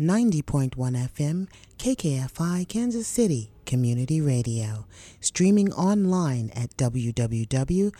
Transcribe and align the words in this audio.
90.1 0.00 0.72
FM, 0.74 1.46
KKFI, 1.78 2.66
Kansas 2.66 3.06
City 3.06 3.52
Community 3.66 4.20
Radio. 4.20 4.86
Streaming 5.20 5.72
online 5.74 6.50
at 6.56 6.76
www.kkfi.org. 6.76 7.94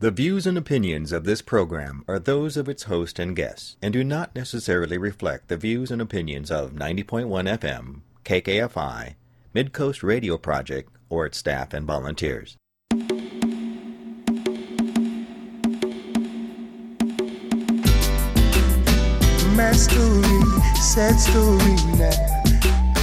The 0.00 0.10
views 0.10 0.46
and 0.46 0.58
opinions 0.58 1.12
of 1.12 1.24
this 1.24 1.42
program 1.42 2.04
are 2.08 2.18
those 2.18 2.56
of 2.56 2.68
its 2.68 2.84
host 2.84 3.18
and 3.18 3.36
guests 3.36 3.76
and 3.80 3.92
do 3.92 4.02
not 4.02 4.34
necessarily 4.34 4.98
reflect 4.98 5.48
the 5.48 5.56
views 5.56 5.90
and 5.90 6.02
opinions 6.02 6.50
of 6.50 6.72
90.1 6.72 7.26
FM, 7.58 8.00
KKFI, 8.24 9.14
Midcoast 9.54 10.02
Radio 10.02 10.36
Project, 10.38 10.90
or 11.08 11.26
its 11.26 11.38
staff 11.38 11.72
and 11.74 11.86
volunteers. 11.86 12.56
My 19.60 19.72
story, 19.72 20.40
sad 20.80 21.20
story 21.20 21.76
now. 21.98 22.10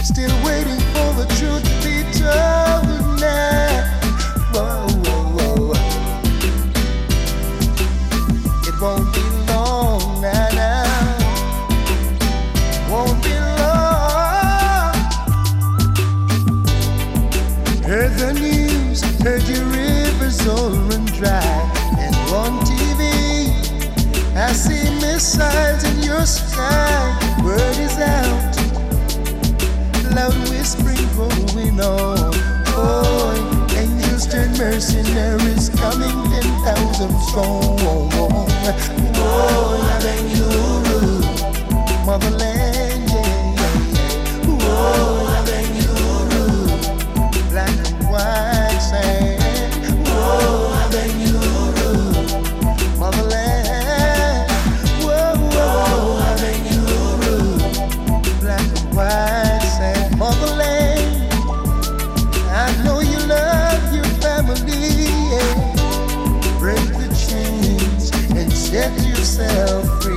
Still 0.01 0.35
waiting 0.43 0.81
for 0.93 1.09
the 1.19 1.27
truth 1.37 1.63
to 1.63 1.73
be 1.85 1.97
told 2.17 2.87
now. 3.19 3.85
Whoa, 4.53 4.87
whoa, 5.05 5.23
whoa. 5.37 5.77
It 8.69 8.75
won't 8.81 9.07
be 9.13 9.25
long 9.51 10.01
now, 10.19 10.49
now. 10.63 10.87
Won't 12.91 13.19
be 13.23 13.35
long. 13.61 14.95
Heard 17.89 18.13
the 18.23 18.31
news, 18.33 18.99
heard 19.21 19.43
your 19.43 19.65
rivers 19.65 20.39
all 20.47 20.71
run 20.89 21.05
dry, 21.19 21.55
and 21.99 22.15
on 22.41 22.51
TV. 22.65 23.01
I 24.35 24.53
see 24.53 24.89
missiles 25.01 25.76
Word 27.41 27.77
is 27.77 27.97
out. 27.99 28.55
Loud 30.13 30.35
whispering 30.49 31.07
going 31.15 31.79
on. 31.79 32.33
Oh, 32.75 33.67
angels 33.77 34.27
turn 34.27 34.51
mercenaries 34.57 35.69
coming 35.69 36.27
strong. 37.29 37.79
Oh, 37.79 38.27
motherland, 42.05 43.09
yeah. 43.09 43.87
Oh, 44.59 45.16
yourself 69.37 70.03
free. 70.03 70.16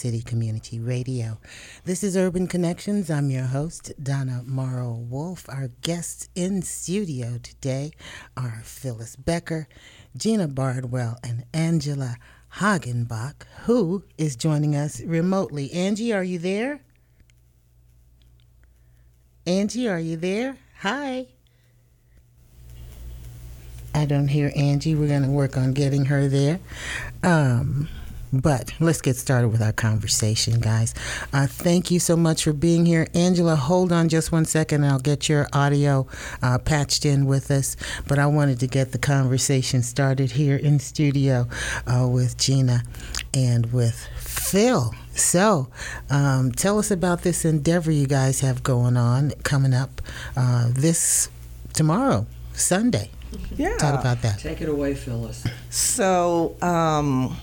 City 0.00 0.22
Community 0.22 0.80
Radio. 0.80 1.38
This 1.84 2.02
is 2.02 2.16
Urban 2.16 2.46
Connections. 2.46 3.10
I'm 3.10 3.28
your 3.28 3.44
host, 3.44 3.92
Donna 4.02 4.42
Morrow 4.46 4.94
Wolf. 4.94 5.46
Our 5.46 5.68
guests 5.82 6.30
in 6.34 6.62
studio 6.62 7.36
today 7.42 7.90
are 8.34 8.62
Phyllis 8.64 9.14
Becker, 9.14 9.68
Gena 10.16 10.48
Bardwell, 10.48 11.18
and 11.22 11.44
Angela 11.52 12.16
Hagenbach, 12.54 13.42
who 13.64 14.02
is 14.16 14.36
joining 14.36 14.74
us 14.74 15.02
remotely. 15.02 15.70
Angie, 15.70 16.14
are 16.14 16.24
you 16.24 16.38
there? 16.38 16.80
Angie, 19.46 19.86
are 19.86 20.00
you 20.00 20.16
there? 20.16 20.56
Hi. 20.78 21.26
I 23.94 24.06
don't 24.06 24.28
hear 24.28 24.50
Angie. 24.56 24.94
We're 24.94 25.08
going 25.08 25.24
to 25.24 25.28
work 25.28 25.58
on 25.58 25.74
getting 25.74 26.06
her 26.06 26.26
there. 26.26 26.58
Um, 27.22 27.90
But 28.32 28.72
let's 28.78 29.00
get 29.00 29.16
started 29.16 29.48
with 29.48 29.60
our 29.60 29.72
conversation, 29.72 30.60
guys. 30.60 30.94
Uh, 31.32 31.46
thank 31.46 31.90
you 31.90 31.98
so 31.98 32.16
much 32.16 32.44
for 32.44 32.52
being 32.52 32.86
here. 32.86 33.06
Angela, 33.14 33.56
hold 33.56 33.92
on 33.92 34.08
just 34.08 34.30
one 34.30 34.44
second 34.44 34.84
and 34.84 34.92
I'll 34.92 35.00
get 35.00 35.28
your 35.28 35.48
audio 35.52 36.06
uh, 36.42 36.58
patched 36.58 37.04
in 37.04 37.26
with 37.26 37.50
us. 37.50 37.76
But 38.06 38.18
I 38.18 38.26
wanted 38.26 38.60
to 38.60 38.66
get 38.66 38.92
the 38.92 38.98
conversation 38.98 39.82
started 39.82 40.32
here 40.32 40.56
in 40.56 40.78
studio 40.78 41.48
uh, 41.86 42.06
with 42.06 42.38
Gena 42.38 42.84
and 43.34 43.72
with 43.72 44.08
Phil. 44.16 44.94
So, 45.14 45.68
um, 46.08 46.52
tell 46.52 46.78
us 46.78 46.90
about 46.90 47.22
this 47.22 47.44
endeavor 47.44 47.90
you 47.90 48.06
guys 48.06 48.40
have 48.40 48.62
going 48.62 48.96
on 48.96 49.32
coming 49.42 49.74
up 49.74 50.00
uh, 50.36 50.68
this 50.70 51.28
tomorrow, 51.72 52.26
Sunday. 52.52 53.10
Yeah. 53.56 53.76
Talk 53.76 54.00
about 54.00 54.22
that. 54.22 54.38
Take 54.38 54.60
it 54.60 54.68
away, 54.68 54.94
Phyllis. 54.94 55.44
So, 55.68 56.56
um, 56.62 57.36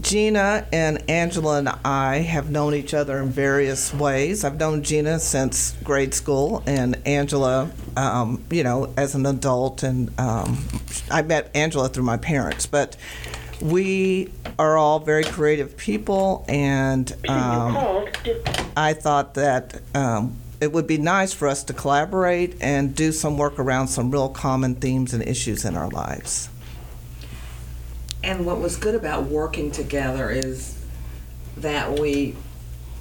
Gena 0.00 0.66
and 0.72 1.08
Angela 1.10 1.58
and 1.58 1.68
I 1.84 2.18
have 2.18 2.50
known 2.50 2.74
each 2.74 2.94
other 2.94 3.18
in 3.18 3.28
various 3.28 3.92
ways. 3.92 4.42
I've 4.42 4.58
known 4.58 4.82
Gena 4.82 5.18
since 5.18 5.72
grade 5.84 6.14
school, 6.14 6.62
and 6.66 6.96
Angela, 7.06 7.70
um, 7.96 8.42
you 8.50 8.64
know, 8.64 8.92
as 8.96 9.14
an 9.14 9.26
adult. 9.26 9.82
And 9.82 10.18
um, 10.18 10.64
I 11.10 11.22
met 11.22 11.50
Angela 11.54 11.88
through 11.90 12.04
my 12.04 12.16
parents. 12.16 12.64
But 12.64 12.96
we 13.60 14.32
are 14.58 14.76
all 14.78 14.98
very 14.98 15.24
creative 15.24 15.76
people, 15.76 16.44
and 16.48 17.12
um, 17.28 18.06
I 18.76 18.94
thought 18.94 19.34
that 19.34 19.80
um, 19.94 20.36
it 20.60 20.72
would 20.72 20.86
be 20.86 20.96
nice 20.96 21.32
for 21.32 21.48
us 21.48 21.64
to 21.64 21.72
collaborate 21.72 22.56
and 22.62 22.94
do 22.94 23.12
some 23.12 23.36
work 23.36 23.58
around 23.58 23.88
some 23.88 24.10
real 24.10 24.30
common 24.30 24.74
themes 24.76 25.12
and 25.12 25.22
issues 25.22 25.64
in 25.64 25.76
our 25.76 25.88
lives. 25.90 26.48
And 28.24 28.46
what 28.46 28.60
was 28.60 28.76
good 28.76 28.94
about 28.94 29.24
working 29.24 29.70
together 29.70 30.30
is 30.30 30.78
that 31.56 31.98
we 31.98 32.36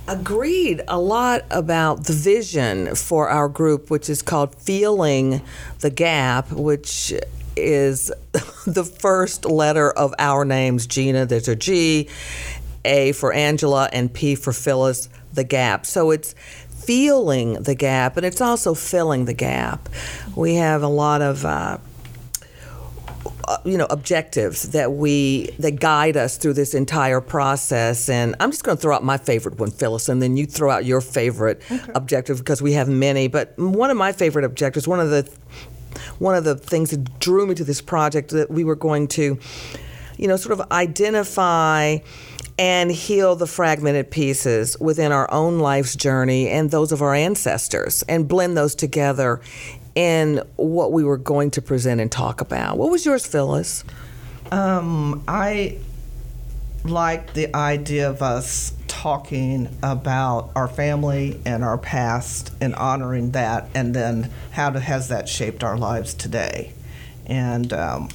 agreed 0.08 0.82
a 0.88 1.00
lot 1.00 1.46
about 1.52 2.06
the 2.06 2.14
vision 2.14 2.96
for 2.96 3.30
our 3.30 3.48
group, 3.48 3.90
which 3.90 4.10
is 4.10 4.22
called 4.22 4.56
Feeling 4.56 5.42
the 5.80 5.90
Gap, 5.90 6.52
which 6.52 7.14
is 7.56 8.12
the 8.66 8.84
first 8.84 9.46
letter 9.46 9.92
of 9.92 10.14
our 10.18 10.44
names 10.46 10.88
Gena, 10.88 11.26
there's 11.26 11.48
a 11.48 11.56
G, 11.56 12.10
A 12.84 13.12
for 13.12 13.32
Angela, 13.34 13.90
and 13.94 14.12
P 14.12 14.36
for 14.36 14.54
Phyllis, 14.54 15.10
the 15.34 15.44
gap. 15.44 15.86
So 15.86 16.12
it's 16.12 16.34
feeling 16.70 17.54
the 17.54 17.76
gap, 17.76 18.18
and 18.18 18.26
it's 18.26 18.42
also 18.42 18.74
filling 18.74 19.26
the 19.26 19.34
gap. 19.34 19.88
We 20.36 20.56
have 20.56 20.82
a 20.82 20.88
lot 20.88 21.22
of 21.22 21.46
uh, 21.46 21.78
Uh, 23.52 23.58
you 23.66 23.78
know 23.78 23.88
objectives 23.90 24.72
that 24.72 24.94
we 24.94 25.50
that 25.60 25.78
guide 25.78 26.16
us 26.16 26.38
through 26.38 26.54
this 26.54 26.74
entire 26.74 27.20
process. 27.20 28.08
And 28.08 28.34
i'm 28.40 28.50
just 28.50 28.64
going 28.64 28.78
to 28.78 28.82
throw 28.82 28.96
out 28.96 29.04
my 29.04 29.18
favorite 29.18 29.60
one 29.60 29.72
phyllis 29.72 30.08
and 30.08 30.22
then 30.22 30.38
you 30.38 30.46
throw 30.46 30.70
out 30.72 30.86
your 30.86 31.02
favorite 31.02 31.62
objective 31.94 32.38
because 32.38 32.62
we 32.62 32.72
have 32.74 32.88
many. 32.88 33.28
But 33.28 33.54
one 33.58 33.90
of 33.90 33.98
my 33.98 34.14
favorite 34.14 34.46
objectives 34.46 34.88
one 34.88 35.02
of 35.02 35.10
the 35.10 35.30
one 36.20 36.34
of 36.34 36.46
the 36.46 36.56
things 36.56 36.92
that 36.92 37.20
drew 37.20 37.46
me 37.46 37.54
to 37.56 37.66
this 37.66 37.82
project 37.82 38.30
that 38.30 38.50
we 38.50 38.64
were 38.64 38.78
going 38.78 39.10
to 39.10 39.38
you 40.18 40.28
know 40.30 40.38
sort 40.38 40.58
of 40.58 40.72
identify 40.72 41.98
and 42.58 42.90
heal 42.90 43.36
the 43.36 43.48
fragmented 43.48 44.12
pieces 44.12 44.80
within 44.80 45.12
our 45.12 45.30
own 45.30 45.60
life's 45.60 45.98
journey 45.98 46.48
and 46.48 46.72
those 46.72 46.94
of 46.94 47.02
our 47.02 47.14
ancestors 47.14 48.02
and 48.04 48.30
blend 48.30 48.56
those 48.56 48.76
together 48.76 49.42
in 49.96 50.42
what 50.56 50.92
we 50.92 51.04
were 51.04 51.18
going 51.18 51.52
to 51.52 51.62
present 51.62 52.02
and 52.02 52.12
talk 52.12 52.42
about. 52.42 52.78
What 52.78 52.92
was 52.92 53.06
yours, 53.06 53.26
Phyllis? 53.26 53.84
Um, 54.52 55.24
I 55.28 55.78
like 56.84 57.34
the 57.34 57.56
idea 57.56 58.10
of 58.10 58.22
us 58.22 58.74
talking 58.88 59.70
about 59.82 60.52
our 60.56 60.68
family 60.68 61.40
and 61.46 61.64
our 61.64 61.78
past 61.78 62.52
and 62.60 62.76
honoring 62.76 63.32
that, 63.32 63.70
and 63.74 63.94
then 63.94 64.30
how 64.52 64.70
to, 64.70 64.80
has 64.80 65.10
that 65.10 65.30
shaped 65.30 65.64
our 65.64 65.78
lives 65.78 66.14
today. 66.14 66.74
And 67.26 67.72
um, 67.72 68.10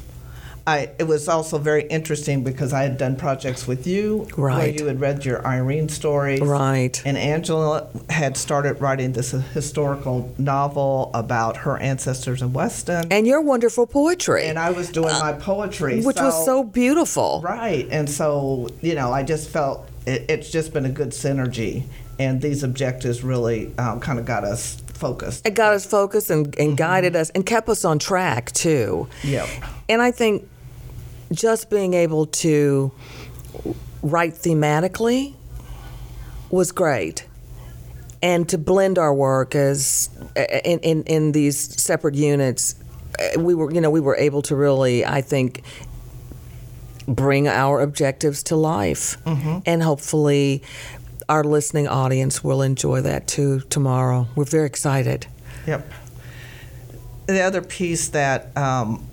I, 0.66 0.90
it 0.99 1.04
was 1.04 1.28
also 1.28 1.58
very 1.58 1.85
interesting 1.87 2.42
because 2.42 2.73
I 2.73 2.82
had 2.82 2.99
done 2.99 3.14
projects 3.14 3.68
with 3.68 3.87
you 3.87 4.26
where 4.35 4.66
you 4.66 4.87
had 4.87 5.00
read 5.00 5.25
your 5.25 5.46
Irene 5.46 5.88
stories. 5.88 6.40
Right. 6.40 7.00
And 7.04 7.16
Angela 7.16 7.88
had 8.11 8.37
started 8.37 8.80
writing 8.80 9.12
this 9.12 9.30
historical 9.30 10.35
novel 10.38 11.12
about 11.14 11.58
her 11.58 11.78
ancestors 11.78 12.42
in 12.42 12.52
Weston. 12.52 13.04
And 13.12 13.28
your 13.28 13.40
wonderful 13.42 13.87
poetry, 13.87 14.49
And 14.49 14.58
I 14.58 14.73
was 14.73 14.90
doing 14.90 15.12
my 15.20 15.35
poetry. 15.35 16.02
which 16.02 16.16
was 16.16 16.44
so 16.44 16.64
beautiful. 16.64 17.42
Right. 17.44 17.87
And 17.90 18.11
so, 18.11 18.68
you 18.82 18.96
know, 18.96 19.12
I 19.12 19.23
just 19.23 19.49
felt 19.49 19.88
it, 20.04 20.25
it's 20.28 20.50
just 20.50 20.73
been 20.73 20.85
a 20.87 20.90
good 20.90 21.11
synergy. 21.11 21.85
And 22.18 22.42
these 22.42 22.64
objectives 22.64 23.23
really 23.23 23.73
um, 23.78 24.00
kind 24.00 24.18
of 24.18 24.25
got 24.25 24.42
us 24.42 24.80
focused. 24.94 25.46
It 25.46 25.54
got 25.54 25.75
us 25.75 25.87
focused 25.87 26.30
and, 26.30 26.58
and 26.58 26.76
guided 26.76 27.14
us 27.14 27.30
and 27.30 27.46
kept 27.46 27.68
us 27.68 27.85
on 27.85 28.00
track, 28.00 28.50
too. 28.52 29.06
Yep. 29.23 29.49
And 29.88 30.02
I 30.02 30.11
think 30.11 30.49
just 31.33 31.71
being 31.71 31.95
able 31.95 32.26
to 32.26 32.92
write 34.02 34.35
thematically 34.35 35.35
was 36.50 36.73
great. 36.73 37.26
And 38.23 38.49
to 38.49 38.59
blend 38.59 38.99
our 38.99 39.14
work 39.14 39.54
as 39.54 40.11
in, 40.64 40.78
in, 40.80 41.02
in 41.04 41.33
these 41.33 41.59
separate 41.59 42.14
units, 42.14 42.75
eh, 43.18 43.38
we 43.38 43.54
were 43.54 43.71
you 43.73 43.80
know 43.80 43.90
we 43.90 44.00
were 44.00 44.16
able 44.16 44.42
to 44.42 44.56
really 44.56 45.04
I 45.04 45.21
think 45.21 45.62
bring 47.06 47.47
our 47.47 47.80
objectives 47.80 48.42
to 48.45 48.56
life, 48.56 49.16
and 49.66 49.83
hopefully 49.83 50.62
our 51.28 51.45
listening 51.45 51.88
audience 51.88 52.42
will 52.42 52.62
enjoy 52.62 53.00
that 53.02 53.26
too 53.26 53.61
tomorrow. 53.68 54.28
We're 54.35 54.45
very 54.45 54.66
excited. 54.66 55.26
Yep. 55.66 55.90
The 57.26 57.40
other 57.40 57.62
piece 57.62 58.09
that, 58.09 58.56
um, 58.56 59.04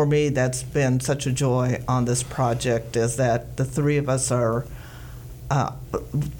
for 0.00 0.06
me, 0.06 0.30
that's 0.30 0.62
been 0.62 0.98
such 0.98 1.26
a 1.26 1.30
joy 1.30 1.78
on 1.86 2.06
this 2.06 2.22
project 2.22 2.96
is 2.96 3.16
that 3.16 3.58
the 3.58 3.66
three 3.66 3.98
of 3.98 4.08
us 4.08 4.30
are, 4.30 4.64
uh, 5.50 5.72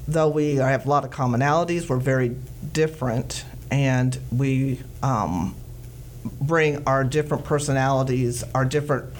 though 0.07 0.29
we 0.29 0.55
have 0.55 0.83
a 0.87 0.89
lot 0.89 1.05
of 1.05 1.11
commonalities, 1.11 1.87
we're 1.87 1.97
very 1.97 2.35
different, 2.73 3.45
and 3.69 4.17
we 4.31 4.79
um, 5.03 5.53
bring 6.41 6.81
our 6.87 7.03
different 7.03 7.45
personalities, 7.45 8.43
our 8.55 8.65
different 8.65 9.13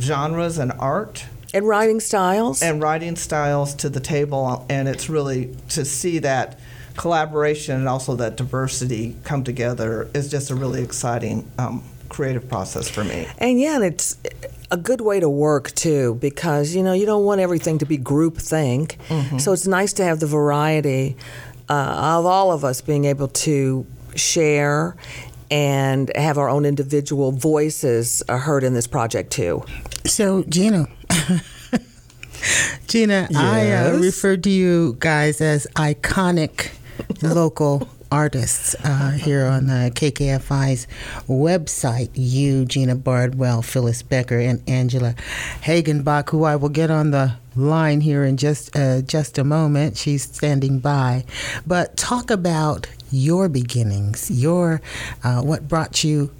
genres 0.00 0.56
and 0.56 0.72
art 0.78 1.26
And 1.52 1.68
writing 1.68 2.00
styles. 2.00 2.62
and 2.62 2.80
writing 2.80 3.16
styles 3.16 3.74
to 3.74 3.90
the 3.90 4.00
table, 4.00 4.64
and 4.70 4.88
it's 4.88 5.10
really 5.10 5.54
to 5.68 5.84
see 5.84 6.20
that 6.20 6.58
collaboration 6.96 7.76
and 7.76 7.86
also 7.86 8.16
that 8.16 8.34
diversity 8.34 9.14
come 9.24 9.44
together 9.44 10.08
is 10.14 10.30
just 10.30 10.50
a 10.50 10.54
really 10.54 10.82
exciting 10.82 11.46
um, 11.58 11.84
creative 12.08 12.48
process 12.48 12.88
for 12.88 13.04
me. 13.04 13.26
And 13.38 13.60
yeah, 13.60 13.76
and 13.76 13.84
it's 13.84 14.16
a 14.70 14.76
good 14.76 15.00
way 15.00 15.18
to 15.20 15.28
work 15.28 15.70
too 15.74 16.16
because 16.20 16.74
you 16.74 16.82
know 16.82 16.92
you 16.92 17.06
don't 17.06 17.24
want 17.24 17.40
everything 17.40 17.78
to 17.78 17.86
be 17.86 17.96
group 17.96 18.36
think. 18.38 18.98
So 19.38 19.52
it's 19.52 19.66
nice 19.66 19.92
to 19.94 20.04
have 20.04 20.20
the 20.20 20.26
variety 20.26 21.16
uh, 21.68 22.16
of 22.18 22.26
all 22.26 22.52
of 22.52 22.64
us 22.64 22.80
being 22.80 23.04
able 23.04 23.28
to 23.28 23.86
share 24.14 24.96
and 25.50 26.10
have 26.16 26.36
our 26.36 26.48
own 26.50 26.64
individual 26.66 27.32
voices 27.32 28.22
uh, 28.28 28.36
heard 28.36 28.62
in 28.64 28.74
this 28.74 28.86
project 28.86 29.30
too. 29.32 29.64
So, 30.04 30.42
Gena, 30.44 30.86
Gena, 32.86 33.28
I 33.34 33.60
uh, 33.60 33.64
Yes? 33.92 34.00
referred 34.02 34.44
to 34.44 34.50
you 34.50 34.96
guys 34.98 35.40
as 35.40 35.66
iconic 35.76 36.70
local 37.22 37.88
artists 38.10 38.74
uh, 38.84 39.10
here 39.12 39.46
on 39.46 39.68
uh, 39.68 39.90
KKFI's 39.92 40.86
website. 41.28 42.10
You, 42.14 42.64
Gena 42.64 42.94
Bardwell, 42.94 43.62
Phyllis 43.62 44.02
Becker, 44.02 44.38
and 44.38 44.62
Angela 44.68 45.14
Hagenbach, 45.62 46.30
who 46.30 46.44
I 46.44 46.56
will 46.56 46.68
get 46.68 46.90
on 46.90 47.10
the 47.10 47.36
line 47.56 48.00
here 48.00 48.24
in 48.24 48.36
just 48.36 48.74
uh, 48.76 49.02
just 49.02 49.38
a 49.38 49.44
moment. 49.44 49.96
She's 49.96 50.22
standing 50.22 50.78
by. 50.78 51.24
But 51.66 51.96
talk 51.96 52.30
about 52.30 52.88
your 53.10 53.48
beginnings, 53.48 54.30
your 54.30 54.80
uh, 55.24 55.42
what 55.42 55.68
brought 55.68 56.04
you 56.04 56.30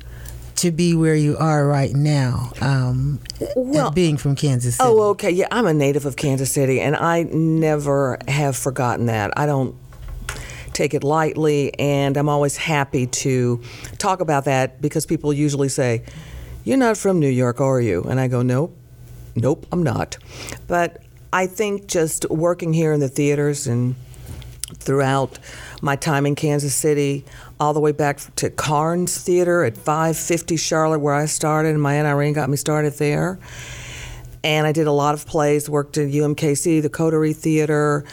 to 0.56 0.72
be 0.72 0.92
where 0.92 1.14
you 1.14 1.36
are 1.36 1.68
right 1.68 1.94
now, 1.94 2.50
um, 2.60 3.20
Well- 3.54 3.92
being 3.92 4.16
from 4.16 4.34
Kansas 4.34 4.76
City. 4.76 4.88
Oh, 4.88 5.02
okay. 5.10 5.30
Yeah, 5.30 5.46
I'm 5.52 5.66
a 5.66 5.74
native 5.74 6.04
of 6.04 6.16
Kansas 6.16 6.50
City, 6.50 6.80
and 6.80 6.96
I 6.96 7.22
never 7.22 8.18
have 8.26 8.56
forgotten 8.56 9.06
that. 9.06 9.30
I 9.38 9.46
don't 9.46 9.76
take 10.78 10.94
it 10.94 11.02
lightly, 11.02 11.76
and 11.78 12.16
I'm 12.16 12.28
always 12.28 12.56
happy 12.56 13.06
to 13.06 13.60
talk 13.98 14.20
about 14.20 14.44
that 14.44 14.80
because 14.80 15.04
people 15.04 15.32
usually 15.32 15.68
say, 15.68 16.04
You're 16.64 16.76
not 16.76 16.96
from 16.96 17.18
New 17.18 17.28
York, 17.28 17.60
are 17.60 17.80
you? 17.80 18.04
And 18.04 18.20
I 18.20 18.28
go, 18.28 18.42
Nope, 18.42 18.76
nope, 19.34 19.66
I'm 19.72 19.82
not. 19.82 20.16
But 20.68 21.02
I 21.32 21.46
think 21.46 21.88
just 21.88 22.30
working 22.30 22.72
here 22.72 22.92
in 22.92 23.00
the 23.00 23.08
theaters 23.08 23.66
and 23.66 23.96
throughout 24.74 25.38
my 25.82 25.96
time 25.96 26.26
in 26.26 26.34
Kansas 26.34 26.74
City, 26.74 27.24
all 27.58 27.74
the 27.74 27.80
way 27.80 27.92
back 27.92 28.20
to 28.36 28.48
Carnes 28.48 29.18
Theater 29.18 29.64
at 29.64 29.76
550 29.76 30.56
Charlotte, 30.56 31.00
where 31.00 31.14
I 31.14 31.26
started, 31.26 31.70
and 31.70 31.82
my 31.82 31.94
Aunt 31.94 32.06
Irene 32.06 32.34
got 32.34 32.48
me 32.48 32.56
started 32.56 32.94
there. 32.94 33.38
and 34.44 34.66
I 34.66 34.72
did 34.72 34.86
a 34.86 34.92
lot 34.92 35.14
of 35.14 35.26
plays. 35.26 35.68
Worked 35.68 35.98
at 35.98 36.08
UMKC, 36.08 36.80
the 36.80 36.88
Coterie 36.88 37.32
Theater, 37.32 38.04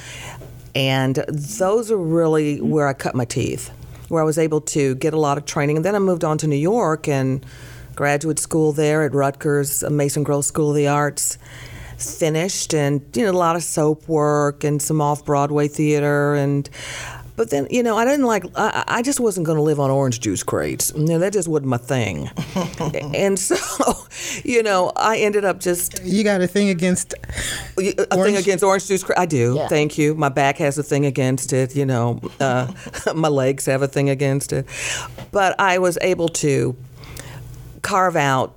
and 0.76 1.16
those 1.30 1.90
are 1.90 1.98
really 1.98 2.60
where 2.60 2.88
I 2.88 2.94
cut 2.94 3.16
my 3.16 3.26
teeth, 3.26 3.72
where 4.10 4.22
I 4.22 4.26
was 4.26 4.38
able 4.38 4.62
to 4.62 4.96
get 4.96 5.14
a 5.14 5.20
lot 5.20 5.38
of 5.38 5.46
training. 5.46 5.78
And 5.78 5.86
then 5.86 5.96
I 5.96 6.00
moved 6.00 6.24
on 6.24 6.38
to 6.40 6.48
New 6.48 6.58
York 6.58 7.08
and 7.08 7.46
graduate 7.96 8.40
school 8.40 8.74
there 8.74 9.04
at 9.04 9.14
Rutgers, 9.14 9.84
Mason 9.90 10.24
Gross 10.24 10.48
School 10.48 10.72
of 10.72 10.76
the 10.76 10.88
Arts. 10.88 11.38
Finished 11.98 12.74
and 12.74 13.02
you 13.16 13.24
know 13.24 13.32
a 13.32 13.40
lot 13.40 13.56
of 13.56 13.64
soap 13.64 14.06
work 14.10 14.66
and 14.66 14.82
some 14.82 15.00
off 15.00 15.24
Broadway 15.24 15.70
theater 15.70 16.36
and 16.36 16.70
but 17.36 17.50
then, 17.50 17.68
you 17.70 17.84
know, 17.84 17.98
I 17.98 18.06
didn't 18.06 18.26
like, 18.26 18.46
I, 18.56 18.84
I 18.88 19.02
just 19.02 19.20
wasn't 19.20 19.46
going 19.46 19.58
to 19.58 19.62
live 19.62 19.80
on 19.80 19.92
orange 19.92 20.20
juice 20.20 20.44
crates. 20.44 20.94
You 20.96 21.06
know, 21.06 21.20
that 21.20 21.34
just 21.34 21.48
wasn't 21.48 21.68
my 21.68 21.78
thing. 21.78 22.30
and 23.14 23.38
so, 23.38 23.56
you 24.44 24.64
know, 24.64 24.92
I 24.96 25.18
ended 25.18 25.44
up 25.44 25.60
just. 25.60 26.04
You 26.04 26.24
got 26.24 26.42
a 26.42 26.48
thing 26.48 26.70
against. 26.70 27.14
A 27.78 28.16
orange? 28.16 28.24
thing 28.24 28.38
against 28.38 28.64
orange 28.64 28.88
juice 28.88 29.04
crates? 29.04 29.20
I 29.20 29.26
do. 29.26 29.56
Yeah. 29.56 29.68
Thank 29.68 29.98
you. 29.98 30.16
My 30.16 30.30
back 30.30 30.58
has 30.58 30.78
a 30.78 30.84
thing 30.84 31.06
against 31.06 31.52
it. 31.52 31.76
You 31.76 31.86
know, 31.86 32.22
uh, 32.40 32.72
my 33.16 33.30
legs 33.30 33.66
have 33.66 33.82
a 33.82 33.88
thing 33.88 34.10
against 34.10 34.54
it. 34.54 34.66
But 35.32 35.60
I 35.60 35.80
was 35.80 35.98
able 36.02 36.30
to 36.30 36.76
carve 37.82 38.16
out 38.16 38.56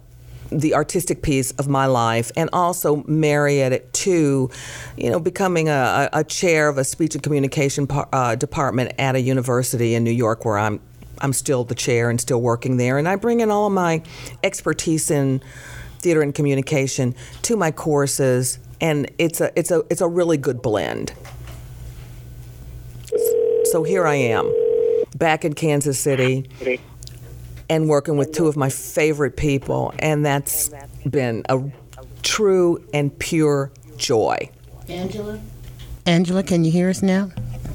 the 0.50 0.74
artistic 0.74 1.22
piece 1.22 1.52
of 1.52 1.68
my 1.68 1.86
life 1.86 2.30
and 2.36 2.48
also 2.52 3.02
marry 3.06 3.60
it 3.60 3.92
to, 3.92 4.50
you 4.96 5.10
know, 5.10 5.20
becoming 5.20 5.68
a, 5.68 6.08
a 6.12 6.24
chair 6.24 6.68
of 6.68 6.78
a 6.78 6.84
speech 6.84 7.14
and 7.14 7.22
communication 7.22 7.86
par, 7.86 8.08
uh, 8.12 8.34
department 8.34 8.92
at 8.98 9.14
a 9.14 9.20
university 9.20 9.94
in 9.94 10.04
New 10.04 10.10
York 10.10 10.44
where 10.44 10.58
I'm 10.58 10.80
I'm 11.20 11.32
still 11.32 11.64
the 11.64 11.74
chair 11.74 12.10
and 12.10 12.20
still 12.20 12.40
working 12.40 12.76
there. 12.76 12.96
And 12.96 13.08
I 13.08 13.16
bring 13.16 13.40
in 13.40 13.50
all 13.50 13.66
of 13.66 13.72
my 13.72 14.02
expertise 14.44 15.10
in 15.10 15.42
theater 15.98 16.22
and 16.22 16.32
communication 16.32 17.14
to 17.42 17.56
my 17.56 17.72
courses 17.72 18.60
and 18.80 19.10
it's 19.18 19.40
a 19.40 19.50
it's 19.58 19.70
a 19.70 19.82
it's 19.90 20.00
a 20.00 20.08
really 20.08 20.36
good 20.36 20.62
blend. 20.62 21.12
So 23.64 23.82
here 23.82 24.06
I 24.06 24.14
am 24.14 24.52
back 25.16 25.44
in 25.44 25.54
Kansas 25.54 25.98
City 25.98 26.48
and 27.70 27.88
working 27.88 28.16
with 28.16 28.32
two 28.32 28.46
of 28.46 28.56
my 28.56 28.70
favorite 28.70 29.36
people, 29.36 29.92
and 29.98 30.24
that's 30.24 30.70
been 31.08 31.44
a 31.48 31.60
true 32.22 32.82
and 32.94 33.16
pure 33.18 33.70
joy. 33.96 34.50
Angela? 34.88 35.38
Angela, 36.06 36.42
can 36.42 36.64
you 36.64 36.70
hear 36.70 36.88
us 36.88 37.02
now? 37.02 37.30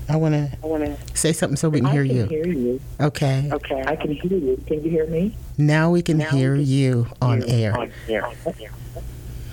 I 0.09 0.17
want 0.17 0.33
to 0.33 0.97
say 1.13 1.31
something 1.31 1.55
so 1.55 1.69
we 1.69 1.79
can 1.79 1.87
I 1.87 1.91
hear 1.91 2.05
can 2.05 2.15
you. 2.15 2.25
hear 2.25 2.47
you. 2.47 2.81
Okay. 2.99 3.49
Okay, 3.51 3.83
I 3.85 3.95
can 3.95 4.11
hear 4.13 4.37
you. 4.37 4.61
Can 4.67 4.83
you 4.83 4.89
hear 4.89 5.07
me? 5.07 5.35
Now 5.57 5.91
we 5.91 6.01
can 6.01 6.17
Now 6.17 6.29
hear 6.29 6.53
we 6.53 6.63
can 6.63 6.67
you 6.67 7.07
on 7.21 7.41
You 7.41 7.47
air. 7.47 7.77
On 7.77 7.91
air. 8.09 8.29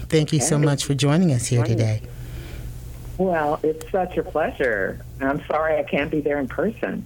Thank 0.08 0.32
you 0.32 0.40
so 0.40 0.58
much 0.58 0.84
for 0.84 0.94
joining 0.94 1.30
us 1.32 1.46
here 1.46 1.62
today. 1.62 2.02
Well, 3.16 3.60
it's 3.62 3.88
such 3.92 4.16
a 4.16 4.22
pleasure. 4.22 5.04
I'm 5.20 5.44
sorry 5.44 5.78
I 5.78 5.82
can't 5.82 6.10
be 6.10 6.20
there 6.20 6.38
in 6.40 6.48
person. 6.48 7.04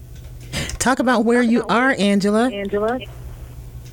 Talk 0.78 1.00
about 1.00 1.24
where 1.24 1.42
you 1.42 1.66
are, 1.66 1.94
Angela. 1.98 2.50
Angela? 2.50 3.00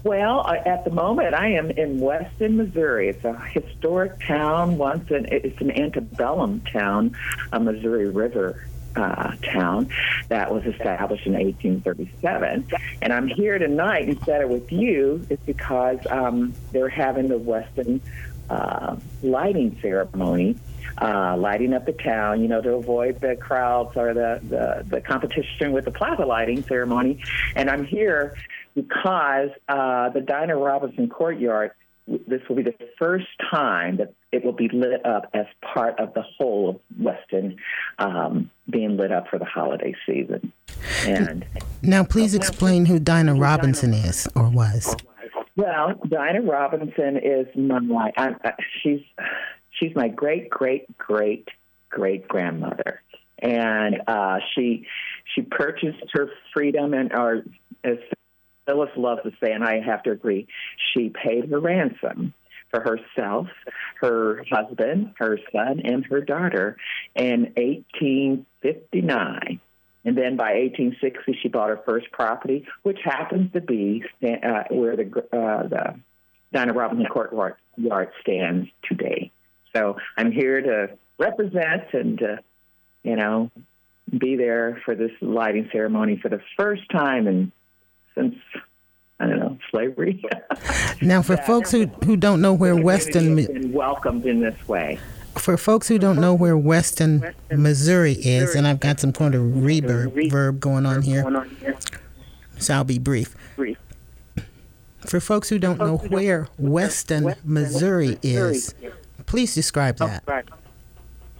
Well, 0.04 0.48
at 0.48 0.84
the 0.84 0.90
moment, 0.90 1.36
I 1.36 1.50
am 1.50 1.70
in 1.70 2.00
Weston, 2.00 2.58
Missouri. 2.58 3.10
It's 3.10 3.24
a 3.24 3.38
historic 3.38 4.20
town. 4.26 4.78
Once 4.78 5.12
an, 5.12 5.28
it's 5.32 5.62
an 5.62 5.72
antebellum 5.72 6.62
town, 6.62 7.16
a 7.52 7.60
Missouri 7.60 8.10
River 8.10 8.66
uh, 8.96 9.36
town 9.44 9.90
that 10.30 10.52
was 10.52 10.66
established 10.66 11.28
in 11.28 11.34
1837. 11.34 12.68
And 13.02 13.14
I'm 13.14 13.28
here 13.28 13.60
tonight 13.60 14.10
instead 14.10 14.42
of 14.42 14.50
with 14.50 14.72
you 14.72 15.26
is 15.30 15.40
because 15.46 16.00
um, 16.10 16.54
they're 16.72 16.90
having 16.90 17.28
the 17.28 17.38
Weston 17.38 18.02
uh, 18.50 18.96
lighting 19.22 19.78
ceremony. 19.82 20.58
Uh, 20.98 21.36
lighting 21.38 21.74
up 21.74 21.86
the 21.86 21.94
town, 21.94 22.42
you 22.42 22.48
know, 22.48 22.62
to 22.62 22.74
avoid 22.74 23.20
the 23.22 23.36
crowds 23.38 23.96
or 23.96 24.14
the, 24.14 24.40
the, 24.44 24.84
the 24.88 25.02
competition 25.02 25.72
with 25.72 25.86
the 25.86 25.90
plaza 25.90 26.26
lighting 26.26 26.62
ceremony. 26.64 27.24
And 27.56 27.70
I'm 27.70 27.86
here 27.86 28.36
because 28.76 29.50
uh, 29.68 30.10
the 30.10 30.22
Dinah 30.22 30.58
Robinson 30.58 31.10
Courtyard, 31.10 31.72
this 32.08 32.42
will 32.50 32.56
be 32.56 32.64
the 32.64 32.76
first 32.98 33.28
time 33.50 33.98
that 33.98 34.14
it 34.32 34.44
will 34.44 34.54
be 34.54 34.70
lit 34.70 35.06
up 35.06 35.30
as 35.34 35.46
part 35.62 36.00
of 36.00 36.14
the 36.14 36.24
whole 36.38 36.70
of 36.70 36.80
Weston 37.00 37.58
um, 38.00 38.50
being 38.70 38.98
lit 38.98 39.12
up 39.12 39.28
for 39.30 39.38
the 39.38 39.46
holiday 39.46 39.94
season. 40.06 40.52
And 41.06 41.46
Now, 41.82 42.04
please 42.04 42.34
explain 42.34 42.86
who 42.86 43.00
Dinah 43.00 43.36
Robinson 43.36 43.94
is 43.94 44.28
or 44.36 44.50
was. 44.50 44.96
well, 45.56 45.94
Dinah 46.08 46.42
Robinson 46.42 47.18
is 47.18 47.48
my 47.56 48.12
I, 48.18 48.36
I, 48.44 48.54
she's 48.82 49.02
she's 49.72 49.96
my 49.96 50.08
great 50.08 50.50
great 50.50 50.98
great 50.98 51.48
great 51.90 52.28
grandmother, 52.28 53.02
and 53.40 54.02
uh, 54.08 54.40
she 54.54 54.88
she 55.36 55.42
purchased 55.42 56.04
her 56.14 56.30
freedom 56.54 56.94
and 56.94 57.14
or 57.14 57.44
as 57.84 57.98
Phyllis 58.72 58.92
loves 58.96 59.24
to 59.24 59.32
say, 59.44 59.52
and 59.52 59.64
I 59.64 59.80
have 59.82 60.04
to 60.04 60.12
agree, 60.12 60.46
she 60.94 61.10
paid 61.10 61.50
her 61.50 61.60
ransom 61.60 62.36
for 62.70 62.80
herself, 62.80 63.48
her 64.00 64.46
husband, 64.50 65.16
her 65.18 65.40
son, 65.52 65.82
and 65.84 66.06
her 66.06 66.22
daughter 66.22 66.78
in 67.16 67.52
1859. 67.58 69.60
And 70.04 70.18
then 70.18 70.36
by 70.38 70.54
1860, 70.54 71.40
she 71.42 71.50
bought 71.50 71.70
her 71.70 71.82
first 71.86 72.12
property, 72.12 72.66
which 72.84 72.98
happens 73.04 73.52
to 73.54 73.62
be 73.62 74.04
uh, 74.24 74.64
where 74.72 74.96
the 74.96 75.06
uh, 75.32 75.68
the 75.68 76.00
Dinah 76.54 76.74
Robinson 76.74 77.06
Courtyard 77.08 77.56
yard 77.76 78.10
stands 78.22 78.68
today. 78.88 79.32
So 79.76 79.98
I'm 80.18 80.32
here 80.32 80.60
to 80.62 80.98
represent 81.20 81.94
and 81.94 82.18
to, 82.20 82.40
you 83.04 83.18
know, 83.18 83.52
be 84.18 84.38
there 84.38 84.82
for 84.86 84.96
this 84.96 85.12
lighting 85.22 85.70
ceremony 85.72 86.18
for 86.22 86.30
the 86.30 86.42
first 86.58 86.90
time 86.90 87.28
and 87.28 87.52
since 88.22 88.36
I 89.20 89.28
don't 89.28 89.40
know 89.40 89.58
slavery. 89.70 90.24
Now, 91.04 91.24
for 91.24 91.36
folks 91.38 91.72
who, 91.72 91.88
who 92.06 92.16
don't 92.16 92.42
know 92.42 92.54
where 92.54 92.76
Weston, 92.76 93.36
been 93.36 93.72
welcomed 93.74 94.24
in 94.28 94.40
this 94.40 94.68
way. 94.68 95.00
for 95.36 95.58
folks 95.58 95.88
who 95.88 95.98
don't 95.98 96.20
know 96.20 96.36
where 96.36 96.56
Weston, 96.56 97.34
Missouri 97.50 98.14
is, 98.14 98.54
and 98.54 98.68
I've 98.68 98.80
got 98.80 99.00
some 99.00 99.12
kind 99.12 99.34
of 99.34 99.42
reverb 99.42 100.30
verb 100.30 100.60
going 100.60 100.86
on 100.86 101.02
here, 101.02 101.26
so 102.60 102.76
I'll 102.76 102.84
be 102.84 103.00
brief. 103.00 103.36
Brief. 103.56 103.80
For 105.00 105.20
folks 105.20 105.50
who 105.50 105.58
don't 105.58 105.80
know 105.80 105.98
where 105.98 106.48
Weston, 106.60 107.34
Missouri 107.44 108.20
is, 108.22 108.76
please 109.26 109.56
describe 109.56 109.98
that. 109.98 110.24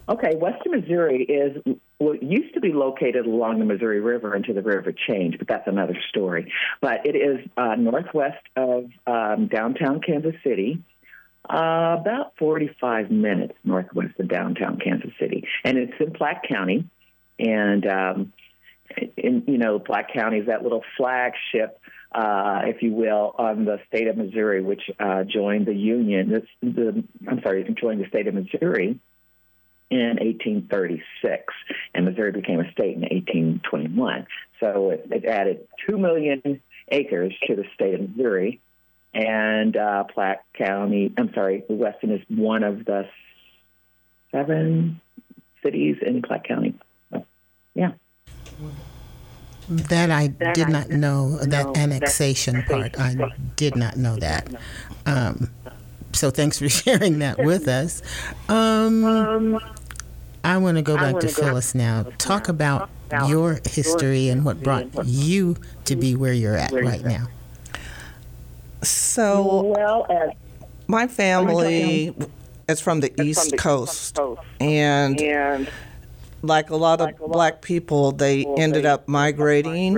Okay, 0.10 0.34
Weston 0.38 0.72
Missouri 0.72 1.24
is 1.26 1.56
well, 2.02 2.16
it 2.16 2.24
used 2.24 2.56
to 2.56 2.60
be 2.60 2.74
located 2.74 3.28
along 3.28 3.60
the 3.60 3.66
Missouri 3.66 4.00
River 4.00 4.34
until 4.34 4.56
the 4.56 4.64
river 4.64 4.92
changed, 4.92 5.38
but 5.38 5.48
that's 5.48 5.68
another 5.68 5.96
story. 6.10 6.52
But 6.82 7.06
it 7.06 7.16
is 7.16 7.48
uh, 7.56 7.76
northwest 7.76 8.44
of 8.56 8.86
um, 9.06 9.48
downtown 9.48 10.02
Kansas 10.02 10.34
City, 10.44 10.84
uh, 11.48 11.98
about 12.00 12.34
45 12.40 13.12
minutes 13.12 13.54
northwest 13.64 14.20
of 14.20 14.28
downtown 14.28 14.80
Kansas 14.84 15.12
City, 15.20 15.48
and 15.64 15.78
it's 15.78 15.94
in 16.00 16.12
Platte 16.14 16.42
County. 16.50 16.90
And 17.38 17.86
um, 17.86 18.34
in, 19.16 19.44
you 19.48 19.60
know, 19.60 19.78
Platte 19.78 20.12
County 20.12 20.40
is 20.40 20.48
that 20.48 20.64
little 20.64 20.84
flagship 20.98 21.80
uh, 22.12 22.64
if 22.66 22.82
you 22.82 22.92
will, 22.92 23.34
on 23.38 23.64
the 23.64 23.78
state 23.88 24.08
of 24.08 24.18
Missouri, 24.18 24.62
which 24.62 24.82
uh, 25.00 25.24
joined 25.24 25.66
the 25.66 25.74
Union. 25.74 26.30
This, 26.30 26.44
the, 26.62 27.06
I'm 27.26 27.42
sorry, 27.42 27.64
joined 27.80 28.02
the 28.04 28.08
state 28.10 28.28
of 28.28 28.34
Missouri 28.34 29.00
in 29.92 30.18
1836, 30.22 31.54
and 31.94 32.06
Missouri 32.06 32.32
became 32.32 32.62
a 32.62 32.72
state 32.72 32.96
in 32.96 33.02
1821. 33.02 34.26
So 34.60 34.92
it, 34.92 35.06
it 35.12 35.26
added 35.26 35.68
2 35.88 35.98
million 35.98 36.62
acres 36.88 37.34
to 37.48 37.56
the 37.56 37.66
state 37.76 37.94
of 37.96 38.10
Missouri, 38.10 38.62
and 39.14 39.76
uh, 39.76 40.06
Platte 40.06 40.44
County, 40.54 41.14
I'm 41.18 41.34
sorry, 41.34 41.64
Weston 41.68 42.12
is 42.12 42.22
one 42.30 42.64
of 42.64 42.86
the 42.86 43.08
seven 44.32 45.02
cities 45.62 45.98
in 46.02 46.22
Platte 46.22 46.48
County. 46.48 46.80
So, 47.12 47.26
yeah. 47.74 47.92
That 49.68 50.10
I 50.10 50.28
did 50.28 50.70
not 50.70 50.90
know, 50.90 51.38
that 51.38 51.78
annexation 51.78 52.64
part. 52.64 52.98
I 52.98 53.16
did 53.58 53.76
not 53.76 53.98
know 53.98 54.16
that. 54.18 54.48
Um, 55.06 55.50
so 56.14 56.30
thanks 56.30 56.60
for 56.60 56.70
sharing 56.70 57.20
that 57.20 57.38
with 57.40 57.68
us. 57.68 58.02
Um, 58.50 59.60
I 60.44 60.58
want 60.58 60.78
to 60.78 60.82
go 60.82 60.96
back 60.96 61.20
to 61.20 61.28
Phyllis 61.28 61.76
now. 61.76 62.06
Talk 62.18 62.50
about 62.50 62.90
your 63.28 63.60
history 63.70 64.30
and 64.30 64.44
what 64.44 64.62
brought 64.64 65.06
you 65.06 65.58
to 65.86 65.96
be 65.96 66.16
where 66.16 66.34
you're 66.34 66.56
at 66.58 66.72
right 66.72 67.04
now. 67.04 67.28
So, 68.84 69.64
Well, 69.64 70.08
as 70.10 70.32
my 70.88 71.08
family 71.08 72.16
is 72.68 72.82
from 72.82 73.02
the 73.02 73.14
East 73.22 73.58
Coast, 73.58 74.18
and 74.60 75.22
and 75.22 75.70
like 76.42 76.72
a 76.72 76.76
lot 76.76 77.02
of 77.02 77.16
black 77.32 77.62
people, 77.62 78.12
they 78.12 78.46
ended 78.58 78.86
up 78.86 79.08
migrating 79.08 79.94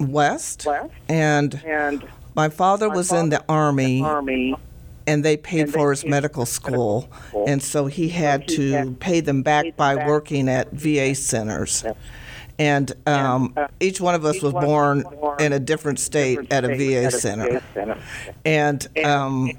west. 0.00 0.66
west. 0.66 0.90
And 1.08 1.62
and 1.64 2.04
my 2.34 2.48
father 2.48 2.90
was 2.90 3.12
in 3.12 3.28
the 3.28 3.44
army. 3.48 4.02
Army 4.02 4.56
and 5.06 5.24
they 5.24 5.36
paid 5.36 5.72
for 5.72 5.90
his 5.90 6.04
medical 6.04 6.46
school, 6.46 7.08
and 7.46 7.62
so 7.62 7.86
he 7.86 8.08
had 8.08 8.48
to 8.48 8.96
pay 9.00 9.20
them 9.20 9.42
back 9.42 9.76
by 9.76 9.94
working 10.06 10.48
at 10.48 10.72
VA 10.72 11.14
centers. 11.14 11.84
And 12.58 12.92
um, 13.06 13.54
each 13.80 14.00
one 14.00 14.14
of 14.14 14.24
us 14.24 14.40
was 14.42 14.52
born 14.54 15.04
in 15.38 15.52
a 15.52 15.60
different 15.60 15.98
state 16.00 16.38
at 16.50 16.64
a 16.64 16.68
VA 16.74 17.10
center. 17.10 17.60
And 18.44 18.86
um, 19.04 19.52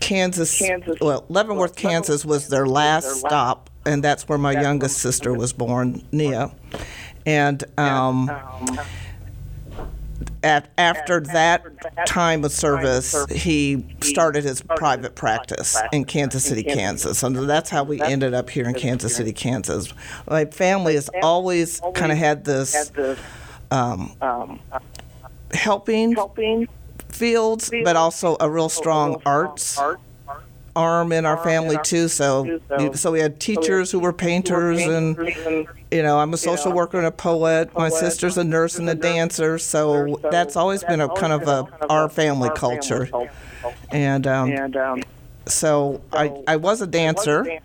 Kansas, 0.00 0.62
well, 1.00 1.24
Leavenworth, 1.28 1.74
Kansas 1.76 2.24
was 2.24 2.48
their 2.48 2.66
last 2.66 3.16
stop, 3.16 3.70
and 3.84 4.04
that's 4.04 4.28
where 4.28 4.38
my 4.38 4.52
youngest 4.52 4.98
sister 4.98 5.34
was 5.34 5.52
born, 5.52 6.06
Nia. 6.12 6.52
And 7.26 7.64
um, 7.76 8.30
at, 10.42 10.70
after 10.78 11.20
that 11.20 11.64
time 12.06 12.44
of 12.44 12.52
service, 12.52 13.26
he 13.30 13.84
started 14.00 14.44
his 14.44 14.60
private 14.60 15.14
practice 15.14 15.76
in 15.92 16.04
Kansas 16.04 16.44
City, 16.44 16.62
Kansas. 16.62 17.22
And 17.22 17.36
that's 17.48 17.70
how 17.70 17.84
we 17.84 18.00
ended 18.00 18.34
up 18.34 18.50
here 18.50 18.68
in 18.68 18.74
Kansas 18.74 19.16
City, 19.16 19.32
Kansas. 19.32 19.92
My 20.28 20.44
family 20.46 20.94
has 20.94 21.10
always 21.22 21.80
kind 21.94 22.12
of 22.12 22.18
had 22.18 22.44
this 22.44 22.92
um, 23.70 24.16
helping 25.52 26.14
fields, 27.08 27.70
but 27.84 27.96
also 27.96 28.36
a 28.40 28.48
real 28.48 28.68
strong 28.68 29.20
arts 29.26 29.78
arm 30.78 31.12
in 31.12 31.26
our 31.26 31.36
family 31.42 31.76
too. 31.82 32.06
So, 32.08 32.60
so 32.94 33.10
we 33.10 33.18
had 33.18 33.40
teachers 33.40 33.90
who 33.90 33.98
were 33.98 34.12
painters, 34.12 34.80
and 34.80 35.16
you 35.90 36.02
know, 36.02 36.18
I'm 36.18 36.32
a 36.32 36.36
social 36.36 36.72
worker 36.72 36.98
and 36.98 37.06
a 37.06 37.10
poet. 37.10 37.76
My 37.76 37.88
sister's 37.88 38.38
a 38.38 38.44
nurse 38.44 38.78
and 38.78 38.88
a 38.88 38.94
dancer. 38.94 39.58
So 39.58 40.20
that's 40.30 40.56
always 40.56 40.84
been 40.84 41.00
a 41.00 41.08
kind 41.08 41.32
of 41.32 41.48
a 41.48 41.66
our 41.90 42.08
family 42.08 42.50
culture. 42.54 43.10
And 43.90 44.26
um, 44.26 45.02
so 45.46 46.00
I 46.12 46.32
I 46.46 46.56
was 46.56 46.80
a 46.80 46.86
dancer, 46.86 47.60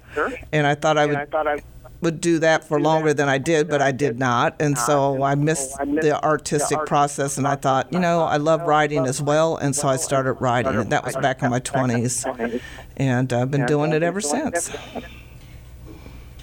and 0.52 0.66
I 0.66 0.76
thought 0.76 0.98
I 0.98 1.06
would 1.06 1.64
would 2.04 2.22
do 2.22 2.40
that 2.40 2.64
for 2.64 2.80
longer 2.80 3.14
than 3.14 3.28
I 3.28 3.38
did, 3.38 3.70
but 3.70 3.82
I 3.82 3.92
did 3.92 4.20
not. 4.20 4.56
And 4.60 4.78
so 4.78 5.24
I 5.24 5.36
missed 5.36 5.78
the 5.78 6.20
artistic 6.24 6.86
process. 6.86 7.38
And 7.38 7.48
I 7.48 7.56
thought, 7.56 7.92
you 7.92 8.00
know, 8.00 8.22
I 8.22 8.38
love 8.38 8.62
writing 8.62 9.06
as 9.06 9.22
well. 9.22 9.58
And 9.58 9.76
so 9.76 9.88
I 9.88 9.96
started 9.96 10.34
writing. 10.34 10.76
And 10.76 10.92
that 10.92 11.04
was 11.04 11.16
back 11.16 11.42
in 11.42 11.50
my 11.50 11.60
20s. 11.60 12.62
And 12.98 13.34
I've 13.34 13.52
been 13.52 13.66
doing 13.66 13.92
it 13.94 14.04
ever 14.04 14.22
since. 14.22 14.76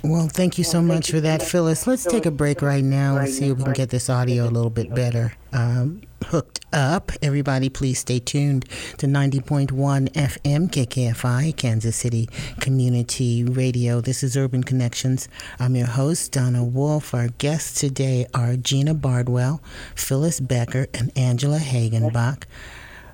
Well, 0.03 0.29
thank 0.29 0.57
you 0.57 0.65
so 0.65 0.81
much 0.81 1.11
for 1.11 1.21
that, 1.21 1.43
Phyllis. 1.43 1.87
Let's 1.87 2.05
take 2.05 2.25
a 2.25 2.31
break 2.31 2.63
right 2.63 2.83
now 2.83 3.19
and 3.19 3.29
see 3.29 3.49
if 3.49 3.59
we 3.59 3.65
can 3.65 3.73
get 3.75 3.91
this 3.91 4.09
audio 4.09 4.45
a 4.45 4.51
little 4.51 4.71
bit 4.71 4.95
better 4.95 5.35
um, 5.53 6.01
hooked 6.25 6.61
up. 6.73 7.13
Everybody, 7.23 7.69
please 7.69 7.99
stay 7.99 8.19
tuned 8.19 8.65
to 8.99 9.07
90.1 9.07 9.69
FM 10.13 10.71
KKFI, 10.71 11.57
Kansas 11.57 11.97
City 11.97 12.29
Community 12.61 13.45
Radio. 13.45 14.01
This 14.01 14.23
is 14.23 14.37
Urban 14.37 14.63
Connections. 14.63 15.29
I'm 15.59 15.75
your 15.75 15.87
host, 15.87 16.33
Donna 16.33 16.65
Wolf. 16.65 17.15
Our 17.15 17.29
guests 17.29 17.81
today 17.81 18.27
are 18.35 18.57
Gena 18.57 18.95
Bardwell, 18.95 19.61
Phyllis 19.95 20.41
Becker, 20.41 20.87
and 20.95 21.11
Angela 21.17 21.59
Hagenbach, 21.59 22.45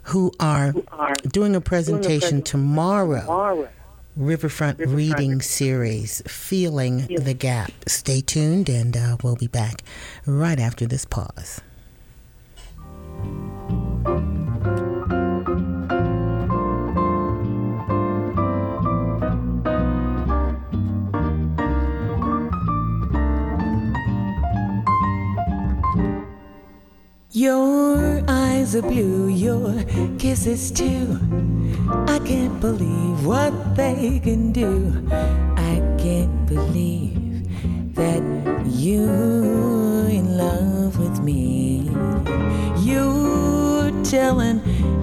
who 0.04 0.32
are 0.38 0.72
doing 1.28 1.56
a 1.56 1.60
presentation 1.60 2.42
tomorrow 2.42 3.20
tomorrow. 3.20 3.68
Riverfront 4.16 4.78
Reading 4.78 5.42
Series, 5.42 6.22
Feeling 6.26 7.06
the 7.06 7.34
Gap. 7.34 7.70
Stay 7.86 8.22
tuned, 8.22 8.68
and 8.70 8.96
uh, 8.96 9.16
we'll 9.22 9.36
be 9.36 9.46
back 9.46 9.82
right 10.24 10.58
after 10.58 10.86
this 10.86 11.04
pause. 11.04 11.60
Are 28.76 28.82
blue, 28.82 29.28
your 29.28 29.82
kisses 30.18 30.70
too. 30.70 31.18
I 32.08 32.18
can't 32.18 32.60
believe 32.60 33.24
what 33.24 33.74
they 33.74 34.20
can 34.22 34.52
do. 34.52 34.92
I 35.56 35.80
can't 35.96 36.46
believe 36.46 37.94
that 37.94 38.22
you're 38.66 40.08
in 40.10 40.36
love 40.36 40.98
with 40.98 41.20
me. 41.22 41.90
You're 42.80 43.92
telling 44.04 44.60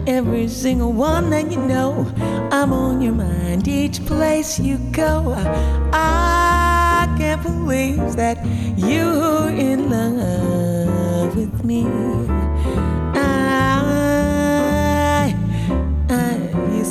every 0.08 0.48
single 0.48 0.94
one 0.94 1.32
that 1.32 1.52
you 1.52 1.60
know 1.60 2.06
I'm 2.52 2.74
on 2.74 3.02
your 3.02 3.14
mind 3.14 3.68
each 3.68 4.06
place 4.06 4.60
you 4.60 4.78
go. 4.92 5.34
I 5.94 7.12
can't 7.18 7.42
believe 7.42 8.16
that 8.18 8.38
you're 8.78 9.50
in 9.50 9.90
love 9.90 11.36
with 11.36 11.64
me. 11.66 11.84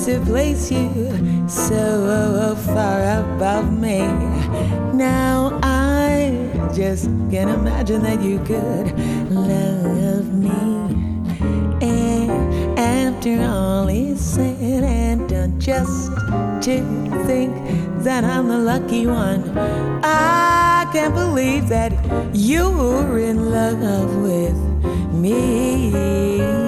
To 0.04 0.18
place 0.22 0.72
you 0.72 1.48
so 1.48 2.56
far 2.66 3.20
above 3.20 3.70
me. 3.78 3.98
Now 4.92 5.60
I 5.62 6.50
just 6.74 7.04
can't 7.30 7.50
imagine 7.50 8.02
that 8.02 8.20
you 8.20 8.38
could 8.40 8.98
love 9.30 10.34
me. 10.34 10.50
And 11.80 12.78
after 12.78 13.42
all 13.42 13.86
is 13.86 14.20
said 14.20 14.82
and 14.82 15.28
done, 15.28 15.60
just 15.60 16.10
to 16.62 16.80
think 17.26 17.54
that 18.02 18.24
I'm 18.24 18.48
the 18.48 18.58
lucky 18.58 19.06
one. 19.06 19.56
I 20.02 20.90
can't 20.92 21.14
believe 21.14 21.68
that 21.68 21.92
you're 22.34 23.20
in 23.20 23.52
love 23.52 24.16
with 24.16 24.56
me. 25.12 26.61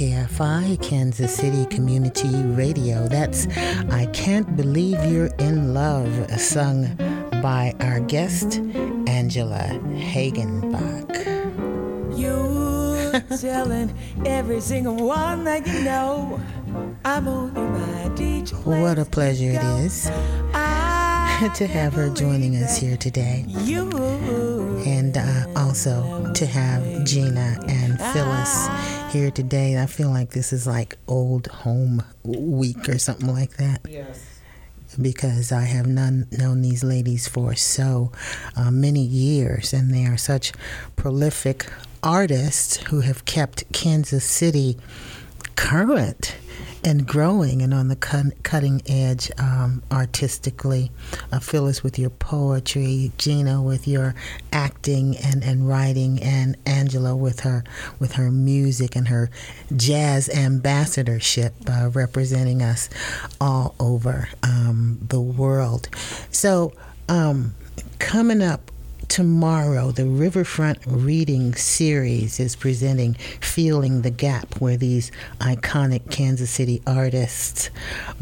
FM, 0.00 0.26
KKFI, 0.28 0.82
Kansas 0.82 1.34
City 1.34 1.66
Community 1.66 2.34
Radio. 2.44 3.06
That's 3.08 3.46
I 3.90 4.08
Can't 4.12 4.56
Believe 4.56 5.02
You're 5.04 5.30
in 5.38 5.74
Love, 5.74 6.30
sung 6.40 6.94
by 7.42 7.74
our 7.80 8.00
guest, 8.00 8.58
Angela 9.06 9.78
Hagenbach. 9.96 11.10
You 12.18 13.38
telling 13.38 13.94
every 14.24 14.60
single 14.60 14.96
one 14.96 15.44
that 15.44 15.66
you 15.66 15.82
know 15.82 16.40
I'm 17.04 17.28
on 17.28 17.54
your 17.54 17.68
mind 17.68 18.50
What 18.64 18.98
a 18.98 19.04
pleasure 19.04 19.50
it 19.50 19.62
is 19.84 20.04
to 21.54 21.66
have 21.66 21.94
her 21.94 22.10
joining 22.10 22.56
us 22.56 22.76
here 22.76 22.96
today. 22.96 23.44
You 23.48 23.90
and 24.86 25.16
uh, 25.16 25.46
also 25.56 26.32
to 26.34 26.46
have 26.46 27.04
Gena 27.04 27.58
and 27.68 27.98
Phyllis 28.12 28.68
here 29.10 29.30
today. 29.32 29.76
I 29.76 29.86
feel 29.86 30.08
like 30.08 30.30
this 30.30 30.52
is 30.52 30.68
like 30.68 30.96
old 31.08 31.48
home 31.48 32.04
week 32.22 32.88
or 32.88 32.98
something 32.98 33.32
like 33.32 33.56
that. 33.56 33.80
Yes. 33.88 34.40
Because 35.00 35.50
I 35.50 35.62
have 35.62 35.86
none, 35.86 36.28
known 36.30 36.62
these 36.62 36.84
ladies 36.84 37.26
for 37.26 37.54
so 37.56 38.12
uh, 38.56 38.70
many 38.70 39.02
years, 39.02 39.72
and 39.72 39.92
they 39.92 40.06
are 40.06 40.16
such 40.16 40.52
prolific 40.96 41.66
artists 42.02 42.76
who 42.88 43.00
have 43.00 43.24
kept 43.24 43.70
Kansas 43.72 44.24
City 44.24 44.78
current 45.56 46.36
and 46.84 47.06
growing 47.06 47.62
and 47.62 47.74
on 47.74 47.88
the 47.88 47.96
cutting 48.42 48.82
edge 48.86 49.30
um, 49.38 49.82
artistically. 49.90 50.90
Uh, 51.32 51.38
Phyllis 51.38 51.82
with 51.82 51.98
your 51.98 52.10
poetry, 52.10 53.12
Gena 53.18 53.62
with 53.62 53.86
your 53.86 54.14
acting 54.52 55.16
and, 55.16 55.42
and 55.42 55.68
writing, 55.68 56.22
and 56.22 56.56
Angela 56.66 57.14
with 57.14 57.40
her 57.40 57.64
with 57.98 58.12
her 58.12 58.30
music 58.30 58.96
and 58.96 59.08
her 59.08 59.30
jazz 59.76 60.28
ambassadorship, 60.28 61.54
uh, 61.68 61.90
representing 61.92 62.62
us 62.62 62.88
all 63.40 63.74
over 63.78 64.28
um, 64.42 64.98
the 65.08 65.20
world. 65.20 65.88
So, 66.30 66.72
um, 67.08 67.54
coming 67.98 68.42
up 68.42 68.69
tomorrow, 69.10 69.90
the 69.90 70.06
Riverfront 70.06 70.78
Reading 70.86 71.52
Series 71.56 72.38
is 72.38 72.54
presenting 72.54 73.14
Feeling 73.40 74.02
the 74.02 74.10
Gap, 74.10 74.60
where 74.60 74.76
these 74.76 75.10
iconic 75.40 76.12
Kansas 76.12 76.48
City 76.48 76.80
artists 76.86 77.70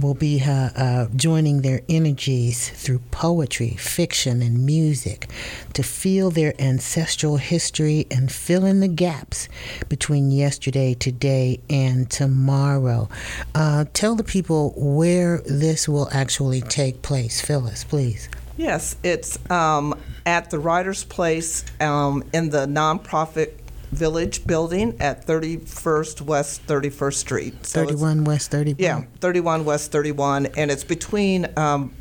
will 0.01 0.14
be 0.14 0.42
uh, 0.42 0.70
uh, 0.74 1.09
joining 1.14 1.61
their 1.61 1.83
energies 1.90 2.70
through 2.70 3.01
poetry, 3.11 3.77
fiction, 3.79 4.40
and 4.40 4.64
music 4.64 5.29
to 5.74 5.83
feel 5.83 6.31
their 6.31 6.55
ancestral 6.59 7.37
history 7.37 8.07
and 8.11 8.33
fill 8.33 8.64
in 8.64 8.81
the 8.81 8.88
gaps 8.88 9.46
between 9.90 10.31
yesterday, 10.31 10.94
today, 10.94 11.61
and 11.68 12.11
tomorrow. 12.11 13.11
Uh, 13.55 13.85
tell 13.92 14.16
the 14.16 14.24
people 14.24 14.72
where 14.74 15.42
this 15.44 15.87
will 15.87 16.09
actually 16.12 16.62
take 16.62 17.03
place. 17.03 17.42
Phyllis, 17.42 17.85
please. 17.85 18.31
Yes, 18.57 18.96
it's 19.05 19.38
um, 19.51 19.94
at 20.28 20.50
the 20.50 20.58
Writers' 20.58 21.04
Place 21.04 21.64
um, 21.80 22.22
in 22.34 22.50
the 22.50 22.66
nonprofit 22.66 23.54
Village 23.90 24.46
building 24.46 24.94
at 25.00 25.26
31st 25.26 26.20
West 26.20 26.66
31st 26.66 27.14
Street. 27.14 27.66
So 27.66 27.86
31 27.86 28.24
West 28.24 28.50
31. 28.50 28.76
Yeah, 28.78 29.04
31 29.20 29.64
West 29.64 29.90
31, 29.90 30.48
and 30.58 30.70
it's 30.70 30.84
between 30.84 31.46
um, 31.56 31.94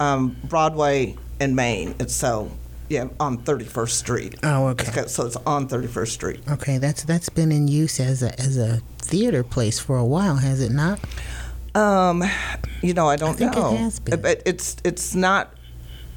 um, 0.00 0.36
Broadway 0.42 1.16
and 1.38 1.54
Main. 1.54 1.94
It's 2.00 2.12
so, 2.12 2.50
yeah, 2.88 3.06
on 3.20 3.38
31st 3.38 3.90
Street. 3.90 4.34
Oh, 4.42 4.66
okay. 4.70 5.00
It's 5.00 5.14
So 5.14 5.26
it's 5.26 5.36
on 5.36 5.68
31st 5.68 6.08
Street. 6.08 6.40
Okay, 6.50 6.78
that's 6.78 7.04
that's 7.04 7.28
been 7.28 7.52
in 7.52 7.68
use 7.68 8.00
as 8.00 8.24
a 8.24 8.36
as 8.40 8.58
a 8.58 8.80
theater 8.98 9.44
place 9.44 9.78
for 9.78 9.96
a 9.96 10.04
while, 10.04 10.34
has 10.34 10.60
it 10.60 10.72
not? 10.72 10.98
Um, 11.76 12.24
you 12.82 12.94
know, 12.94 13.08
I 13.08 13.14
don't 13.14 13.36
think 13.38 13.52
it 13.52 13.60
know. 13.60 13.76
has 13.76 14.00
been. 14.00 14.20
But 14.20 14.42
it's 14.44 14.78
it's 14.82 15.14
not. 15.14 15.54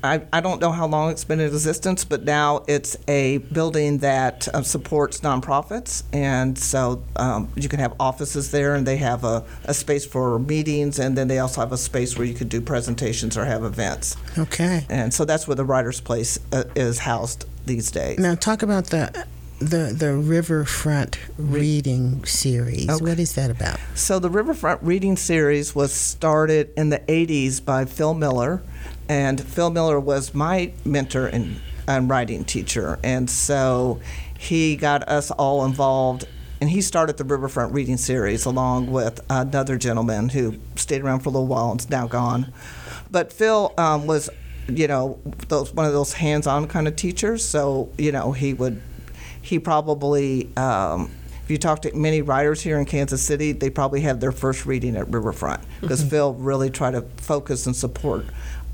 I, 0.04 0.22
I 0.34 0.42
don't 0.42 0.60
know 0.60 0.72
how 0.72 0.88
long 0.88 1.12
it's 1.12 1.24
been 1.24 1.40
in 1.40 1.48
existence, 1.48 2.04
but 2.06 2.24
now 2.24 2.64
it's 2.68 2.98
a 3.08 3.38
building 3.38 4.00
that 4.00 4.48
uh, 4.54 4.62
supports 4.64 5.20
nonprofits, 5.22 6.04
and 6.12 6.58
so 6.58 7.04
um, 7.16 7.50
you 7.56 7.70
can 7.70 7.80
have 7.80 7.94
offices 8.00 8.52
there, 8.52 8.74
and 8.76 8.86
they 8.88 8.98
have 8.98 9.24
a, 9.24 9.44
a 9.66 9.74
space 9.74 10.06
for 10.06 10.40
meetings, 10.40 10.98
and 11.00 11.18
then 11.18 11.28
they 11.28 11.40
also 11.40 11.62
have 11.62 11.72
a 11.72 11.78
space 11.78 12.18
where 12.18 12.26
you 12.26 12.34
could 12.34 12.50
do 12.50 12.62
presentations 12.62 13.38
or 13.38 13.46
have 13.46 13.64
events, 13.64 14.18
Okay. 14.38 14.86
and 14.90 15.14
so 15.14 15.26
that's 15.26 15.48
where 15.48 15.56
the 15.56 15.66
Writers' 15.66 16.02
Place 16.02 16.40
uh, 16.52 16.64
is 16.76 17.00
housed 17.00 17.46
these 17.66 17.92
days. 17.92 18.18
Now 18.18 18.36
talk 18.36 18.64
about 18.64 18.86
the 18.88 19.26
the 19.62 19.93
the 19.95 20.13
Riverfront 20.15 21.19
Reading 21.38 22.26
Series. 22.26 22.89
Okay. 22.89 23.04
What 23.04 23.19
is 23.19 23.36
that 23.36 23.52
about? 23.52 23.80
So 23.93 24.17
the 24.17 24.30
Riverfront 24.30 24.82
Reading 24.82 25.15
Series 25.15 25.76
was 25.76 25.93
started 25.93 26.71
in 26.76 26.89
the 26.89 27.00
80s 27.00 27.63
by 27.63 27.86
Phil 27.86 28.15
Miller, 28.15 28.63
and 29.08 29.39
Phil 29.39 29.69
Miller 29.69 30.00
was 30.00 30.34
my 30.34 30.74
mentor 30.84 31.28
and, 31.28 31.62
and 31.88 32.10
writing 32.10 32.43
teacher, 32.43 33.00
and 33.04 33.30
so 33.30 34.02
he 34.38 34.76
got 34.76 35.08
us 35.08 35.30
all 35.32 35.63
involved. 35.63 36.28
And 36.60 36.69
he 36.69 36.82
started 36.82 37.17
the 37.17 37.24
Riverfront 37.24 37.74
Reading 37.74 37.97
Series 37.97 38.45
along 38.45 38.91
with 38.91 39.19
another 39.32 39.78
gentleman 39.78 40.30
who 40.30 40.60
stayed 40.76 41.02
around 41.02 41.21
for 41.21 41.30
a 41.30 41.32
little 41.32 41.47
while 41.47 41.71
and's 41.71 41.89
now 41.89 42.06
gone. 42.06 42.54
But 43.10 43.34
Phil 43.34 43.74
um, 43.80 44.06
was, 44.06 44.30
you 44.67 44.88
know, 44.88 45.19
those 45.47 45.74
one 45.74 45.88
of 45.88 45.93
those 45.93 46.13
hands-on 46.13 46.67
kind 46.67 46.88
of 46.88 46.95
teachers. 46.95 47.43
So 47.43 47.91
you 47.97 48.12
know, 48.12 48.32
he 48.32 48.54
would 48.54 48.80
he 49.52 49.60
probably 49.60 50.48
um, 50.56 51.12
if 51.44 51.52
you 51.52 51.58
talk 51.58 51.82
to 51.82 51.94
many 51.94 52.22
writers 52.22 52.62
here 52.62 52.80
in 52.80 52.86
Kansas 52.86 53.22
City, 53.22 53.52
they 53.52 53.70
probably 53.70 54.00
have 54.00 54.22
their 54.22 54.32
first 54.32 54.66
reading 54.66 54.96
at 54.96 55.10
Riverfront 55.10 55.62
because 55.82 56.02
Phil 56.02 56.34
really 56.36 56.70
tried 56.70 56.92
to 56.92 57.02
focus 57.18 57.66
and 57.66 57.76
support 57.76 58.26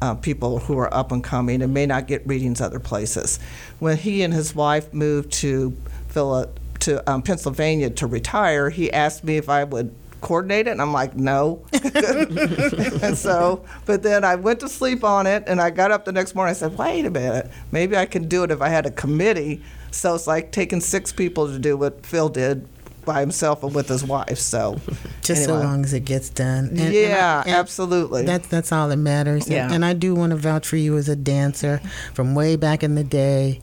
uh, 0.04 0.14
people 0.14 0.60
who 0.60 0.78
are 0.78 0.94
up 0.94 1.12
and 1.12 1.24
coming 1.24 1.64
and 1.64 1.74
may 1.74 1.88
not 1.88 2.06
get 2.06 2.28
readings 2.28 2.62
other 2.62 2.80
places. 2.80 3.40
When 3.80 3.98
he 3.98 4.22
and 4.22 4.32
his 4.32 4.54
wife 4.54 4.94
moved 4.94 5.32
to 5.34 5.76
Phila- 6.10 6.50
to 6.82 7.12
um, 7.12 7.24
Pennsylvania 7.24 7.90
to 7.90 8.06
retire, 8.06 8.70
he 8.70 8.94
asked 8.94 9.24
me 9.24 9.38
if 9.38 9.50
I 9.50 9.64
would 9.64 9.96
coordinate 10.22 10.68
it, 10.68 10.72
and 10.72 10.82
I'm 10.82 10.94
like, 10.94 11.16
no. 11.16 11.66
and 11.74 13.18
so, 13.18 13.66
but 13.88 14.04
then 14.04 14.24
I 14.24 14.36
went 14.36 14.60
to 14.60 14.70
sleep 14.70 15.04
on 15.04 15.26
it, 15.26 15.44
and 15.48 15.60
I 15.60 15.72
got 15.72 15.90
up 15.90 16.06
the 16.06 16.12
next 16.12 16.36
morning. 16.36 16.52
I 16.52 16.54
said, 16.54 16.78
wait 16.78 17.06
a 17.06 17.10
minute, 17.10 17.50
maybe 17.72 17.98
I 17.98 18.06
can 18.06 18.28
do 18.28 18.44
it 18.44 18.52
if 18.52 18.62
I 18.62 18.70
had 18.70 18.86
a 18.86 18.92
committee. 18.92 19.64
So 19.92 20.16
it's 20.16 20.28
like 20.28 20.52
taking 20.52 20.82
six 20.82 21.12
people 21.14 21.48
to 21.48 21.60
do 21.60 21.78
what 21.78 22.06
Phil 22.06 22.30
did 22.30 22.68
by 23.06 23.22
himself 23.22 23.64
and 23.64 23.74
with 23.74 23.88
his 23.88 24.04
wife. 24.04 24.38
So 24.38 24.80
Just 25.22 25.44
anyway. 25.44 25.46
so 25.46 25.66
long 25.66 25.86
as 25.86 25.94
it 25.94 26.02
gets 26.02 26.30
done. 26.30 26.66
And- 26.70 26.80
and 26.80 26.90
I- 26.90 26.92
yeah, 26.92 27.42
and 27.46 27.56
absolutely. 27.56 28.26
That's 28.26 28.48
that's 28.50 28.72
all 28.72 28.90
that 28.90 28.98
matters. 28.98 29.46
And- 29.46 29.54
Yeah. 29.56 29.72
And, 29.72 29.86
I 29.86 29.94
do 29.94 30.14
want 30.14 30.32
to 30.32 30.36
vouch 30.36 30.68
for 30.68 30.76
you 30.78 30.98
as 30.98 31.08
a 31.08 31.16
dancer 31.16 31.80
from 32.14 32.36
way 32.36 32.56
back 32.58 32.84
in 32.84 32.96
the 32.96 33.04
day 33.06 33.62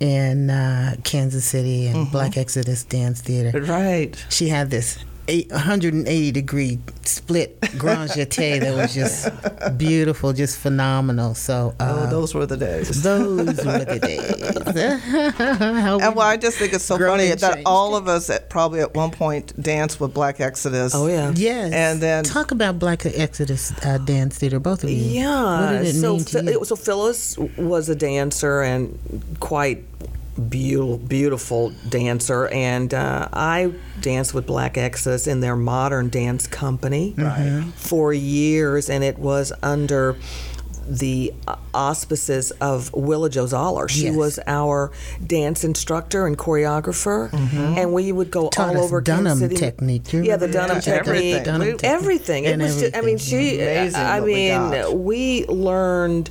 in 0.00 0.48
uh, 0.50 0.96
Kansas 1.04 1.44
City 1.44 1.86
and 1.86 1.96
Mm-hmm. 1.96 2.12
Black 2.12 2.36
Exodus 2.36 2.82
Dance 2.84 3.20
Theater. 3.20 3.60
right. 3.60 4.16
She 4.30 4.48
had 4.48 4.70
this 4.70 4.98
eight, 5.30 5.50
180 5.50 6.32
degree 6.32 6.78
split 7.04 7.60
grand 7.78 8.10
jeté 8.10 8.60
that 8.60 8.74
was 8.74 8.94
just 8.94 9.28
beautiful, 9.78 10.32
just 10.32 10.58
phenomenal. 10.58 11.34
So 11.34 11.74
uh, 11.80 12.06
oh, 12.06 12.10
those 12.10 12.34
were 12.34 12.46
the 12.46 12.56
days. 12.56 13.02
those 13.02 13.46
were 13.64 13.84
the 13.84 13.98
days. 14.00 15.36
And 15.40 16.14
well, 16.16 16.20
I 16.20 16.36
just 16.36 16.58
think 16.58 16.72
it's 16.72 16.84
so 16.84 16.98
funny 16.98 17.28
that 17.28 17.62
all 17.64 17.96
of 17.96 18.08
us 18.08 18.28
at 18.30 18.50
probably 18.50 18.80
at 18.80 18.94
one 18.94 19.10
point 19.10 19.60
danced 19.60 20.00
with 20.00 20.12
Black 20.12 20.40
Exodus. 20.40 20.94
Oh 20.94 21.06
yeah. 21.06 21.32
Yes. 21.34 21.72
And 21.72 22.00
then- 22.00 22.24
talk 22.24 22.50
about 22.50 22.78
Black 22.78 23.06
Exodus 23.06 23.72
uh, 23.84 23.98
Dance 23.98 24.38
Theater, 24.38 24.58
both 24.58 24.82
of 24.84 24.90
you. 24.90 24.96
Yeah. 24.96 25.60
What 25.60 25.78
did 25.78 25.86
it 25.86 25.94
so, 25.94 26.12
mean 26.16 26.24
to 26.24 26.42
Phi- 26.42 26.50
you? 26.50 26.64
so 26.64 26.76
Phyllis 26.76 27.38
was 27.56 27.88
a 27.88 27.94
dancer 27.94 28.62
and 28.62 28.98
quite 29.40 29.84
beautiful, 30.48 30.98
beautiful 30.98 31.70
dancer, 31.88 32.48
and 32.48 32.92
uh, 32.94 33.28
I 33.32 33.72
danced 34.00 34.34
with 34.34 34.46
Black 34.46 34.78
Exodus 34.78 35.26
in 35.26 35.40
their 35.40 35.56
modern 35.56 36.08
dance 36.08 36.46
company 36.46 37.14
for 37.76 38.12
years, 38.12 38.88
and 38.90 39.04
it 39.04 39.18
was 39.18 39.52
under 39.62 40.16
the 40.88 41.32
auspices 41.72 42.50
of 42.60 42.92
Willa 42.92 43.30
Jo 43.30 43.44
Zollar. 43.44 43.88
She 43.88 44.06
Yes. 44.06 44.16
was 44.16 44.40
our 44.48 44.90
dance 45.24 45.62
instructor 45.62 46.26
and 46.26 46.36
choreographer, 46.36 47.32
and 47.76 47.92
we 47.92 48.10
would 48.10 48.32
go 48.32 48.48
Taught 48.48 48.74
all 48.76 48.82
over 48.84 49.00
Dunham 49.00 49.26
Kansas 49.38 49.40
City. 49.50 49.56
technique. 49.56 50.12
Yeah, 50.12 50.36
the 50.36 50.48
Dunham 50.48 50.76
Yeah, 50.78 50.80
technique. 50.80 51.06
everything. 51.08 51.44
Dunham 51.44 51.68
We-. 51.68 51.76
Everything. 51.84 52.44
It 52.44 52.58
was. 52.58 52.80
Just, 52.80 52.96
I 52.96 53.02
mean, 53.02 53.18
she. 53.18 53.62
I 53.62 54.20
we 54.20 54.34
mean, 54.34 54.70
got. 54.70 54.98
we 54.98 55.46
learned 55.46 56.30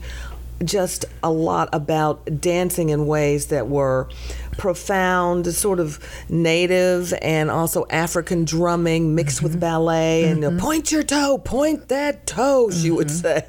just 0.64 1.06
a 1.24 1.32
lot 1.32 1.70
about 1.74 2.42
dancing 2.42 2.90
in 2.90 3.08
ways 3.08 3.48
that 3.48 3.68
were 3.68 4.10
profound, 4.58 5.48
sort 5.54 5.80
of 5.80 6.00
native 6.30 7.14
and 7.22 7.50
also 7.50 7.86
African 7.90 8.44
drumming 8.46 9.16
mixed 9.16 9.42
with 9.42 9.60
ballet. 9.60 10.26
And 10.26 10.44
uh, 10.44 10.52
point 10.60 10.92
your 10.92 11.04
toe, 11.04 11.38
point 11.38 11.88
that 11.88 12.28
toe, 12.28 12.70
she 12.70 12.92
would 12.92 13.10
say. 13.10 13.46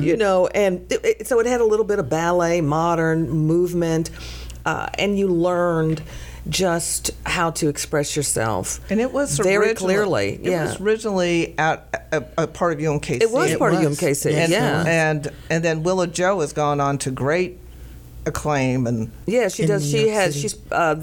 You 0.00 0.16
know, 0.16 0.48
and 0.48 0.90
it, 0.92 1.04
it- 1.04 1.26
so 1.28 1.38
it 1.40 1.46
had 1.46 1.60
a 1.60 1.64
little 1.64 1.84
bit 1.84 1.98
of 2.00 2.08
ballet, 2.08 2.60
modern 2.60 3.28
movement, 3.30 4.10
uh, 4.66 4.88
and 4.98 5.18
you 5.18 5.28
learned 5.28 6.02
just 6.48 7.10
how 7.26 7.50
to 7.52 7.68
express 7.68 8.16
yourself. 8.16 8.80
And 8.90 9.00
it 9.00 9.12
was 9.12 9.38
very 9.38 9.56
originally- 9.68 9.94
clearly. 9.94 10.28
It 10.42 10.50
yeah. 10.50 10.64
was 10.64 10.80
originally 10.80 11.54
at 11.58 12.08
a, 12.12 12.24
a 12.38 12.46
part 12.46 12.72
of 12.72 12.78
UMKC. 12.78 13.22
It 13.22 13.30
was 13.30 13.50
It 13.52 13.58
part 13.58 13.72
was. 13.72 13.84
of 13.84 13.92
UMKC. 13.92 14.30
Yes, 14.32 14.50
yeah. 14.50 14.84
and 14.86 15.30
and 15.50 15.64
then 15.64 15.82
Willa 15.82 16.06
Jo 16.06 16.40
has 16.40 16.52
gone 16.52 16.80
on 16.80 16.98
to 16.98 17.10
great 17.10 17.58
acclaim 18.26 18.86
and 18.86 19.10
Yeah, 19.26 19.48
she 19.48 19.64
does. 19.64 19.88
She 19.90 20.08
has. 20.08 20.34
City. 20.34 20.48
She's 20.48 20.72
uh, 20.72 20.96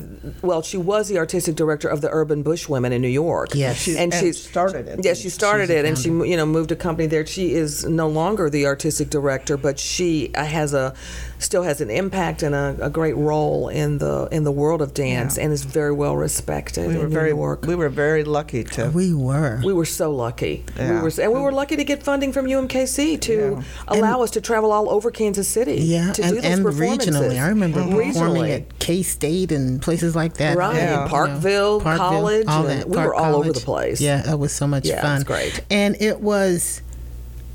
well. 0.44 0.62
She 0.62 0.78
was 0.78 1.08
the 1.08 1.18
artistic 1.18 1.56
director 1.56 1.88
of 1.88 2.02
the 2.02 2.10
Urban 2.12 2.44
Bush 2.44 2.70
Women 2.70 2.94
in 2.94 3.02
New 3.02 3.08
York. 3.08 3.50
Yes. 3.56 3.78
She's- 3.78 3.98
and 3.98 4.14
and 4.14 4.24
she 4.26 4.32
started 4.34 4.88
it. 4.88 5.00
Yeah, 5.04 5.14
she 5.16 5.30
started 5.30 5.70
it, 5.72 5.86
and 5.86 5.98
she 5.98 6.10
you 6.10 6.38
know 6.38 6.46
moved 6.46 6.72
a 6.72 6.76
company 6.76 7.08
there. 7.08 7.26
She 7.26 7.54
is 7.54 7.84
no 7.86 8.08
longer 8.08 8.50
the 8.50 8.68
artistic 8.68 9.10
director, 9.10 9.58
but 9.58 9.80
she 9.80 10.32
uh, 10.36 10.46
has 10.46 10.74
a 10.76 10.94
still 11.40 11.64
has 11.64 11.82
an 11.82 11.90
impact 11.90 12.44
and 12.44 12.56
a, 12.56 12.78
a 12.82 12.90
great 12.90 13.16
role 13.16 13.68
in 13.70 13.98
the 13.98 14.28
in 14.32 14.44
the 14.44 14.52
world 14.52 14.82
of 14.82 14.94
dance, 14.94 15.38
Yeah. 15.38 15.44
and 15.46 15.54
is 15.54 15.64
very 15.64 15.92
well 15.92 16.16
respected 16.16 16.88
we 16.88 16.94
in 16.94 17.00
were 17.02 17.08
New 17.08 17.14
very 17.14 17.30
York. 17.30 17.66
we 17.66 17.76
were 17.76 17.90
very 17.90 18.24
lucky 18.24 18.64
to 18.64 18.90
we 18.94 19.14
were. 19.14 19.62
We 19.64 19.74
were 19.74 19.86
so 19.86 20.12
lucky. 20.12 20.64
We 20.78 20.84
Yeah. 20.84 21.02
were, 21.02 21.12
and 21.22 21.34
we 21.34 21.40
were 21.40 21.52
lucky 21.52 21.76
to 21.76 21.84
get 21.84 22.04
funding 22.04 22.32
from 22.32 22.46
UMKC 22.48 23.18
to 23.22 23.34
Yeah. 23.58 23.64
allow 23.88 24.22
us 24.22 24.32
to 24.32 24.42
travel 24.42 24.72
all 24.72 24.90
over 24.90 25.12
Kansas 25.12 25.48
City 25.48 25.76
Yeah, 25.82 26.12
to 26.14 26.22
and, 26.24 26.36
do 26.36 26.42
those 26.42 26.52
and 26.52 26.64
performances. 26.64 27.16
regionally. 27.16 27.42
I 27.42 27.48
remember 27.50 27.80
mm-hmm. 27.82 27.96
performing 28.12 28.44
Regionally. 28.44 28.56
at 28.56 28.80
K 28.80 29.02
State 29.04 29.52
and 29.52 29.82
places 29.82 30.16
like 30.16 30.36
that. 30.36 30.58
Right, 30.58 30.76
Yeah. 30.76 31.04
in 31.04 31.10
Parkville, 31.10 31.82
college, 31.82 32.46
all 32.48 32.66
and 32.66 32.82
that. 32.82 32.90
we 32.90 32.96
Park 32.96 33.08
were 33.08 33.16
all 33.16 33.36
over 33.36 33.52
the 33.52 33.60
place. 33.60 34.00
Yeah, 34.02 34.22
that 34.24 34.40
was 34.40 34.52
so 34.52 34.68
much 34.68 34.86
Yeah, 34.86 35.00
it 35.00 35.02
fun. 35.02 35.16
was 35.16 35.24
great. 35.26 35.62
And 35.70 35.96
it 36.00 36.22
was 36.22 36.82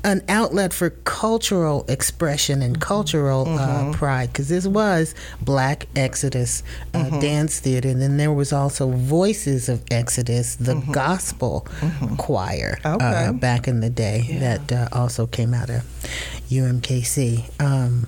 an 0.03 0.23
outlet 0.27 0.73
for 0.73 0.89
cultural 0.89 1.85
expression 1.87 2.61
and 2.61 2.81
cultural 2.81 3.45
uh, 3.47 3.91
pride 3.93 4.27
because 4.31 4.49
this 4.49 4.65
was 4.65 5.13
Black 5.41 5.87
Exodus 5.95 6.63
uh, 6.93 7.19
Dance 7.19 7.59
Theater. 7.59 7.89
And 7.89 8.01
then 8.01 8.17
there 8.17 8.31
was 8.31 8.51
also 8.51 8.89
Voices 8.91 9.69
of 9.69 9.83
Exodus, 9.91 10.55
the 10.55 10.75
gospel 10.91 11.67
choir 12.17 12.79
uh, 12.83 13.31
back 13.33 13.67
in 13.67 13.79
the 13.81 13.89
day 13.89 14.37
that 14.39 14.71
uh, 14.71 14.87
also 14.91 15.27
came 15.27 15.53
out 15.53 15.69
of 15.69 15.83
UMKC. 16.49 17.61
Um, 17.61 18.07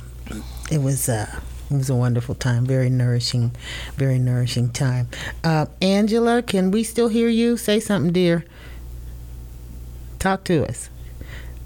it 0.72 0.80
was. 0.82 1.10
Uh, 1.10 1.42
it 1.72 1.78
was 1.78 1.90
a 1.90 1.96
wonderful 1.96 2.36
time, 2.36 2.68
very 2.68 2.90
nourishing, 2.90 3.52
very 3.96 4.20
nourishing 4.20 4.70
time. 4.70 5.08
Uh, 5.44 5.66
Angela, 5.82 6.44
can 6.44 6.70
we 6.70 6.84
still 6.84 7.08
hear 7.08 7.30
you? 7.30 7.58
Say 7.58 7.80
something, 7.80 8.14
dear. 8.14 8.46
Talk 10.20 10.44
to 10.44 10.68
us. 10.68 10.90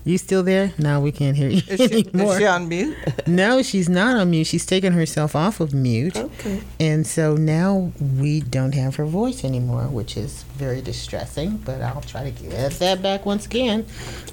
You 0.08 0.17
still 0.17 0.41
there? 0.41 0.72
No, 0.78 1.02
we 1.02 1.12
can't 1.12 1.36
hear 1.36 1.50
you 1.50 1.62
Is 1.67 1.82
she, 1.91 2.08
anymore. 2.08 2.32
is 2.32 2.39
she 2.39 2.46
on 2.46 2.70
mute? 2.70 2.96
no, 3.28 3.62
she's 3.62 3.89
not 3.89 4.15
on 4.15 4.32
mute. 4.32 4.48
She's 4.48 4.65
taken 4.65 4.93
herself 4.93 5.36
off 5.36 5.60
of 5.60 5.74
mute. 5.74 6.15
Okay. 6.15 6.62
And 6.80 7.06
so 7.06 7.36
now 7.36 7.91
we 8.17 8.39
don't 8.39 8.74
have 8.74 8.96
her 8.96 9.06
voice 9.06 9.43
anymore, 9.43 9.84
which 9.84 10.15
is 10.15 10.43
very 10.56 10.80
distressing, 10.82 11.58
but 11.58 11.82
I'll 11.82 12.00
try 12.00 12.24
to 12.24 12.32
get 12.32 12.72
that 12.80 13.02
back 13.02 13.26
once 13.26 13.46
again. 13.48 13.86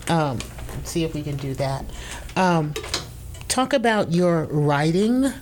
Um, 0.09 0.39
see 0.85 1.03
if 1.03 1.13
we 1.13 1.25
can 1.25 1.37
do 1.39 1.55
that. 1.55 1.85
Um, 2.37 2.73
talk 3.49 3.73
about 3.73 4.13
your 4.13 4.45
writing, 4.45 5.33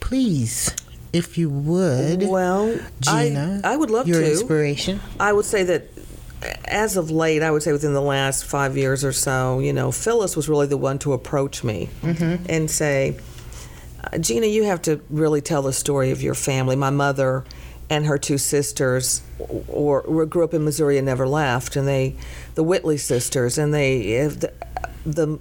please, 0.00 0.74
if 1.12 1.36
you 1.36 1.50
would. 1.50 2.26
Well, 2.26 2.80
Gena, 3.00 3.60
I, 3.62 3.74
I 3.74 3.76
would 3.76 3.90
love 3.90 4.08
your 4.08 4.22
to. 4.22 4.30
inspiration. 4.30 5.00
I 5.20 5.34
would 5.34 5.44
say 5.44 5.64
that 5.64 5.93
as 6.64 6.96
of 6.96 7.10
late, 7.10 7.42
I 7.42 7.50
would 7.50 7.62
say 7.62 7.72
within 7.72 7.94
the 7.94 8.02
last 8.02 8.44
five 8.44 8.76
years 8.76 9.04
or 9.04 9.12
so, 9.12 9.60
you 9.60 9.72
know, 9.72 9.90
Phyllis 9.92 10.36
was 10.36 10.48
really 10.48 10.66
the 10.66 10.76
one 10.76 10.98
to 11.00 11.12
approach 11.12 11.64
me 11.64 11.88
and 12.48 12.70
say, 12.70 13.18
uh, 14.02 14.18
Gena, 14.18 14.46
you 14.46 14.64
have 14.64 14.82
to 14.82 15.00
really 15.10 15.40
tell 15.40 15.62
the 15.62 15.72
story 15.72 16.10
of 16.10 16.22
your 16.22 16.34
family. 16.34 16.76
My 16.76 16.90
mother 16.90 17.44
and 17.90 18.06
her 18.06 18.18
two 18.18 18.38
sisters 18.38 19.22
or, 19.68 20.00
or 20.02 20.26
grew 20.26 20.44
up 20.44 20.54
in 20.54 20.64
Missouri 20.64 20.98
and 20.98 21.06
never 21.06 21.26
left, 21.26 21.76
and 21.76 21.86
they, 21.86 22.16
the 22.54 22.62
Whitley 22.62 22.96
sisters, 22.96 23.58
and 23.58 23.72
they, 23.72 24.26
the, 24.26 24.52
the 25.04 25.38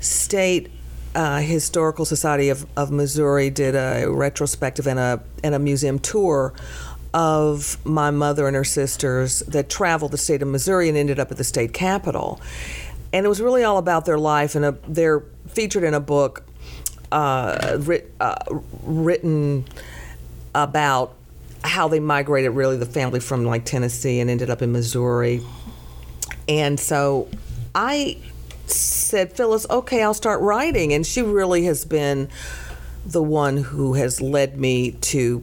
state 0.00 0.70
uh, 1.14 1.38
Historical 1.38 2.04
Society 2.04 2.48
of, 2.48 2.66
of 2.76 2.90
Missouri 2.90 3.50
did 3.50 3.74
a 3.74 4.06
retrospective 4.06 4.86
and 4.86 4.98
a 4.98 5.20
and 5.42 5.54
a 5.54 5.58
museum 5.58 5.98
tour 5.98 6.52
of 7.14 7.78
my 7.84 8.10
mother 8.10 8.46
and 8.46 8.54
her 8.54 8.64
sisters 8.64 9.40
that 9.40 9.68
traveled 9.68 10.12
the 10.12 10.18
state 10.18 10.42
of 10.42 10.48
Missouri 10.48 10.88
and 10.88 10.98
ended 10.98 11.18
up 11.18 11.30
at 11.30 11.36
the 11.36 11.44
state 11.44 11.72
capitol, 11.72 12.40
and 13.12 13.24
it 13.24 13.28
was 13.28 13.40
really 13.40 13.64
all 13.64 13.78
about 13.78 14.04
their 14.04 14.18
life 14.18 14.54
and 14.54 14.76
they're 14.86 15.20
featured 15.48 15.82
in 15.82 15.94
a 15.94 16.00
book 16.00 16.42
uh, 17.10 17.78
writ, 17.80 18.12
uh, 18.20 18.36
written 18.82 19.64
about 20.54 21.14
how 21.64 21.88
they 21.88 22.00
migrated 22.00 22.52
really 22.52 22.76
the 22.76 22.86
family 22.86 23.20
from 23.20 23.44
like 23.44 23.64
Tennessee 23.64 24.20
and 24.20 24.30
ended 24.30 24.50
up 24.50 24.62
in 24.62 24.72
Missouri. 24.72 25.40
And 26.48 26.78
so 26.78 27.28
I 27.74 28.18
said, 28.66 29.32
Phyllis, 29.32 29.66
okay, 29.68 30.02
I'll 30.02 30.14
start 30.14 30.40
writing. 30.40 30.92
And 30.92 31.06
she 31.06 31.22
really 31.22 31.64
has 31.64 31.84
been 31.84 32.28
the 33.04 33.22
one 33.22 33.56
who 33.56 33.94
has 33.94 34.20
led 34.20 34.58
me 34.58 34.92
to 34.92 35.42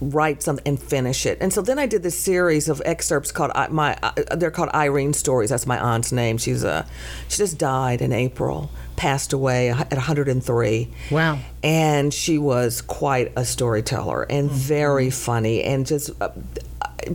write 0.00 0.42
something 0.42 0.66
and 0.66 0.82
finish 0.82 1.26
it. 1.26 1.38
And 1.40 1.52
so 1.52 1.60
then 1.62 1.78
I 1.78 1.86
did 1.86 2.02
this 2.02 2.18
series 2.18 2.68
of 2.68 2.80
excerpts 2.84 3.32
called 3.32 3.52
my 3.70 3.96
uh, 4.02 4.12
they're 4.36 4.50
called 4.50 4.70
Irene 4.74 5.12
stories. 5.12 5.50
That's 5.50 5.66
my 5.66 5.78
aunt's 5.78 6.10
name. 6.12 6.38
She's 6.38 6.64
a 6.64 6.86
she 7.28 7.36
just 7.38 7.58
died 7.58 8.00
in 8.00 8.12
April, 8.12 8.70
passed 8.96 9.32
away 9.32 9.68
at 9.70 9.90
103 9.92 10.88
Wow. 11.10 11.38
and 11.62 12.12
she 12.14 12.38
was 12.38 12.80
quite 12.82 13.32
a 13.36 13.44
storyteller 13.44 14.22
and 14.30 14.50
very 14.50 15.10
funny 15.10 15.62
and 15.62 15.86
just 15.86 16.10
uh, 16.20 16.30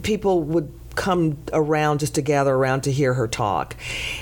people 0.03 0.43
would 0.43 0.71
come 0.95 1.37
around 1.53 1.99
just 1.99 2.15
to 2.15 2.21
gather 2.21 2.53
around 2.53 2.81
to 2.81 2.91
hear 2.91 3.13
her 3.13 3.27
talk 3.27 3.75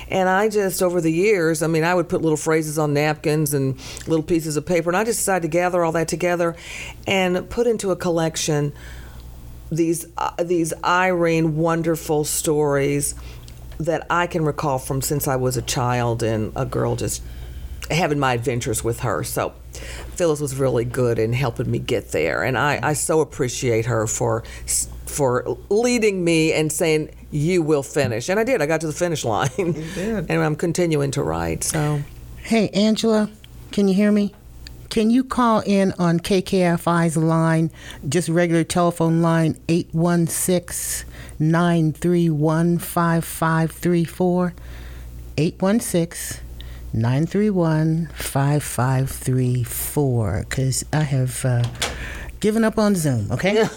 and 0.10 0.28
i 0.28 0.50
just 0.50 0.82
over 0.82 1.00
the 1.00 1.12
years 1.12 1.62
i 1.62 1.68
mean 1.68 1.84
i 1.84 1.94
would 1.94 2.10
put 2.10 2.22
little 2.22 2.38
phrases 2.38 2.78
on 2.80 2.94
napkins 2.94 3.54
and 3.54 3.78
little 4.08 4.24
pieces 4.24 4.58
of 4.58 4.66
paper 4.66 4.90
and 4.90 4.98
i 4.98 5.04
just 5.04 5.20
decided 5.20 5.44
to 5.44 5.48
gather 5.48 5.84
all 5.84 5.92
that 5.92 6.08
together 6.08 6.56
and 7.08 7.50
put 7.50 7.68
into 7.68 7.92
a 7.92 7.96
collection 7.96 8.74
these 9.76 10.06
uh, 10.18 10.32
these 10.44 10.74
Irene 10.84 11.58
wonderful 11.58 12.24
stories 12.24 13.16
that 13.80 14.06
I 14.10 14.28
can 14.28 14.46
recall 14.46 14.80
from 14.80 15.02
since 15.02 15.28
I 15.28 15.36
was 15.36 15.58
a 15.58 15.62
child 15.62 16.24
and 16.24 16.52
a 16.56 16.66
girl 16.66 16.96
just 16.96 17.24
having 17.92 18.20
my 18.20 18.34
adventures 18.34 18.84
with 18.84 19.02
her. 19.02 19.24
So 19.24 19.54
Phyllis 20.16 20.40
was 20.40 20.56
really 20.56 20.86
good 20.86 21.20
in 21.20 21.34
helping 21.34 21.70
me 21.70 21.80
get 21.80 22.12
there, 22.12 22.44
and 22.44 22.58
I, 22.58 22.80
I 22.82 22.94
so 22.94 23.20
appreciate 23.22 23.86
her 23.86 24.08
for 24.08 24.44
for 25.14 25.58
leading 25.70 26.24
me 26.24 26.54
and 26.54 26.72
saying 26.72 27.10
you 27.32 27.62
will 27.62 27.84
finish, 27.84 28.30
and 28.30 28.40
I 28.40 28.44
did. 28.44 28.62
I 28.62 28.66
got 28.66 28.82
to 28.82 28.88
the 28.88 28.94
finish 28.94 29.24
line, 29.24 29.50
you 29.58 29.74
did. 29.96 30.26
and 30.30 30.44
I'm 30.44 30.56
continuing 30.56 31.12
to 31.12 31.24
write. 31.24 31.64
So 31.64 32.02
Hey, 32.46 32.68
Angela, 32.70 33.30
can 33.72 33.88
you 33.88 33.94
hear 33.94 34.12
me? 34.12 34.34
Can 34.90 35.10
you 35.10 35.24
call 35.24 35.62
in 35.62 35.94
on 35.98 36.20
KKFI's 36.20 37.16
line, 37.16 37.72
just 38.10 38.28
regular 38.28 38.66
telephone 38.66 39.22
line, 39.22 39.58
816 39.70 41.10
931 41.40 42.80
5534? 42.80 44.54
816 45.38 46.44
931 46.92 48.08
5534. 48.08 50.46
Because 50.50 50.84
I 50.92 51.04
have 51.04 51.46
uh, 51.46 51.64
given 52.44 52.66
up 52.66 52.78
on 52.78 52.94
Zoom, 52.94 53.32
okay? 53.32 53.54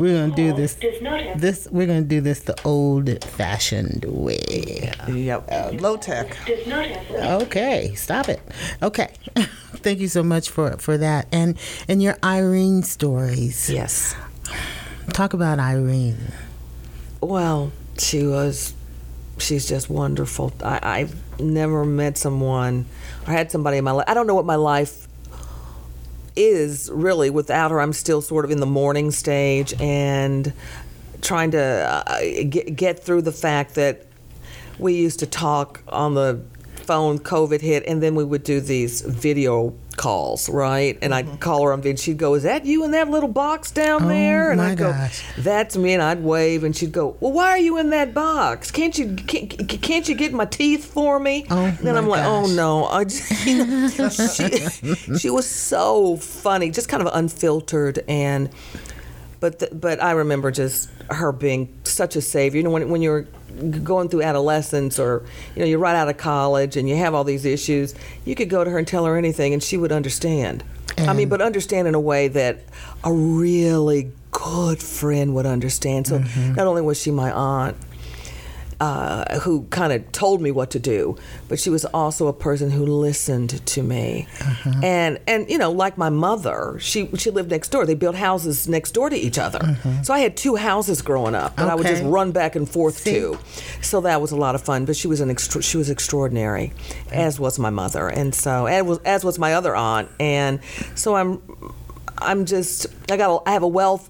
we're 0.00 0.16
going 0.16 0.30
to 0.30 0.36
do 0.36 0.52
this. 0.52 0.74
This 0.74 1.68
We're 1.70 1.86
going 1.86 2.02
to 2.02 2.08
do 2.08 2.20
this 2.20 2.40
the 2.40 2.60
old 2.64 3.22
fashioned 3.22 4.04
way. 4.04 4.92
Yep. 5.06 5.48
Uh, 5.48 5.70
Low 5.78 5.96
tech. 5.96 6.36
Okay, 6.48 7.94
stop 7.94 8.28
it. 8.28 8.40
Okay. 8.82 9.14
Thank 9.76 10.00
you 10.00 10.08
so 10.08 10.24
much 10.24 10.50
for 10.50 10.76
for 10.78 10.98
that. 10.98 11.28
And 11.30 11.56
and 11.88 12.02
your 12.02 12.16
Irene 12.24 12.82
stories. 12.82 13.70
yes. 13.70 14.16
Talk 15.12 15.32
about 15.32 15.60
Irene. 15.60 16.32
Well, 17.20 17.70
she 17.96 18.26
was. 18.26 18.74
She's 19.38 19.68
just 19.68 19.88
wonderful. 19.88 20.52
I, 20.64 20.80
I've 20.82 21.40
never 21.40 21.84
met 21.84 22.18
someone 22.18 22.86
or 23.26 23.32
had 23.32 23.52
somebody 23.52 23.78
in 23.78 23.84
my 23.84 23.92
life. 23.92 24.06
I 24.08 24.14
don't 24.14 24.26
know 24.26 24.34
what 24.34 24.44
my 24.44 24.56
life 24.56 25.06
is 26.36 26.90
really 26.92 27.30
without 27.30 27.70
her. 27.70 27.80
I'm 27.80 27.92
still 27.92 28.22
sort 28.22 28.44
of 28.44 28.50
in 28.50 28.60
the 28.60 28.66
mourning 28.66 29.10
stage 29.10 29.74
and 29.80 30.52
trying 31.22 31.50
to 31.52 31.60
uh, 31.60 32.20
get, 32.48 32.76
get 32.76 33.04
through 33.04 33.22
the 33.22 33.32
fact 33.32 33.74
that 33.74 34.06
we 34.78 34.94
used 34.94 35.18
to 35.20 35.26
talk 35.26 35.82
on 35.88 36.14
the 36.14 36.40
phone, 36.90 37.18
COVID 37.20 37.60
hit, 37.60 37.84
and 37.86 38.02
then 38.02 38.16
we 38.16 38.24
would 38.24 38.42
do 38.42 38.60
these 38.60 39.00
video 39.02 39.72
calls, 39.96 40.48
right? 40.48 40.98
And 41.02 41.12
Mm-hmm. 41.12 41.32
I'd 41.34 41.40
call 41.40 41.62
her 41.64 41.72
on 41.72 41.82
video. 41.82 41.96
She'd 41.96 42.18
go, 42.18 42.34
"Is 42.34 42.42
that 42.42 42.64
you 42.64 42.84
in 42.84 42.90
that 42.92 43.08
little 43.10 43.28
box 43.28 43.70
down 43.70 44.04
Oh, 44.04 44.08
there?" 44.08 44.50
And 44.50 44.60
I'd 44.60 44.78
go, 44.78 44.90
gosh. 44.92 45.22
"That's 45.38 45.76
me." 45.76 45.92
And 45.94 46.02
I'd 46.02 46.22
wave, 46.24 46.64
and 46.64 46.74
she'd 46.76 46.90
go, 46.92 47.16
"Well, 47.20 47.32
why 47.32 47.48
are 47.50 47.58
you 47.58 47.76
in 47.78 47.90
that 47.90 48.12
box? 48.12 48.70
Can't 48.72 48.96
you 48.98 49.14
can't, 49.14 49.68
can't 49.82 50.08
you 50.08 50.14
get 50.16 50.32
my 50.32 50.46
teeth 50.46 50.84
for 50.84 51.20
me?" 51.20 51.46
Oh, 51.50 51.64
and 51.66 51.78
then 51.78 51.96
I'm 51.96 52.08
like, 52.08 52.24
gosh. 52.24 52.48
"Oh 52.50 52.54
no!" 52.54 52.86
I 52.86 53.04
just, 53.04 53.46
you 53.46 53.64
know, 53.64 54.08
she, 54.08 55.18
she 55.18 55.30
was 55.30 55.46
so 55.48 56.16
funny, 56.16 56.70
just 56.70 56.88
kind 56.88 57.02
of 57.06 57.08
unfiltered 57.14 58.02
and 58.08 58.50
but 59.40 59.58
th- 59.58 59.72
but 59.74 60.02
I 60.02 60.12
remember 60.12 60.50
just 60.50 60.90
her 61.10 61.32
being 61.32 61.76
such 61.84 62.14
a 62.16 62.20
savior. 62.20 62.58
You 62.58 62.64
know, 62.64 62.70
when 62.70 62.88
when 62.90 63.02
you're 63.02 63.26
going 63.82 64.08
through 64.08 64.22
adolescence 64.22 64.98
or 64.98 65.24
you 65.54 65.60
know 65.60 65.66
you're 65.66 65.78
right 65.78 65.96
out 65.96 66.08
of 66.08 66.16
college 66.16 66.76
and 66.76 66.88
you 66.88 66.96
have 66.96 67.14
all 67.14 67.24
these 67.24 67.44
issues, 67.44 67.94
you 68.24 68.34
could 68.34 68.50
go 68.50 68.62
to 68.62 68.70
her 68.70 68.78
and 68.78 68.86
tell 68.86 69.04
her 69.06 69.16
anything 69.16 69.52
and 69.52 69.62
she 69.62 69.76
would 69.76 69.92
understand. 69.92 70.62
I 70.98 71.14
mean, 71.14 71.30
but 71.30 71.40
understand 71.40 71.88
in 71.88 71.94
a 71.94 72.00
way 72.00 72.28
that 72.28 72.60
a 73.04 73.12
really 73.12 74.12
good 74.32 74.82
friend 74.82 75.34
would 75.34 75.46
understand. 75.46 76.06
So 76.06 76.18
mm-hmm. 76.18 76.54
not 76.54 76.66
only 76.66 76.82
was 76.82 77.00
she 77.00 77.10
my 77.10 77.32
aunt, 77.32 77.76
uh, 78.80 79.38
who 79.40 79.64
kind 79.64 79.92
of 79.92 80.10
told 80.10 80.40
me 80.40 80.50
what 80.50 80.70
to 80.70 80.78
do, 80.78 81.16
but 81.48 81.60
she 81.60 81.68
was 81.68 81.84
also 81.84 82.28
a 82.28 82.32
person 82.32 82.70
who 82.70 82.86
listened 82.86 83.64
to 83.66 83.82
me. 83.82 84.26
Uh-huh. 84.40 84.80
And 84.82 85.20
and 85.26 85.48
you 85.50 85.58
know, 85.58 85.70
like 85.70 85.98
my 85.98 86.08
mother, 86.08 86.78
she 86.80 87.08
she 87.16 87.30
lived 87.30 87.50
next 87.50 87.68
door. 87.68 87.84
They 87.84 87.94
built 87.94 88.16
houses 88.16 88.68
next 88.68 88.92
door 88.92 89.10
to 89.10 89.16
each 89.16 89.38
other. 89.38 89.60
Uh-huh. 89.62 90.02
So 90.02 90.14
I 90.14 90.20
had 90.20 90.34
two 90.36 90.56
houses 90.56 91.02
growing 91.02 91.34
up 91.34 91.56
that 91.56 91.64
okay. 91.64 91.72
I 91.72 91.74
would 91.74 91.86
just 91.86 92.02
run 92.04 92.32
back 92.32 92.56
and 92.56 92.68
forth 92.68 92.98
See? 92.98 93.12
to. 93.12 93.38
So 93.82 94.00
that 94.00 94.20
was 94.22 94.32
a 94.32 94.36
lot 94.36 94.54
of 94.54 94.62
fun. 94.62 94.86
But 94.86 94.96
she 94.96 95.08
was 95.08 95.20
an 95.20 95.30
extra, 95.30 95.62
she 95.62 95.76
was 95.76 95.90
extraordinary, 95.90 96.72
as 97.12 97.38
was 97.38 97.58
my 97.58 97.70
mother, 97.70 98.08
and 98.08 98.34
so 98.34 98.64
as 98.64 98.82
was 98.82 98.98
as 99.04 99.24
was 99.24 99.38
my 99.38 99.52
other 99.52 99.76
aunt. 99.76 100.08
And 100.18 100.60
so 100.94 101.16
I'm 101.16 101.42
I'm 102.16 102.46
just 102.46 102.86
I 103.10 103.18
got 103.18 103.42
a, 103.42 103.48
I 103.48 103.52
have 103.52 103.62
a 103.62 103.68
wealth 103.68 104.08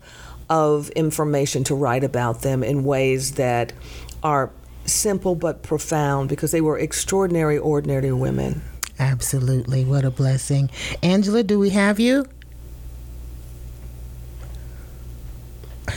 of 0.49 0.91
information 0.91 1.65
to 1.65 1.75
write 1.75 2.05
about 2.05 2.43
them 2.43 2.63
in 2.63 2.85
ways 2.85 3.33
that 3.33 3.73
are 4.23 4.51
simple 4.91 5.35
but 5.35 5.63
profound 5.63 6.29
because 6.29 6.51
they 6.51 6.61
were 6.61 6.79
extraordinary, 6.79 7.59
ordinary 7.59 8.13
women. 8.13 8.63
Absolutely. 8.99 9.85
What 9.85 10.05
a 10.05 10.11
blessing. 10.11 10.71
Angela, 11.03 11.43
do 11.43 11.59
we 11.59 11.71
have 11.71 11.99
you? 11.99 12.27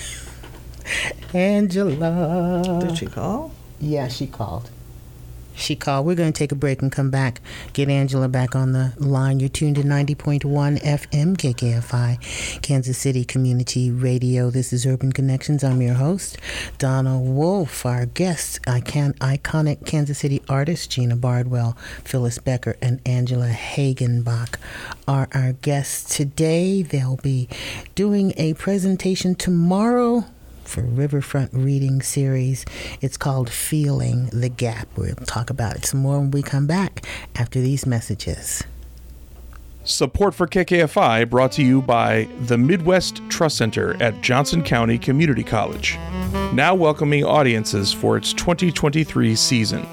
Angela. 1.34 2.79
Did 2.82 2.97
she 2.97 3.08
call? 3.08 3.51
Yeah, 3.79 4.08
she 4.08 4.27
called 4.27 4.69
she 5.55 5.75
called. 5.75 6.05
We're 6.05 6.15
going 6.15 6.33
to 6.33 6.37
take 6.37 6.51
a 6.51 6.55
break 6.55 6.81
and 6.81 6.91
come 6.91 7.09
back, 7.09 7.41
get 7.73 7.89
Angela 7.89 8.27
back 8.27 8.55
on 8.55 8.71
the 8.71 8.93
line. 8.97 9.39
You're 9.39 9.49
tuned 9.49 9.75
to 9.77 9.83
90.1 9.83 10.43
FM 10.81 11.37
KKFI, 11.37 12.61
Kansas 12.61 12.97
City 12.97 13.23
Community 13.23 13.91
Radio. 13.91 14.49
This 14.49 14.73
is 14.73 14.85
Urban 14.85 15.11
Connections. 15.11 15.63
I'm 15.63 15.81
your 15.81 15.95
host, 15.95 16.37
Donna 16.77 17.19
Wolf. 17.19 17.85
Our 17.85 18.05
guests, 18.05 18.59
iconic 18.59 19.85
Kansas 19.85 20.19
City 20.19 20.41
artists, 20.49 20.87
Gena 20.87 21.15
Bardwell, 21.15 21.77
Phyllis 22.03 22.39
Becker, 22.39 22.75
and 22.81 22.99
Angela 23.05 23.49
Hagenbach 23.49 24.55
are 25.07 25.27
our 25.33 25.53
guests 25.53 26.15
today. 26.15 26.81
They'll 26.81 27.17
be 27.17 27.47
doing 27.95 28.33
a 28.37 28.53
presentation 28.55 29.35
tomorrow 29.35 30.25
for 30.63 30.82
Riverfront 30.82 31.54
Reading 31.54 32.02
Series. 32.02 32.65
It's 33.02 33.17
called 33.17 33.49
Feeling 33.49 34.28
the 34.28 34.49
Gap. 34.49 34.88
We'll 34.97 35.15
talk 35.15 35.49
about 35.49 35.76
it 35.76 35.86
some 35.86 36.02
more 36.02 36.19
when 36.19 36.32
we 36.32 36.41
come 36.41 36.67
back 36.67 37.06
after 37.36 37.60
these 37.60 37.86
messages. 37.86 38.63
Support 39.86 40.34
for 40.34 40.47
KKFI 40.47 41.30
brought 41.30 41.52
to 41.54 41.63
you 41.63 41.82
by 41.82 42.30
the 42.43 42.58
Midwest 42.58 43.21
Trust 43.28 43.58
Center 43.58 44.02
at 44.02 44.21
Johnson 44.21 44.63
County 44.63 44.97
Community 44.97 45.43
College, 45.43 45.97
now 46.54 46.73
welcoming 46.73 47.26
audiences 47.26 47.91
for 47.91 48.15
its 48.15 48.32
2023 48.32 49.36
season. 49.36 49.86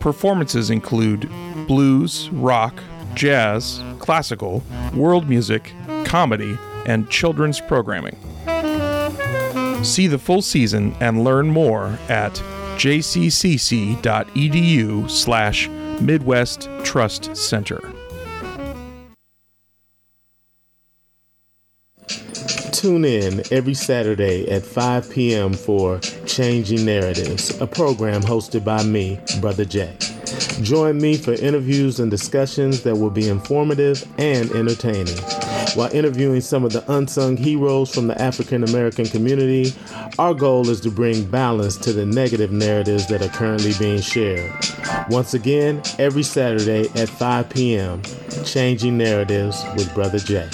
Performances 0.00 0.70
include 0.70 1.30
blues, 1.66 2.30
rock, 2.30 2.82
jazz, 3.14 3.82
classical, 3.98 4.62
world 4.94 5.28
music, 5.28 5.74
comedy, 6.04 6.56
and 6.86 7.10
children's 7.10 7.60
programming. 7.60 8.16
See 9.82 10.06
the 10.06 10.18
full 10.18 10.42
season 10.42 10.94
and 11.00 11.24
learn 11.24 11.48
more 11.48 11.98
at 12.08 12.32
jccc.edu 12.76 14.00
slash 15.10 15.68
Midwest 16.00 16.68
Trust 16.84 17.36
Center. 17.36 17.80
Tune 22.72 23.04
in 23.04 23.42
every 23.50 23.74
Saturday 23.74 24.50
at 24.50 24.62
5 24.64 25.10
p.m. 25.10 25.52
for 25.52 25.98
Changing 26.24 26.86
Narratives, 26.86 27.60
a 27.60 27.66
program 27.66 28.22
hosted 28.22 28.64
by 28.64 28.82
me, 28.82 29.20
Brother 29.40 29.66
Jay. 29.66 29.94
Join 30.62 30.98
me 30.98 31.18
for 31.18 31.32
interviews 31.34 32.00
and 32.00 32.10
discussions 32.10 32.82
that 32.84 32.96
will 32.96 33.10
be 33.10 33.28
informative 33.28 34.06
and 34.18 34.50
entertaining. 34.52 35.18
While 35.74 35.94
interviewing 35.94 36.40
some 36.40 36.64
of 36.64 36.72
the 36.72 36.84
unsung 36.92 37.36
heroes 37.36 37.94
from 37.94 38.08
the 38.08 38.20
African 38.20 38.64
American 38.64 39.04
community, 39.04 39.72
our 40.18 40.34
goal 40.34 40.68
is 40.68 40.80
to 40.80 40.90
bring 40.90 41.24
balance 41.24 41.76
to 41.78 41.92
the 41.92 42.04
negative 42.04 42.50
narratives 42.50 43.06
that 43.08 43.22
are 43.22 43.28
currently 43.28 43.72
being 43.78 44.00
shared. 44.00 44.52
Once 45.08 45.34
again, 45.34 45.80
every 45.98 46.24
Saturday 46.24 46.88
at 47.00 47.08
5 47.08 47.48
p.m., 47.50 48.02
Changing 48.44 48.98
Narratives 48.98 49.64
with 49.76 49.92
Brother 49.94 50.18
Jay. 50.18 50.48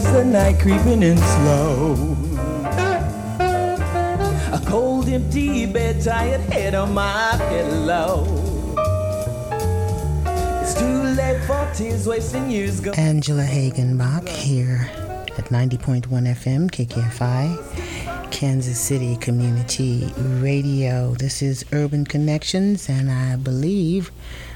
Creeping 0.00 1.02
in 1.02 1.18
slow. 1.18 2.16
A 4.50 4.62
cold, 4.64 5.06
empty 5.08 5.66
bed, 5.66 6.00
tired 6.02 6.40
head 6.40 6.74
on 6.74 6.94
my 6.94 7.36
pillow. 7.50 8.24
It's 10.62 10.72
too 10.72 11.02
late 11.02 11.42
for 11.44 11.70
tears, 11.74 12.06
wasting 12.06 12.50
years. 12.50 12.80
Go- 12.80 12.92
Angela 12.92 13.42
Hagenbach 13.44 14.26
here 14.30 14.88
at 15.36 15.50
90.1 15.50 16.06
FM, 16.08 16.70
KKFI. 16.70 18.30
Kansas 18.30 18.80
City 18.80 19.16
Community 19.16 20.10
Radio. 20.40 21.14
This 21.16 21.42
is 21.42 21.66
Urban 21.70 22.06
Connections, 22.06 22.88
and 22.88 23.10
I 23.10 23.36
believe 23.36 24.10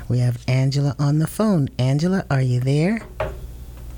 we 0.09 0.21
have 0.21 0.43
Angela 0.49 0.97
on 0.99 1.19
the 1.19 1.27
phone. 1.27 1.69
Angela, 1.79 2.25
are 2.31 2.41
you 2.41 2.59
there? 2.59 3.03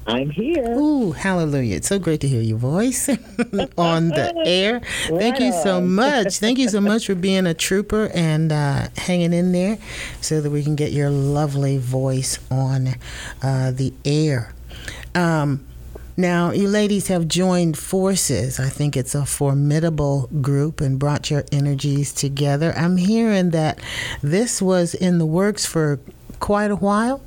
I'm 0.09 0.31
here. 0.31 0.65
Ooh, 0.71 1.13
hallelujah. 1.13 1.77
It's 1.77 1.89
so 1.89 1.99
great 1.99 2.23
to 2.23 2.29
hear 2.29 2.41
your 2.41 2.57
voice 2.57 3.09
on 3.79 4.09
the 4.09 4.43
air. 4.47 4.81
Thank 5.07 5.39
you 5.39 5.53
so 5.53 5.83
much. 5.83 6.39
Thank 6.39 6.59
you 6.59 6.71
so 6.71 6.81
much 6.81 7.07
for 7.07 7.15
being 7.15 7.47
a 7.47 7.53
trooper 7.53 8.11
and 8.15 8.51
uh, 8.51 8.89
hanging 8.97 9.35
in 9.35 9.53
there 9.53 9.77
so 10.23 10.41
that 10.41 10.49
we 10.49 10.63
can 10.63 10.77
get 10.77 10.93
your 10.93 11.11
lovely 11.11 11.77
voice 11.77 12.39
on 12.51 12.95
uh, 13.43 13.71
the 13.71 13.93
air. 14.07 14.55
Um, 15.15 15.67
now, 16.17 16.53
you 16.53 16.69
ladies 16.69 17.09
have 17.09 17.29
joined 17.29 17.77
forces. 17.77 18.59
I 18.59 18.71
think 18.71 18.97
it's 18.97 19.15
a 19.15 19.27
formidable 19.27 20.31
group 20.41 20.81
and 20.81 20.99
brought 20.99 21.31
your 21.31 21.45
energies 21.53 22.15
together. 22.15 22.73
I'm 22.79 22.97
hearing 22.97 23.51
that 23.51 23.79
this 24.23 24.63
was 24.63 24.95
in 24.95 25.19
the 25.19 25.27
works 25.27 25.67
for 25.67 26.01
quite 26.41 26.71
a 26.71 26.77
while. 26.77 27.23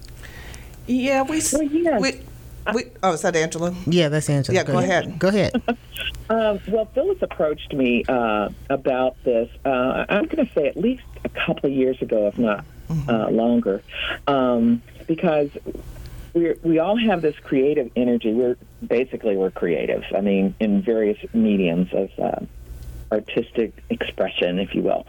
Yeah, 0.88 1.22
we, 1.22 1.42
well, 1.54 1.62
yeah. 1.62 2.00
we 2.00 2.20
we, 2.74 2.86
oh, 3.04 3.14
is 3.14 3.22
that 3.22 3.36
Angela? 3.36 3.74
Yeah, 3.86 4.10
that's 4.10 4.30
Angela. 4.30 4.56
Yeah, 4.56 4.64
go, 4.64 4.74
go 4.74 4.80
ahead. 4.80 5.06
ahead. 5.06 5.20
Go 5.20 5.28
ahead. 5.30 5.52
um, 6.30 6.60
well, 6.68 6.86
Phyllis 6.94 7.22
approached 7.22 7.74
me 7.74 8.04
uh, 8.08 8.50
about 8.70 9.22
this. 9.24 9.50
Uh, 9.66 10.06
I'm 10.10 10.26
going 10.26 10.46
to 10.46 10.54
say 10.54 10.68
at 10.68 10.78
least 10.78 11.04
a 11.24 11.30
couple 11.30 11.70
of 11.70 11.76
years 11.76 12.02
ago, 12.02 12.28
if 12.28 12.38
not 12.38 12.66
mm-hmm. 12.88 13.10
uh, 13.10 13.30
longer, 13.30 13.82
um, 14.28 14.82
because 15.08 15.50
we 16.34 16.54
we 16.64 16.80
all 16.80 16.98
have 16.98 17.22
this 17.22 17.36
creative 17.44 17.92
energy. 17.96 18.34
We're 18.34 18.58
basically 18.86 19.36
we're 19.36 19.52
creatives. 19.52 20.16
I 20.16 20.22
mean, 20.22 20.56
in 20.60 20.82
various 20.82 21.18
mediums 21.34 21.90
of 21.94 22.10
uh, 22.20 22.46
artistic 23.12 23.84
expression, 23.90 24.60
if 24.60 24.74
you 24.74 24.82
will, 24.82 25.06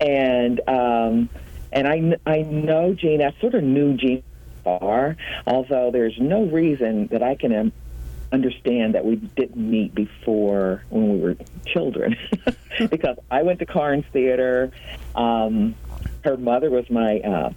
and 0.00 0.60
um, 0.68 1.28
and 1.72 1.88
I 1.88 2.16
I 2.26 2.42
know 2.42 2.94
Gene. 2.94 3.22
I 3.22 3.32
sort 3.40 3.54
of 3.54 3.62
knew 3.62 3.96
Gene 3.96 4.22
far, 4.78 5.16
although 5.46 5.90
there's 5.90 6.18
no 6.18 6.44
reason 6.44 7.06
that 7.08 7.22
I 7.22 7.34
can 7.34 7.54
um, 7.54 7.72
understand 8.32 8.94
that 8.94 9.04
we 9.04 9.16
didn't 9.16 9.56
meet 9.56 9.94
before 9.94 10.82
when 10.90 11.14
we 11.14 11.18
were 11.20 11.36
children. 11.66 12.16
because 12.90 13.16
I 13.30 13.42
went 13.42 13.58
to 13.60 13.66
Carnes 13.66 14.04
Theater. 14.12 14.70
Um, 15.14 15.74
her 16.24 16.36
mother 16.36 16.70
was 16.70 16.88
my 16.90 17.20
uh, 17.20 17.52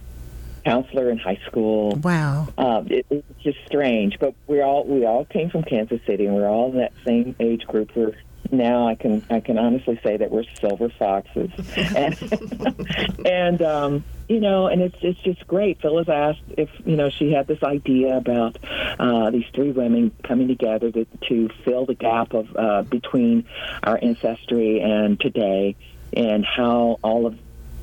counselor 0.63 1.09
in 1.09 1.17
high 1.17 1.39
school. 1.47 1.95
Wow. 1.95 2.47
Um, 2.57 2.87
it, 2.89 3.05
it's 3.09 3.43
just 3.43 3.59
strange, 3.65 4.17
but 4.19 4.33
we 4.47 4.61
all 4.61 4.85
we 4.85 5.05
all 5.05 5.25
came 5.25 5.49
from 5.49 5.63
Kansas 5.63 6.01
City, 6.05 6.25
and 6.25 6.35
we're 6.35 6.49
all 6.49 6.71
in 6.71 6.77
that 6.77 6.93
same 7.05 7.35
age 7.39 7.65
group. 7.65 7.91
We're 7.95 8.15
now 8.51 8.87
I 8.87 8.95
can 8.95 9.23
I 9.29 9.39
can 9.39 9.57
honestly 9.57 9.99
say 10.03 10.17
that 10.17 10.31
we're 10.31 10.43
silver 10.59 10.89
foxes, 10.89 11.51
and 11.77 13.25
and 13.25 13.61
um, 13.61 14.03
you 14.27 14.39
know, 14.39 14.67
and 14.67 14.81
it's 14.81 14.97
it's 15.01 15.19
just 15.21 15.45
great. 15.47 15.81
Phyllis 15.81 16.09
asked 16.09 16.41
if 16.57 16.69
you 16.85 16.95
know 16.95 17.09
she 17.09 17.31
had 17.31 17.47
this 17.47 17.63
idea 17.63 18.17
about 18.17 18.57
uh, 18.99 19.29
these 19.31 19.45
three 19.53 19.71
women 19.71 20.11
coming 20.23 20.47
together 20.47 20.91
to 20.91 21.05
to 21.27 21.49
fill 21.63 21.85
the 21.85 21.95
gap 21.95 22.33
of 22.33 22.55
uh, 22.55 22.81
between 22.83 23.45
our 23.83 23.99
ancestry 24.01 24.81
and 24.81 25.19
today, 25.19 25.75
and 26.13 26.45
how 26.45 26.99
all 27.03 27.25
of 27.25 27.37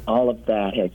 all 0.06 0.30
of 0.30 0.46
that 0.46 0.74
has 0.74 0.90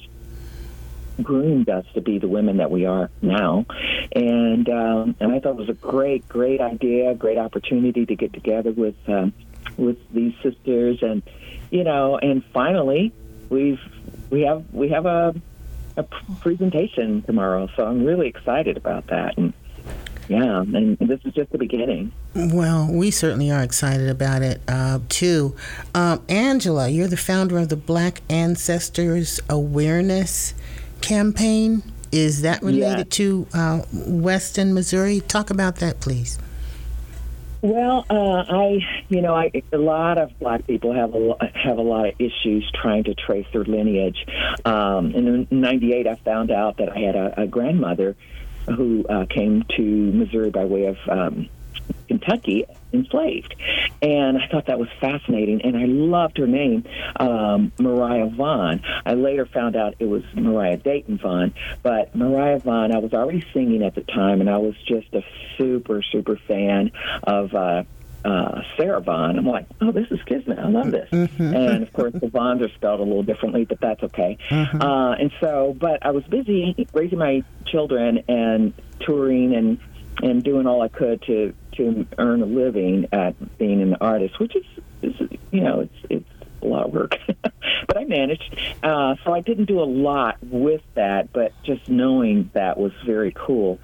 groomed 1.22 1.70
us 1.70 1.86
to 1.94 2.02
be 2.02 2.20
the 2.20 2.28
women 2.28 2.58
that 2.58 2.72
we 2.72 2.86
are 2.86 3.10
now. 3.22 3.66
And 4.14 4.68
um, 4.70 5.16
and 5.20 5.32
I 5.32 5.40
thought 5.40 5.52
it 5.52 5.58
was 5.58 5.70
a 5.70 5.74
great, 5.74 6.28
great 6.28 6.62
idea, 6.62 7.14
great 7.14 7.38
opportunity 7.38 8.06
to 8.06 8.16
get 8.16 8.34
together 8.34 8.72
with 8.72 8.96
um, 9.08 9.34
with 9.78 9.98
these 10.14 10.34
sisters, 10.42 11.02
and 11.02 11.24
you 11.72 11.84
know, 11.84 12.18
and 12.18 12.44
finally 12.54 13.12
we've 13.50 13.82
we 14.30 14.42
have 14.42 14.66
we 14.72 14.90
have 14.90 15.06
a 15.06 15.36
a 15.96 16.04
presentation 16.42 17.22
tomorrow, 17.22 17.70
so 17.76 17.86
I'm 17.86 18.04
really 18.04 18.28
excited 18.28 18.78
about 18.78 19.08
that. 19.08 19.38
And 19.38 19.54
yeah, 20.28 20.62
and 20.62 20.98
this 20.98 21.20
is 21.26 21.34
just 21.34 21.52
the 21.52 21.58
beginning. 21.58 22.12
Well, 22.34 22.88
we 22.90 23.12
certainly 23.12 23.52
are 23.52 23.62
excited 23.62 24.10
about 24.10 24.42
it 24.42 24.62
uh, 24.68 25.00
too. 25.10 25.56
Um, 25.94 26.24
Angela, 26.30 26.88
you're 26.88 27.08
the 27.08 27.18
founder 27.18 27.58
of 27.58 27.70
the 27.70 27.76
Black 27.76 28.22
Ancestors 28.30 29.40
Awareness 29.50 30.54
Campaign. 31.04 31.84
Is 32.12 32.42
that 32.44 32.62
related 32.64 32.98
Yeah. 32.98 33.04
to 33.10 33.48
uh, 33.54 33.82
Weston, 33.92 34.74
Missouri? 34.74 35.20
Talk 35.20 35.50
about 35.50 35.78
that, 35.78 36.00
please. 36.00 36.40
Well, 37.62 38.06
uh, 38.10 38.44
I, 38.50 38.80
you 39.10 39.22
know, 39.22 39.34
I, 39.34 39.52
a 39.72 39.78
lot 39.78 40.18
of 40.18 40.38
black 40.40 40.68
people 40.68 40.94
have 40.94 41.16
a 41.16 41.52
have 41.56 41.78
a 41.78 41.82
lot 41.82 42.08
of 42.08 42.14
issues 42.20 42.70
trying 42.82 43.06
to 43.06 43.16
trace 43.16 43.46
their 43.54 43.64
lineage. 43.64 44.26
Um, 44.66 45.12
in 45.16 45.48
'98, 45.50 46.06
I 46.06 46.16
found 46.16 46.52
out 46.52 46.78
that 46.78 46.90
I 46.90 47.00
had 47.00 47.16
a, 47.16 47.42
a 47.44 47.48
grandmother 47.48 48.16
who 48.68 49.06
uh, 49.08 49.26
came 49.28 49.64
to 49.78 49.82
Missouri 49.82 50.50
by 50.50 50.66
way 50.66 50.86
of 50.86 50.98
um, 51.10 51.48
Kentucky 52.08 52.66
enslaved. 52.92 53.56
And 54.02 54.38
I 54.38 54.48
thought 54.48 54.68
that 54.68 54.80
was 54.80 54.90
fascinating. 55.00 55.62
And 55.64 55.78
I 55.78 55.86
loved 55.86 56.38
her 56.38 56.48
name, 56.48 56.86
um, 57.20 57.72
Mariah 57.80 58.28
Vaughn. 58.28 58.82
I 59.06 59.14
later 59.14 59.46
found 59.46 59.76
out 59.76 59.96
it 60.00 60.06
was 60.06 60.24
Mariah 60.34 60.78
Dayton 60.78 61.18
Vaughn. 61.18 61.54
But 61.82 62.16
Mariah 62.16 62.60
Vaughn, 62.60 62.92
I 62.92 63.00
was 63.00 63.14
already 63.14 63.46
singing 63.54 63.84
at 63.84 63.96
the 63.96 64.02
time, 64.02 64.42
and 64.42 64.50
I 64.50 64.58
was 64.58 64.76
just 64.86 65.14
a 65.14 65.24
super, 65.58 66.02
super 66.02 66.38
fan 66.48 66.92
of. 67.24 67.54
Uh, 67.54 67.84
uh, 68.26 68.62
Sarah 68.78 69.02
Vaughn. 69.02 69.38
I'm 69.38 69.46
like, 69.46 69.66
oh, 69.82 69.92
this 69.92 70.08
is 70.10 70.18
Kismet. 70.24 70.58
I 70.58 70.70
love 70.70 70.92
this. 70.92 71.10
And 71.12 71.84
of 71.84 71.92
course, 71.92 72.14
the 72.14 72.28
Vaughns 72.28 72.62
are 72.62 72.74
spelled 72.74 73.02
a 73.02 73.04
little 73.04 73.22
differently, 73.24 73.66
but 73.66 73.82
that's 73.82 74.02
okay. 74.02 74.38
Uh, 74.50 75.16
and 75.20 75.30
so, 75.42 75.76
but 75.78 76.06
I 76.06 76.12
was 76.12 76.24
busy 76.24 76.88
raising 76.94 77.20
my 77.20 77.44
children 77.66 78.24
and 78.30 78.74
touring 79.02 79.54
and 79.54 79.78
and 80.22 80.44
doing 80.44 80.68
all 80.68 80.82
I 80.82 80.88
could 80.88 81.22
to 81.24 81.54
to 81.74 82.06
earn 82.18 82.42
a 82.42 82.46
living 82.46 83.08
at 83.12 83.58
being 83.58 83.82
an 83.82 83.96
artist, 84.00 84.40
which 84.40 84.56
is, 84.56 84.66
is 85.02 85.16
you 85.52 85.62
know, 85.62 85.82
it's 85.82 86.06
it's 86.10 86.30
a 86.62 86.66
lot 86.66 86.86
of 86.86 86.94
work. 86.94 87.18
but 87.88 87.98
I 87.98 88.06
managed. 88.06 88.56
Uh, 88.82 89.16
so 89.24 89.34
I 89.34 89.42
didn't 89.42 89.66
do 89.66 89.82
a 89.82 89.86
lot 89.86 90.38
with 90.42 90.82
that, 90.96 91.34
but 91.34 91.52
just 91.64 91.90
knowing 91.90 92.50
that 92.54 92.78
was 92.78 92.92
very 93.06 93.34
cool. 93.36 93.80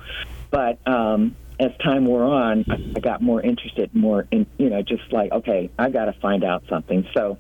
But 0.51 0.79
um, 0.87 1.35
as 1.59 1.71
time 1.83 2.05
wore 2.05 2.23
on, 2.23 2.65
I 2.95 2.99
got 2.99 3.21
more 3.21 3.41
interested, 3.41 3.93
more 3.93 4.27
in, 4.31 4.45
you 4.57 4.69
know, 4.69 4.81
just 4.81 5.11
like, 5.11 5.31
okay, 5.31 5.69
I 5.77 5.89
got 5.89 6.05
to 6.05 6.13
find 6.13 6.43
out 6.43 6.63
something. 6.69 7.07
So 7.13 7.37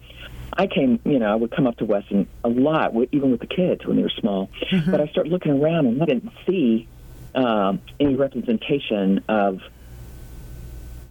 I 0.53 0.67
came, 0.67 0.99
you 1.05 1.19
know, 1.19 1.31
I 1.31 1.35
would 1.35 1.51
come 1.51 1.67
up 1.67 1.77
to 1.77 1.85
Weston 1.85 2.27
a 2.43 2.49
lot, 2.49 2.93
even 3.11 3.31
with 3.31 3.39
the 3.39 3.47
kids 3.47 3.85
when 3.85 3.95
they 3.95 4.03
were 4.03 4.11
small. 4.19 4.49
But 4.87 4.99
I 5.01 5.07
started 5.07 5.31
looking 5.31 5.53
around 5.53 5.87
and 5.87 6.01
I 6.01 6.05
didn't 6.05 6.31
see 6.45 6.87
um, 7.35 7.81
any 7.99 8.15
representation 8.15 9.23
of 9.27 9.61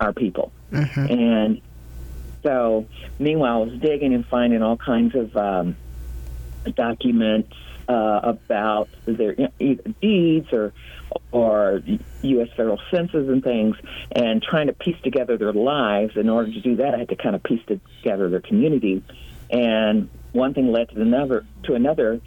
our 0.01 0.13
people. 0.13 0.53
And 1.11 1.61
so, 2.43 2.87
meanwhile, 3.19 3.63
I 3.63 3.67
was 3.67 3.81
digging 3.81 4.15
and 4.15 4.25
finding 4.27 4.63
all 4.63 4.77
kinds 4.77 5.15
of 5.15 5.37
um, 5.37 5.77
documents 6.75 7.55
uh, 7.89 8.21
about 8.23 8.89
their 9.07 9.35
either 9.59 9.83
deeds 10.01 10.53
or 10.53 10.73
or 11.33 11.83
U.S. 12.23 12.49
federal 12.55 12.79
census 12.91 13.29
and 13.29 13.43
things, 13.43 13.77
and 14.13 14.43
trying 14.43 14.67
to 14.67 14.75
piece 14.75 15.01
together 15.03 15.39
their 15.39 15.55
lives. 15.55 16.17
In 16.17 16.29
order 16.29 16.53
to 16.53 16.61
do 16.61 16.77
that, 16.77 16.95
I 16.95 16.99
had 16.99 17.09
to 17.09 17.17
kind 17.17 17.35
of 17.35 17.43
piece 17.43 17.63
together 17.67 18.29
their 18.29 18.41
community, 18.41 19.03
and 19.51 20.09
one 20.33 20.55
thing 20.55 20.71
led 20.71 20.91
to 20.91 21.01
another. 21.01 21.47
To 21.65 21.75
another, 21.75 22.21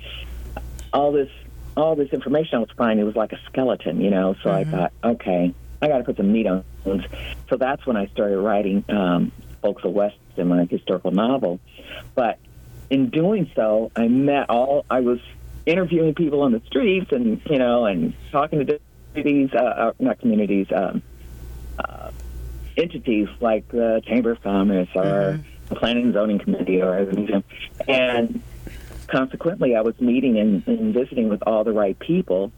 all 0.94 1.12
this 1.12 1.30
all 1.78 1.96
this 1.96 2.10
information 2.10 2.56
I 2.56 2.60
was 2.60 2.70
finding 2.78 3.06
was 3.06 3.16
like 3.16 3.34
a 3.34 3.40
skeleton, 3.48 4.02
you 4.02 4.10
know. 4.10 4.36
So 4.44 4.52
I 4.52 4.64
thought, 4.64 4.94
okay, 5.04 5.54
I 5.82 5.88
got 5.88 6.00
to 6.00 6.04
put 6.04 6.18
some 6.18 6.32
meat 6.32 6.48
on 6.48 6.64
bones. 6.84 7.06
So 7.50 7.58
that's 7.58 7.86
when 7.86 7.98
I 7.98 8.08
started 8.08 8.38
writing 8.38 8.84
um, 8.90 9.32
Folks 9.62 9.84
of 9.84 9.94
West 9.94 10.18
in 10.38 10.48
my 10.48 10.66
historical 10.66 11.12
novel. 11.12 11.60
But 12.16 12.40
in 12.90 13.10
doing 13.10 13.50
so, 13.56 13.92
I 13.96 14.08
met 14.08 14.50
all. 14.50 14.86
I 14.90 15.00
was 15.00 15.20
interviewing 15.66 16.14
people 16.14 16.42
on 16.42 16.52
the 16.52 16.62
streets, 16.68 17.12
and 17.12 17.42
you 17.50 17.58
know, 17.58 17.86
and 17.86 18.14
talking 18.32 18.66
to 18.66 18.80
communities, 19.14 19.50
uh, 19.54 19.64
uh, 19.64 19.94
not 20.00 20.20
communities, 20.20 20.68
um, 20.76 21.02
uh, 21.80 22.12
entities 22.78 23.28
like 23.40 23.68
the 23.70 24.02
Chamber 24.06 24.32
of 24.32 24.42
Commerce 24.44 24.90
or 24.96 25.40
the 25.70 25.76
Planning 25.76 26.06
and 26.06 26.14
Zoning 26.14 26.40
Committee, 26.40 26.82
or 26.82 26.98
and 27.88 28.42
consequently, 29.12 29.76
I 29.76 29.82
was 29.82 30.00
meeting 30.00 30.40
and, 30.40 30.66
and 30.68 30.94
visiting 30.94 31.30
with 31.30 31.44
all 31.46 31.64
the 31.64 31.74
right 31.74 31.98
people. 32.00 32.52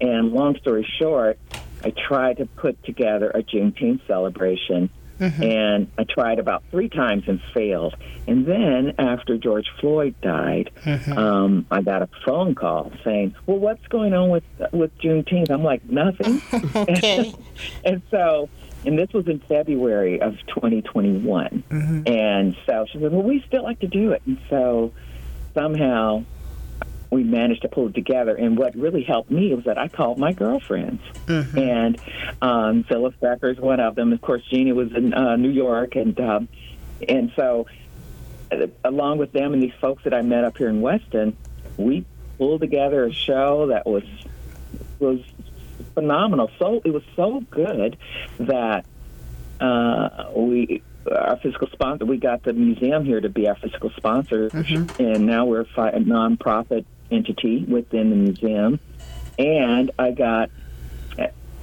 And 0.00 0.32
long 0.32 0.56
story 0.58 0.86
short, 0.98 1.38
I 1.84 1.90
tried 1.90 2.38
to 2.38 2.46
put 2.46 2.82
together 2.84 3.30
a 3.30 3.42
Juneteenth 3.42 4.06
celebration. 4.06 4.90
Mm-hmm. 5.18 5.42
And 5.42 5.90
I 5.98 6.04
tried 6.04 6.38
about 6.38 6.64
three 6.70 6.88
times 6.88 7.24
and 7.26 7.42
failed. 7.52 7.94
And 8.26 8.46
then 8.46 8.94
after 8.98 9.36
George 9.36 9.66
Floyd 9.78 10.14
died, 10.22 10.70
mm-hmm. 10.82 11.12
um, 11.12 11.66
I 11.70 11.82
got 11.82 12.00
a 12.00 12.08
phone 12.24 12.54
call 12.54 12.90
saying, 13.04 13.34
"Well, 13.44 13.58
what's 13.58 13.86
going 13.88 14.14
on 14.14 14.30
with 14.30 14.44
with 14.72 14.96
Juneteenth?" 14.98 15.50
I'm 15.50 15.62
like, 15.62 15.84
"Nothing." 15.84 16.40
Okay. 16.74 17.34
and 17.84 18.00
so, 18.10 18.48
and 18.86 18.98
this 18.98 19.12
was 19.12 19.26
in 19.26 19.40
February 19.40 20.22
of 20.22 20.38
2021. 20.48 21.64
Mm-hmm. 21.68 22.02
And 22.06 22.56
so 22.64 22.86
she 22.90 22.98
said, 22.98 23.12
"Well, 23.12 23.22
we 23.22 23.44
still 23.46 23.62
like 23.62 23.80
to 23.80 23.88
do 23.88 24.12
it." 24.12 24.22
And 24.24 24.38
so 24.48 24.92
somehow 25.54 26.24
we 27.10 27.24
managed 27.24 27.62
to 27.62 27.68
pull 27.68 27.88
it 27.88 27.94
together. 27.94 28.34
And 28.36 28.56
what 28.56 28.76
really 28.76 29.02
helped 29.02 29.30
me 29.30 29.54
was 29.54 29.64
that 29.64 29.78
I 29.78 29.88
called 29.88 30.18
my 30.18 30.32
girlfriends, 30.32 31.02
and 31.56 32.00
um, 32.40 32.84
Phyllis 32.84 33.14
Becker 33.20 33.50
is 33.50 33.58
one 33.58 33.80
of 33.80 33.94
them. 33.94 34.12
Of 34.12 34.20
course, 34.20 34.42
Jeannie 34.48 34.72
was 34.72 34.92
in 34.94 35.12
uh, 35.12 35.36
New 35.36 35.50
York, 35.50 35.96
and 35.96 36.18
um, 36.20 36.48
and 37.08 37.32
so 37.34 37.66
uh, 38.52 38.66
along 38.84 39.18
with 39.18 39.32
them 39.32 39.52
and 39.52 39.62
these 39.62 39.74
folks 39.80 40.04
that 40.04 40.14
I 40.14 40.22
met 40.22 40.44
up 40.44 40.58
here 40.58 40.68
in 40.68 40.80
Weston, 40.80 41.36
we 41.76 42.04
pulled 42.38 42.60
together 42.60 43.04
a 43.04 43.12
show 43.12 43.66
that 43.68 43.86
was 43.86 44.04
was 44.98 45.20
phenomenal. 45.94 46.50
So 46.58 46.80
it 46.84 46.92
was 46.92 47.02
so 47.16 47.40
good 47.50 47.96
that 48.38 48.84
uh, 49.60 50.30
we 50.34 50.82
our 51.10 51.36
physical 51.36 51.68
sponsor 51.68 52.04
we 52.04 52.16
got 52.18 52.42
the 52.42 52.52
museum 52.52 53.04
here 53.04 53.20
to 53.20 53.28
be 53.28 53.48
our 53.48 53.54
physical 53.56 53.90
sponsor, 53.90 54.50
and 54.98 55.26
now 55.26 55.44
we're 55.46 55.60
a, 55.62 55.64
fi- 55.66 55.90
a 55.90 56.00
nonprofit 56.00 56.84
entity 57.10 57.64
within 57.64 58.10
the 58.10 58.16
museum. 58.16 58.78
And 59.38 59.90
I 59.98 60.10
got 60.10 60.50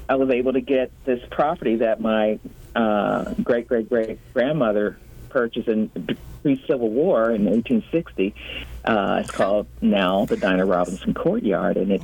I 0.10 0.16
was 0.16 0.30
able 0.30 0.54
to 0.54 0.62
get 0.62 0.92
this 1.06 1.22
property 1.30 1.78
that 1.78 2.00
my 2.02 2.40
uh, 2.76 3.34
great 3.44 3.68
great 3.68 3.90
great 3.90 4.20
grandmother 4.34 4.98
purchased 5.30 5.68
in 5.68 5.90
pre 6.42 6.64
Civil 6.66 6.90
War 6.90 7.32
in 7.32 7.46
1860. 7.46 8.34
Uh, 8.86 9.18
it's 9.22 9.32
called 9.32 9.68
now 9.82 10.26
the 10.26 10.38
Dinah 10.38 10.66
Robinson 10.66 11.14
Courtyard, 11.14 11.76
and 11.78 11.92
it's 11.92 12.04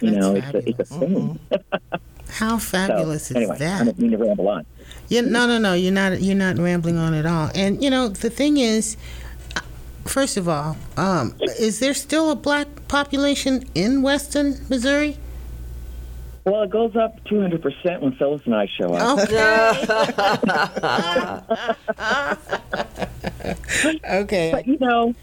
you 0.00 0.10
That's 0.12 0.26
know 0.26 0.34
it's 0.36 0.54
a, 0.54 0.68
it's 0.68 0.90
a 0.92 0.98
thing. 1.00 1.38
How 2.28 2.56
So, 2.58 2.70
fabulous 2.86 3.30
is 3.30 3.36
anyway, 3.36 3.56
I 3.56 3.58
that? 3.58 3.84
don't 3.84 3.98
mean 3.98 4.12
to 4.12 4.16
ramble 4.18 4.48
on. 4.48 4.64
Yeah, 5.08 5.22
no, 5.22 5.46
no, 5.46 5.58
no. 5.58 5.74
You're 5.74 5.92
not. 5.92 6.20
You're 6.20 6.34
not 6.36 6.58
rambling 6.58 6.98
on 6.98 7.14
at 7.14 7.26
all. 7.26 7.50
And 7.54 7.82
you 7.82 7.90
know, 7.90 8.08
the 8.08 8.30
thing 8.30 8.56
is, 8.56 8.96
uh, 9.56 9.60
first 10.04 10.36
of 10.36 10.48
all, 10.48 10.76
um, 10.96 11.34
is 11.40 11.80
there 11.80 11.94
still 11.94 12.30
a 12.30 12.36
black 12.36 12.66
population 12.88 13.68
in 13.74 14.02
Weston, 14.02 14.64
Missouri? 14.68 15.18
Well, 16.44 16.62
it 16.62 16.70
goes 16.70 16.96
up 16.96 17.22
200 17.24 17.62
percent 17.62 18.02
when 18.02 18.12
Phyllis 18.12 18.42
and 18.46 18.54
I 18.54 18.66
show 18.66 18.94
up. 18.94 19.18
Okay. 19.20 19.72
okay. 24.22 24.50
But 24.52 24.66
you 24.66 24.78
know, 24.78 25.14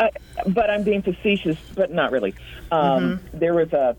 I, 0.00 0.10
but 0.46 0.70
I'm 0.70 0.82
being 0.82 1.02
facetious, 1.02 1.58
but 1.74 1.90
not 1.92 2.12
really. 2.12 2.34
Um, 2.70 3.20
There 3.32 3.54
was 3.54 3.72
a, 3.72 3.96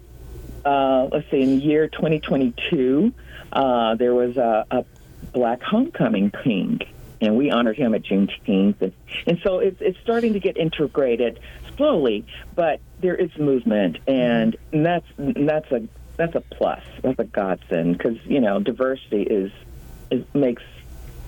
uh, 0.66 1.10
let's 1.12 1.30
see, 1.32 1.42
in 1.42 1.58
the 1.60 1.66
year 1.66 1.88
2022, 1.88 3.14
uh, 3.52 3.96
there 3.96 4.14
was 4.14 4.38
a, 4.38 4.66
a 4.70 4.86
black 5.32 5.62
homecoming 5.62 6.32
king, 6.44 6.82
and 7.22 7.36
we 7.36 7.52
honored 7.52 7.78
him 7.78 7.94
at 7.94 8.04
Juneteenth, 8.04 8.82
and, 8.82 8.94
and 9.28 9.40
so 9.44 9.60
it's, 9.60 9.82
it's 9.82 10.00
starting 10.00 10.34
to 10.34 10.40
get 10.40 10.58
integrated 10.58 11.40
slowly, 11.78 12.26
but 12.56 12.80
there 13.00 13.16
is 13.16 13.36
movement, 13.38 13.98
and, 14.08 14.56
and 14.72 14.86
that's 14.86 15.06
and 15.18 15.48
that's 15.48 15.72
a 15.72 15.88
that's 16.18 16.36
a 16.36 16.42
plus, 16.42 16.84
that's 17.02 17.20
a 17.20 17.24
godsend, 17.24 17.98
because 17.98 18.18
you 18.26 18.42
know 18.42 18.60
diversity 18.60 19.24
is 19.24 19.52
is 20.12 20.24
makes 20.34 20.64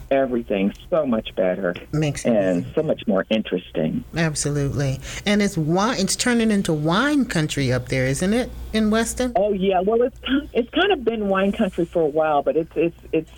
everything 0.09 0.73
so 0.89 1.05
much 1.05 1.33
better 1.35 1.73
Makes 1.93 2.25
it 2.25 2.35
and 2.35 2.65
so 2.75 2.83
much 2.83 3.07
more 3.07 3.25
interesting. 3.29 4.03
Absolutely. 4.17 4.99
And 5.25 5.41
it's 5.41 5.57
wine. 5.57 5.99
It's 5.99 6.17
turning 6.17 6.51
into 6.51 6.73
wine 6.73 7.23
country 7.23 7.71
up 7.71 7.87
there, 7.87 8.05
isn't 8.07 8.33
it, 8.33 8.51
in 8.73 8.89
Weston? 8.89 9.31
Oh 9.37 9.53
yeah, 9.53 9.79
well 9.79 10.01
it's 10.01 10.19
kind- 10.19 10.49
it's 10.51 10.69
kind 10.71 10.91
of 10.91 11.05
been 11.05 11.29
wine 11.29 11.53
country 11.53 11.85
for 11.85 12.01
a 12.01 12.07
while, 12.07 12.43
but 12.43 12.57
it's 12.57 12.71
it's 12.75 12.97
it's 13.13 13.31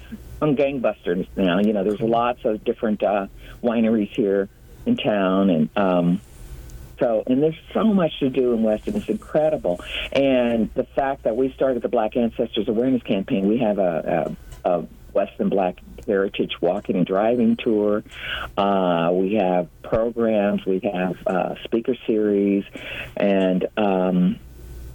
on 0.44 0.56
gangbusters 0.56 1.28
now. 1.36 1.60
You 1.60 1.74
know, 1.74 1.84
there's 1.84 2.02
lots 2.02 2.44
of 2.46 2.64
different 2.64 3.02
uh, 3.02 3.28
wineries 3.64 4.14
here 4.14 4.50
in 4.86 4.98
town, 4.98 5.50
and 5.50 5.70
um, 5.78 6.22
so 7.00 7.24
and 7.26 7.41
there's 7.41 7.60
so 7.74 7.86
much 7.86 8.12
to 8.20 8.30
do 8.30 8.54
in 8.54 8.62
Weston. 8.62 8.96
It's 8.96 9.10
incredible, 9.10 9.84
and 10.12 10.72
the 10.74 10.84
fact 10.84 11.24
that 11.24 11.36
we 11.36 11.52
started 11.54 11.82
the 11.82 11.89
Black 11.89 12.16
Ancestors 12.16 12.68
Awareness 12.68 13.04
Campaign, 13.04 13.48
we 13.48 13.60
have 13.60 13.80
a, 13.80 14.36
a, 14.66 14.70
a 14.70 14.88
Weston 15.14 15.50
Black 15.50 15.78
Heritage 16.06 16.62
Walking 16.62 16.98
and 16.98 17.06
Driving 17.06 17.56
Tour. 17.56 18.04
Uh, 18.58 19.12
we 19.14 19.36
have 19.36 19.70
programs. 19.82 20.66
We 20.66 20.80
have 20.94 21.16
uh, 21.26 21.56
speaker 21.64 21.96
series, 22.06 22.66
and 23.16 23.66
um, 23.78 24.39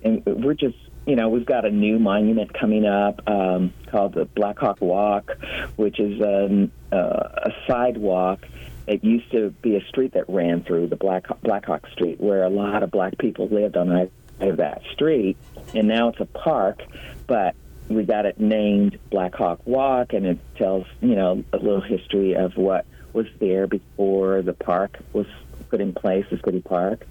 and 0.04 0.24
we're 0.26 0.54
just 0.54 0.76
you 1.08 1.16
know 1.16 1.30
we've 1.30 1.46
got 1.46 1.64
a 1.64 1.70
new 1.70 1.98
monument 1.98 2.52
coming 2.52 2.84
up 2.84 3.26
um, 3.26 3.72
called 3.86 4.12
the 4.12 4.26
Black 4.26 4.58
Hawk 4.58 4.82
Walk, 4.82 5.38
which 5.76 5.98
is 5.98 6.20
um, 6.20 6.70
uh, 6.92 6.96
a 6.96 7.50
sidewalk. 7.66 8.46
It 8.86 9.02
used 9.02 9.30
to 9.32 9.50
be 9.62 9.76
a 9.76 9.84
street 9.86 10.12
that 10.12 10.28
ran 10.28 10.62
through 10.64 10.88
the 10.88 10.96
Black 10.96 11.26
Black 11.40 11.64
Hawk 11.64 11.88
Street, 11.92 12.20
where 12.20 12.44
a 12.44 12.50
lot 12.50 12.82
of 12.82 12.90
black 12.90 13.16
people 13.16 13.48
lived 13.48 13.76
on 13.78 14.10
of 14.40 14.58
that 14.58 14.82
street, 14.92 15.38
and 15.74 15.88
now 15.88 16.10
it's 16.10 16.20
a 16.20 16.26
park, 16.26 16.82
but 17.26 17.56
we 17.88 18.04
got 18.04 18.26
it 18.26 18.38
named 18.38 18.98
Black 19.10 19.34
Hawk 19.34 19.60
Walk, 19.64 20.12
and 20.12 20.26
it 20.26 20.38
tells 20.56 20.86
you 21.00 21.16
know 21.16 21.42
a 21.54 21.56
little 21.56 21.80
history 21.80 22.34
of 22.34 22.54
what 22.58 22.84
was 23.14 23.26
there 23.38 23.66
before 23.66 24.42
the 24.42 24.52
park 24.52 24.98
was 25.14 25.26
put 25.70 25.80
in 25.80 25.94
place, 25.94 26.26
the 26.30 26.38
city 26.44 26.60
park, 26.60 27.06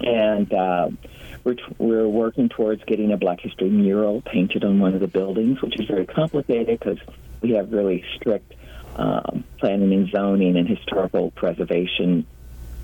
and 0.00 0.52
uh, 0.52 0.90
we're 1.44 1.56
we're 1.78 2.08
working 2.08 2.48
towards 2.48 2.82
getting 2.84 3.12
a 3.12 3.16
Black 3.16 3.40
History 3.40 3.70
mural 3.70 4.22
painted 4.22 4.64
on 4.64 4.78
one 4.80 4.94
of 4.94 5.00
the 5.00 5.08
buildings, 5.08 5.60
which 5.62 5.78
is 5.78 5.86
very 5.86 6.06
complicated 6.06 6.78
because 6.78 6.98
we 7.40 7.50
have 7.52 7.72
really 7.72 8.04
strict 8.16 8.54
um, 8.96 9.44
planning 9.58 9.92
and 9.92 10.10
zoning 10.10 10.56
and 10.56 10.68
historical 10.68 11.30
preservation 11.32 12.26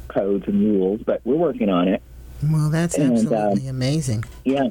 codes 0.08 0.46
and 0.48 0.60
rules, 0.60 1.00
but 1.02 1.20
we're 1.24 1.36
working 1.36 1.68
on 1.68 1.86
it. 1.88 2.02
Well, 2.42 2.70
that's 2.70 2.96
And, 2.96 3.12
absolutely 3.18 3.68
amazing. 3.68 4.24
Yeah, 4.44 4.68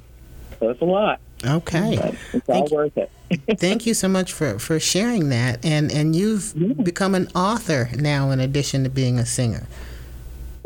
so 0.59 0.69
it's 0.69 0.81
a 0.81 0.85
lot, 0.85 1.19
Okay. 1.45 1.95
but 1.95 2.15
it's 2.33 2.49
all 2.49 2.55
Thank 2.55 2.71
you. 2.71 2.77
worth 2.77 2.97
it. 2.97 3.11
Thank 3.59 3.85
you 3.85 3.93
so 3.93 4.07
much 4.07 4.31
for, 4.33 4.57
for 4.57 4.79
sharing 4.79 5.29
that. 5.29 5.63
And, 5.63 5.91
and 5.91 6.15
you've 6.15 6.53
become 6.83 7.13
an 7.13 7.27
author 7.35 7.89
now, 7.95 8.31
in 8.31 8.39
addition 8.39 8.83
to 8.85 8.89
being 8.89 9.19
a 9.19 9.25
singer. 9.25 9.67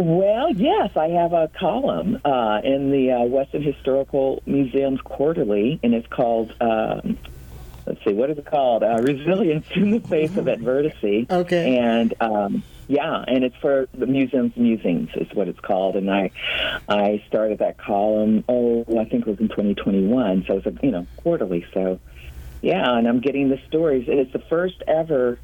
Well, 0.01 0.49
yes, 0.55 0.97
I 0.97 1.09
have 1.09 1.31
a 1.31 1.47
column 1.59 2.19
uh, 2.25 2.61
in 2.63 2.89
the 2.89 3.11
uh, 3.11 3.19
Weston 3.25 3.61
Historical 3.61 4.41
Museum's 4.47 4.99
Quarterly, 5.01 5.79
and 5.83 5.93
it's 5.93 6.07
called. 6.07 6.55
Um, 6.59 7.19
let's 7.85 8.03
see, 8.03 8.11
what 8.13 8.31
is 8.31 8.39
it 8.39 8.47
called? 8.47 8.81
Uh, 8.81 8.97
Resilience 8.99 9.67
in 9.75 9.91
the 9.91 9.99
Face 9.99 10.35
of 10.37 10.47
Adversity. 10.47 11.27
Okay. 11.29 11.77
And 11.77 12.15
um, 12.19 12.63
yeah, 12.87 13.23
and 13.27 13.43
it's 13.43 13.55
for 13.57 13.87
the 13.93 14.07
museum's 14.07 14.57
musings 14.57 15.11
is 15.13 15.31
what 15.35 15.47
it's 15.47 15.59
called. 15.59 15.95
And 15.95 16.09
I, 16.09 16.31
I 16.89 17.23
started 17.27 17.59
that 17.59 17.77
column. 17.77 18.43
Oh, 18.49 18.83
I 18.99 19.05
think 19.05 19.27
it 19.27 19.29
was 19.29 19.39
in 19.39 19.49
2021. 19.49 20.45
So 20.47 20.57
it's 20.57 20.65
a 20.65 20.73
you 20.81 20.89
know 20.89 21.05
quarterly. 21.17 21.63
So 21.75 21.99
yeah, 22.63 22.97
and 22.97 23.07
I'm 23.07 23.19
getting 23.19 23.49
the 23.49 23.59
stories, 23.67 24.07
and 24.07 24.17
it's 24.17 24.33
the 24.33 24.39
first 24.49 24.81
ever 24.87 25.37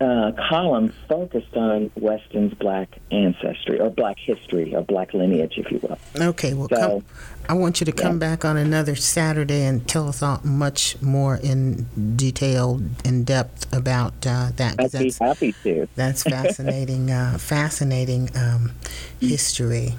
uh, 0.00 0.32
column 0.48 0.92
focused 1.08 1.54
on 1.56 1.90
Weston's 1.96 2.54
black 2.54 2.88
ancestry 3.10 3.80
or 3.80 3.90
black 3.90 4.18
history 4.18 4.74
or 4.74 4.82
black 4.82 5.14
lineage, 5.14 5.54
if 5.56 5.70
you 5.70 5.78
will. 5.82 5.98
Okay, 6.28 6.54
well, 6.54 6.68
So- 6.68 6.76
come, 6.76 7.04
I 7.48 7.54
want 7.54 7.80
you 7.80 7.84
to 7.86 7.92
come 7.92 8.14
Yeah. 8.14 8.28
back 8.30 8.44
on 8.44 8.56
another 8.56 8.94
Saturday 8.94 9.64
and 9.64 9.86
tell 9.88 10.08
us 10.08 10.22
all 10.22 10.40
much 10.44 11.00
more 11.02 11.36
in 11.36 11.86
detail, 12.16 12.80
in 13.04 13.24
depth 13.24 13.72
about 13.74 14.26
uh, 14.26 14.50
that. 14.56 14.76
I'd 14.78 14.92
be 14.92 14.98
that's, 14.98 15.18
happy 15.18 15.54
to. 15.64 15.88
that's 15.96 16.22
fascinating, 16.22 17.10
uh, 17.10 17.36
fascinating 17.40 18.30
um, 18.36 18.72
history. 19.20 19.94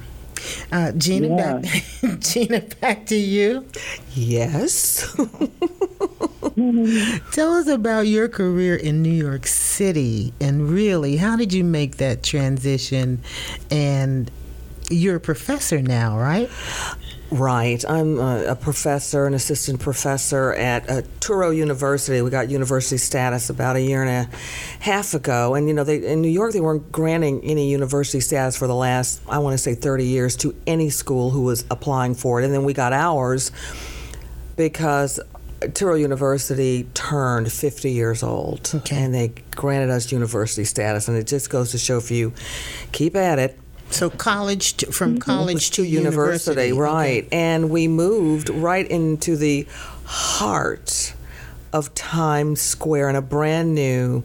Uh, 0.72 0.92
Gena, 0.92 1.28
Yeah. 1.28 1.58
back, 1.58 2.18
Gena, 2.20 2.62
back 2.80 3.06
to 3.06 3.16
you. 3.16 3.64
Yes. 4.14 5.14
Tell 7.32 7.54
us 7.54 7.66
about 7.66 8.06
your 8.06 8.28
career 8.28 8.76
in 8.76 9.02
New 9.02 9.10
York 9.10 9.44
City 9.46 10.32
and 10.40 10.70
really, 10.70 11.16
how 11.16 11.36
did 11.36 11.52
you 11.52 11.64
make 11.64 11.96
that 11.96 12.22
transition? 12.22 13.20
And 13.72 14.30
you're 14.88 15.16
a 15.16 15.20
professor 15.20 15.82
now, 15.82 16.16
right? 16.16 16.48
Right. 17.32 17.84
I'm 17.88 18.20
a, 18.20 18.44
a 18.50 18.54
professor, 18.54 19.26
an 19.26 19.34
assistant 19.34 19.80
professor 19.80 20.54
at 20.54 20.88
uh, 20.88 21.02
Touro 21.18 21.56
University. 21.56 22.22
We 22.22 22.30
got 22.30 22.48
university 22.48 22.98
status 22.98 23.50
about 23.50 23.74
a 23.74 23.82
year 23.82 24.04
and 24.04 24.28
a 24.30 24.36
half 24.78 25.14
ago. 25.14 25.56
And, 25.56 25.66
you 25.66 25.74
know, 25.74 25.82
they, 25.82 26.06
in 26.06 26.22
New 26.22 26.28
York, 26.28 26.52
they 26.52 26.60
weren't 26.60 26.92
granting 26.92 27.42
any 27.42 27.68
university 27.68 28.20
status 28.20 28.56
for 28.56 28.68
the 28.68 28.74
last, 28.76 29.20
I 29.28 29.38
want 29.38 29.54
to 29.54 29.58
say, 29.58 29.74
30 29.74 30.04
years 30.04 30.36
to 30.36 30.54
any 30.68 30.90
school 30.90 31.30
who 31.30 31.42
was 31.42 31.64
applying 31.72 32.14
for 32.14 32.40
it. 32.40 32.44
And 32.44 32.54
then 32.54 32.62
we 32.62 32.74
got 32.74 32.92
ours 32.92 33.50
because 34.56 35.18
Touro 35.68 35.98
University 35.98 36.84
turned 36.94 37.50
50 37.50 37.90
years 37.90 38.22
old. 38.22 38.70
Okay. 38.74 38.96
And 38.96 39.14
they 39.14 39.32
granted 39.52 39.90
us 39.90 40.10
university 40.12 40.64
status. 40.64 41.08
And 41.08 41.16
it 41.16 41.26
just 41.26 41.50
goes 41.50 41.70
to 41.72 41.78
show 41.78 41.98
if 41.98 42.10
you 42.10 42.32
keep 42.92 43.16
at 43.16 43.38
it, 43.38 43.58
So 43.90 44.10
college 44.10 44.76
to, 44.78 44.92
from 44.92 45.14
was 45.14 45.22
college 45.22 45.70
to 45.72 45.84
university, 45.84 46.72
right? 46.72 47.28
And 47.30 47.70
we 47.70 47.88
moved 47.88 48.48
right 48.48 48.86
into 48.86 49.36
the 49.36 49.66
heart 50.04 51.14
of 51.72 51.94
Times 51.94 52.60
Square 52.60 53.10
in 53.10 53.16
a 53.16 53.22
brand 53.22 53.74
new, 53.74 54.24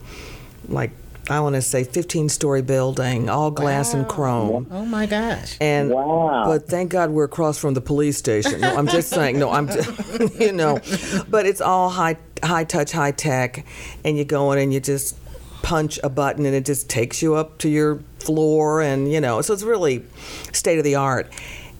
like 0.68 0.92
I 1.30 1.38
want 1.40 1.54
to 1.54 1.62
say, 1.62 1.84
15-story 1.84 2.62
building, 2.62 3.30
all 3.30 3.50
glass 3.52 3.94
and 3.94 4.06
chrome. 4.08 4.66
Oh 4.70 4.84
my 4.84 5.06
gosh. 5.06 5.56
And 5.60 5.90
Wow. 5.90 6.42
but 6.44 6.66
thank 6.66 6.90
God 6.90 7.10
we're 7.10 7.24
across 7.24 7.56
from 7.56 7.74
the 7.74 7.80
police 7.80 8.16
station. 8.18 8.60
No, 8.60 8.74
I'm 8.76 8.88
just 8.88 9.10
saying. 9.10 9.38
No, 9.38 9.48
I'm, 9.50 9.68
you 10.40 10.50
know, 10.52 10.80
but 11.28 11.46
it's 11.46 11.60
all 11.60 11.88
high, 11.88 12.16
high 12.42 12.64
touch, 12.64 12.90
high 12.92 13.12
tech, 13.12 13.64
and 14.04 14.18
you 14.18 14.24
go 14.24 14.50
in 14.52 14.58
and 14.58 14.74
you 14.74 14.80
just 14.80 15.16
punch 15.62 16.00
a 16.02 16.08
button 16.08 16.46
and 16.46 16.54
it 16.54 16.64
just 16.64 16.88
takes 16.88 17.22
you 17.22 17.34
up 17.34 17.58
to 17.58 17.68
your 17.68 18.00
floor, 18.18 18.80
and 18.82 19.10
you 19.12 19.20
know, 19.20 19.40
so 19.40 19.54
it's 19.54 19.62
really 19.62 20.04
state 20.52 20.78
of 20.78 20.84
the 20.84 20.96
art. 20.96 21.30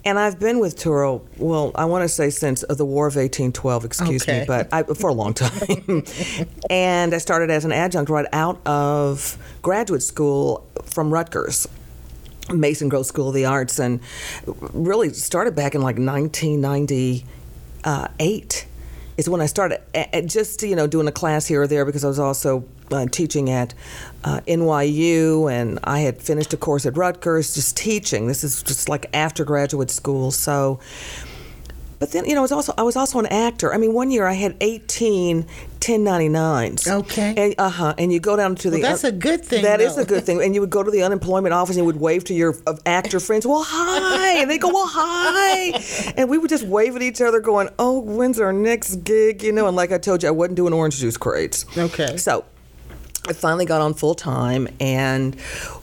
And 0.04 0.18
I've 0.18 0.38
been 0.40 0.58
with 0.60 0.76
Touro, 0.78 1.20
well, 1.36 1.72
I 1.74 1.84
want 1.84 2.04
to 2.04 2.08
say 2.08 2.30
since 2.30 2.64
uh, 2.68 2.74
the 2.74 2.86
War 2.86 3.06
of 3.06 3.16
1812, 3.16 3.84
excuse 3.84 4.22
Okay. 4.22 4.40
me, 4.40 4.46
but 4.46 4.72
I, 4.72 4.82
for 4.84 5.10
a 5.10 5.12
long 5.12 5.34
time. 5.34 6.04
and 6.70 7.12
I 7.14 7.18
started 7.18 7.50
as 7.50 7.64
an 7.66 7.72
adjunct 7.72 8.10
right 8.10 8.24
out 8.32 8.66
of 8.66 9.36
graduate 9.62 10.02
school 10.02 10.66
from 10.84 11.12
Rutgers. 11.12 11.68
Mason 12.50 12.88
Gross 12.88 13.06
School 13.08 13.28
of 13.28 13.34
the 13.34 13.44
Arts, 13.44 13.78
and 13.78 14.00
really 14.72 15.12
started 15.12 15.54
back 15.54 15.74
in 15.76 15.82
like 15.82 15.98
1998. 15.98 18.66
Is 19.16 19.28
when 19.28 19.40
I 19.40 19.46
started 19.46 19.80
a- 19.94 20.08
a- 20.18 20.22
just 20.22 20.62
you 20.62 20.74
know 20.76 20.86
doing 20.86 21.06
a 21.08 21.12
class 21.12 21.46
here 21.46 21.62
or 21.62 21.66
there 21.66 21.84
because 21.84 22.04
I 22.04 22.08
was 22.08 22.18
also 22.18 22.64
uh, 22.90 23.06
teaching 23.10 23.50
at 23.50 23.74
uh, 24.24 24.40
NYU 24.48 25.50
and 25.52 25.78
I 25.84 26.00
had 26.00 26.22
finished 26.22 26.52
a 26.52 26.56
course 26.56 26.86
at 26.86 26.96
Rutgers 26.96 27.54
just 27.54 27.76
teaching. 27.76 28.28
This 28.28 28.42
is 28.44 28.62
just 28.62 28.88
like 28.88 29.06
after 29.12 29.44
graduate 29.44 29.90
school, 29.90 30.30
so. 30.30 30.80
But 32.00 32.12
then 32.12 32.24
you 32.24 32.34
know, 32.34 32.40
I 32.40 32.42
was 32.42 32.52
also 32.52 32.74
I 32.76 32.82
was 32.82 32.96
also 32.96 33.18
an 33.20 33.26
actor. 33.26 33.72
I 33.72 33.76
mean, 33.76 33.92
one 33.92 34.10
year 34.10 34.26
I 34.26 34.32
had 34.32 34.56
18 34.60 35.46
1099s. 35.80 36.88
Okay. 36.88 37.34
And 37.36 37.54
uh 37.58 37.68
huh. 37.68 37.94
And 37.98 38.12
you 38.12 38.20
go 38.20 38.36
down 38.36 38.54
to 38.56 38.70
the. 38.70 38.80
Well, 38.80 38.90
that's 38.90 39.04
a 39.04 39.12
good 39.12 39.44
thing, 39.44 39.62
That 39.62 39.80
is 39.80 39.96
though. 39.96 40.02
a 40.02 40.04
good 40.06 40.24
thing. 40.24 40.42
And 40.42 40.54
you 40.54 40.60
would 40.60 40.70
go 40.70 40.82
to 40.82 40.90
the 40.90 41.02
unemployment 41.02 41.52
office 41.52 41.76
and 41.76 41.82
you 41.82 41.86
would 41.86 42.00
wave 42.00 42.24
to 42.24 42.34
your 42.34 42.56
uh, 42.66 42.76
actor 42.86 43.20
friends. 43.20 43.46
Well, 43.46 43.62
hi. 43.66 44.40
And 44.40 44.50
they 44.50 44.58
go, 44.58 44.68
well, 44.68 44.88
hi. 44.88 46.12
And 46.16 46.28
we 46.30 46.38
would 46.38 46.50
just 46.50 46.64
wave 46.64 46.96
at 46.96 47.02
each 47.02 47.20
other, 47.20 47.40
going, 47.40 47.68
oh, 47.78 48.00
when's 48.00 48.40
our 48.40 48.52
next 48.52 48.96
gig? 49.04 49.42
You 49.42 49.52
know. 49.52 49.66
And 49.66 49.76
like 49.76 49.92
I 49.92 49.98
told 49.98 50.22
you, 50.22 50.28
I 50.28 50.32
wasn't 50.32 50.56
doing 50.56 50.72
orange 50.72 50.98
juice 50.98 51.16
crates. 51.16 51.64
Okay. 51.76 52.16
So. 52.16 52.44
I 53.28 53.32
finally 53.34 53.66
got 53.66 53.80
on 53.80 53.94
full 53.94 54.14
time 54.14 54.66
and 54.80 55.36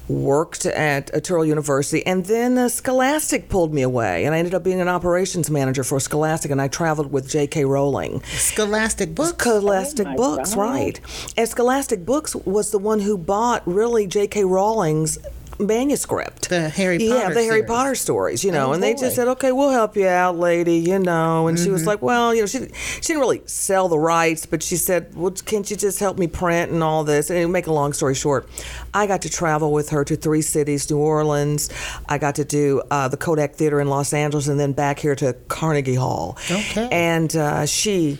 worked 0.09 0.65
at 0.65 1.13
uh, 1.13 1.41
University, 1.43 2.05
and 2.05 2.25
then 2.25 2.57
uh, 2.57 2.67
Scholastic 2.67 3.47
pulled 3.47 3.73
me 3.73 3.83
away, 3.83 4.25
and 4.25 4.33
I 4.33 4.39
ended 4.39 4.53
up 4.55 4.63
being 4.63 4.81
an 4.81 4.87
operations 4.87 5.49
manager 5.49 5.83
for 5.83 5.99
Scholastic, 5.99 6.49
and 6.51 6.61
I 6.61 6.67
traveled 6.67 7.11
with 7.11 7.29
J.K. 7.29 7.65
Rowling. 7.65 8.23
Scholastic 8.23 9.13
books. 9.13 9.29
Scholastic 9.43 10.07
Oh, 10.09 10.15
Books, 10.15 10.55
God. 10.55 10.61
right. 10.61 10.99
And 11.37 11.47
Scholastic 11.47 12.05
Books 12.05 12.35
was 12.35 12.71
the 12.71 12.79
one 12.79 12.99
who 13.01 13.17
bought 13.17 13.61
really 13.67 14.07
J.K. 14.07 14.43
Rowling's 14.45 15.17
manuscript. 15.59 16.49
The 16.49 16.69
Harry 16.69 16.97
Potter. 16.99 17.09
yeah, 17.09 17.29
the 17.29 17.33
Harry 17.43 17.45
series. 17.59 17.65
Potter 17.67 17.95
stories, 17.95 18.43
you 18.43 18.51
know, 18.51 18.67
Oh, 18.69 18.73
and 18.73 18.83
they 18.83 18.93
just 18.93 19.15
said, 19.15 19.27
"Okay, 19.27 19.51
we'll 19.51 19.69
help 19.71 19.95
you 19.95 20.07
out, 20.07 20.37
lady," 20.37 20.77
you 20.77 20.99
know. 20.99 21.47
And 21.47 21.57
she 21.59 21.69
was 21.69 21.85
like, 21.85 22.01
"Well, 22.01 22.33
you 22.35 22.41
know, 22.41 22.45
she 22.47 22.59
she 23.01 23.07
didn't 23.13 23.19
really 23.21 23.41
sell 23.45 23.87
the 23.87 23.99
rights, 23.99 24.45
but 24.45 24.61
she 24.63 24.75
said, 24.77 25.15
"Well, 25.15 25.31
can't 25.31 25.69
you 25.69 25.77
just 25.77 25.99
help 25.99 26.17
me 26.17 26.27
print 26.27 26.71
and 26.71 26.83
all 26.83 27.03
this?" 27.03 27.29
And 27.29 27.51
make 27.51 27.67
a 27.67 27.73
long 27.73 27.93
story 27.93 28.15
short, 28.15 28.47
I 28.93 29.07
got 29.07 29.21
to 29.23 29.29
travel 29.29 29.71
with 29.71 29.89
her 29.89 30.03
to 30.05 30.15
three 30.15 30.41
cities: 30.41 30.89
New 30.89 30.97
Orleans. 30.97 31.69
I 32.09 32.17
got 32.17 32.35
to 32.35 32.45
do 32.45 32.81
uh, 32.91 33.07
the 33.07 33.17
Kodak 33.17 33.55
Theater 33.55 33.79
in 33.79 33.87
Los 33.89 34.13
Angeles, 34.13 34.47
and 34.47 34.59
then 34.59 34.73
back 34.73 34.99
here 34.99 35.15
to 35.15 35.33
Carnegie 35.47 35.95
Hall. 35.95 36.37
Okay. 36.51 36.87
And 36.91 37.35
uh, 37.35 37.65
she 37.65 38.17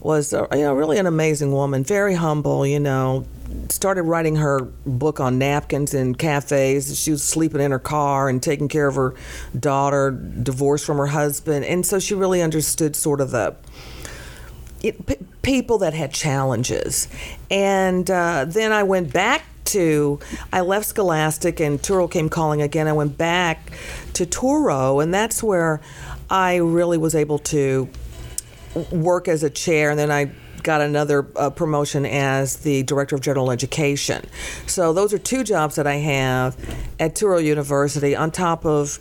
was 0.00 0.32
uh, 0.32 0.46
you 0.52 0.60
know 0.60 0.74
really 0.74 0.98
an 0.98 1.06
amazing 1.06 1.52
woman, 1.52 1.84
very 1.84 2.14
humble. 2.14 2.66
You 2.66 2.80
know, 2.80 3.26
started 3.68 4.02
writing 4.02 4.36
her 4.36 4.60
book 4.86 5.20
on 5.20 5.38
napkins 5.38 5.94
in 5.94 6.14
cafes. 6.14 6.98
She 6.98 7.10
was 7.10 7.22
sleeping 7.22 7.60
in 7.60 7.70
her 7.70 7.78
car 7.78 8.28
and 8.28 8.42
taking 8.42 8.68
care 8.68 8.86
of 8.86 8.94
her 8.94 9.14
daughter, 9.58 10.10
divorced 10.10 10.84
from 10.84 10.98
her 10.98 11.06
husband, 11.06 11.64
and 11.64 11.84
so 11.84 11.98
she 11.98 12.14
really 12.14 12.42
understood 12.42 12.96
sort 12.96 13.20
of 13.20 13.30
the 13.30 13.56
it, 14.82 15.06
p- 15.06 15.16
people 15.42 15.78
that 15.78 15.94
had 15.94 16.12
challenges. 16.12 17.08
And 17.50 18.10
uh, 18.10 18.44
then 18.46 18.72
I 18.72 18.82
went 18.82 19.12
back 19.12 19.44
to, 19.66 20.18
I 20.52 20.60
left 20.60 20.86
Scholastic 20.86 21.60
and 21.60 21.80
Touro 21.80 22.10
came 22.10 22.28
calling 22.28 22.62
again. 22.62 22.88
I 22.88 22.92
went 22.92 23.18
back 23.18 23.72
to 24.14 24.24
Touro, 24.24 25.02
and 25.02 25.12
that's 25.12 25.42
where 25.42 25.80
I 26.30 26.56
really 26.56 26.98
was 26.98 27.14
able 27.14 27.38
to 27.40 27.88
work 28.90 29.28
as 29.28 29.42
a 29.42 29.50
chair, 29.50 29.90
and 29.90 29.98
then 29.98 30.10
I 30.10 30.30
got 30.68 30.82
another 30.82 31.26
uh, 31.34 31.48
promotion 31.48 32.04
as 32.04 32.56
the 32.56 32.82
director 32.82 33.16
of 33.16 33.22
general 33.22 33.50
education. 33.50 34.22
So 34.66 34.92
those 34.92 35.14
are 35.14 35.18
two 35.18 35.42
jobs 35.42 35.76
that 35.76 35.86
I 35.86 35.94
have 35.94 36.58
at 37.00 37.14
Touro 37.14 37.42
University 37.42 38.14
on 38.14 38.30
top 38.30 38.66
of 38.66 38.98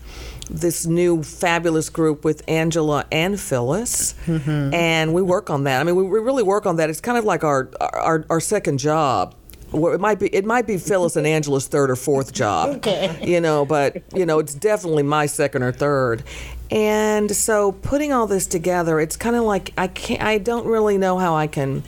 this 0.49 0.85
new 0.85 1.23
fabulous 1.23 1.89
group 1.89 2.23
with 2.23 2.41
Angela 2.47 3.03
and 3.11 3.37
Phyllis, 3.37 4.15
and 4.27 5.13
we 5.13 5.21
work 5.21 5.49
on 5.49 5.65
that. 5.65 5.81
I 5.81 5.83
mean, 5.83 5.97
we, 5.97 6.03
we 6.03 6.19
really 6.19 6.41
work 6.43 6.65
on 6.65 6.77
that. 6.77 6.89
It's 6.89 7.01
kind 7.01 7.17
of 7.17 7.25
like 7.25 7.43
our 7.43 7.69
our, 7.81 8.25
our 8.29 8.39
second 8.39 8.77
job. 8.77 9.35
Well, 9.73 9.93
it 9.93 9.99
might 9.99 10.19
be 10.19 10.27
it 10.33 10.45
might 10.45 10.65
be 10.65 10.77
Phyllis 10.77 11.17
and 11.17 11.27
Angela's 11.27 11.67
third 11.67 11.91
or 11.91 11.97
fourth 11.97 12.31
job. 12.31 12.69
Okay. 12.77 13.19
You 13.21 13.41
know, 13.41 13.65
but 13.65 14.01
you 14.15 14.25
know, 14.25 14.39
it's 14.39 14.53
definitely 14.53 15.03
my 15.03 15.25
second 15.25 15.63
or 15.63 15.73
third. 15.73 16.23
And 16.69 17.33
so 17.33 17.71
putting 17.71 18.11
all 18.11 18.27
this 18.27 18.47
together, 18.47 18.99
it's 18.99 19.15
kind 19.15 19.35
of 19.35 19.43
like 19.43 19.73
I 19.77 19.87
can't 19.87 20.21
I 20.21 20.37
don't 20.37 20.65
really 20.65 20.97
know 20.97 21.17
how 21.17 21.35
I 21.35 21.47
can 21.47 21.81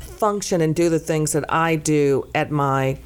function 0.00 0.60
and 0.60 0.74
do 0.74 0.88
the 0.88 0.98
things 0.98 1.32
that 1.32 1.52
I 1.52 1.76
do 1.76 2.28
at 2.34 2.50
my 2.50 2.98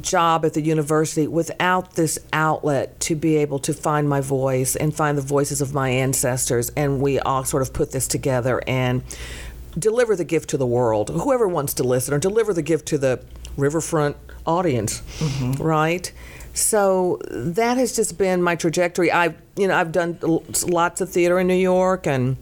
job 0.00 0.44
at 0.44 0.54
the 0.54 0.60
university 0.62 1.26
without 1.26 1.94
this 1.94 2.18
outlet 2.32 2.98
to 2.98 3.14
be 3.14 3.36
able 3.36 3.58
to 3.60 3.74
find 3.74 4.08
my 4.08 4.20
voice 4.20 4.74
and 4.74 4.94
find 4.94 5.18
the 5.18 5.22
voices 5.22 5.60
of 5.60 5.74
my 5.74 5.90
ancestors. 5.90 6.70
And 6.76 7.00
we 7.00 7.18
all 7.18 7.44
sort 7.44 7.62
of 7.62 7.72
put 7.72 7.92
this 7.92 8.08
together 8.08 8.62
and 8.66 9.02
deliver 9.78 10.16
the 10.16 10.24
gift 10.24 10.50
to 10.50 10.56
the 10.56 10.66
world. 10.66 11.10
Whoever 11.10 11.46
wants 11.46 11.74
to 11.74 11.82
listen 11.82 12.14
or 12.14 12.18
deliver 12.18 12.52
the 12.54 12.62
gift 12.62 12.86
to 12.88 12.98
the 12.98 13.22
riverfront 13.56 14.16
audience 14.46 15.02
mm-hmm. 15.18 15.62
right 15.62 16.10
so 16.54 17.20
that 17.30 17.76
has 17.76 17.94
just 17.94 18.18
been 18.18 18.42
my 18.42 18.54
trajectory 18.54 19.10
i've 19.10 19.34
you 19.56 19.66
know 19.66 19.74
i've 19.74 19.92
done 19.92 20.18
lots 20.66 21.00
of 21.00 21.08
theater 21.08 21.38
in 21.38 21.46
new 21.46 21.54
york 21.54 22.06
and 22.06 22.36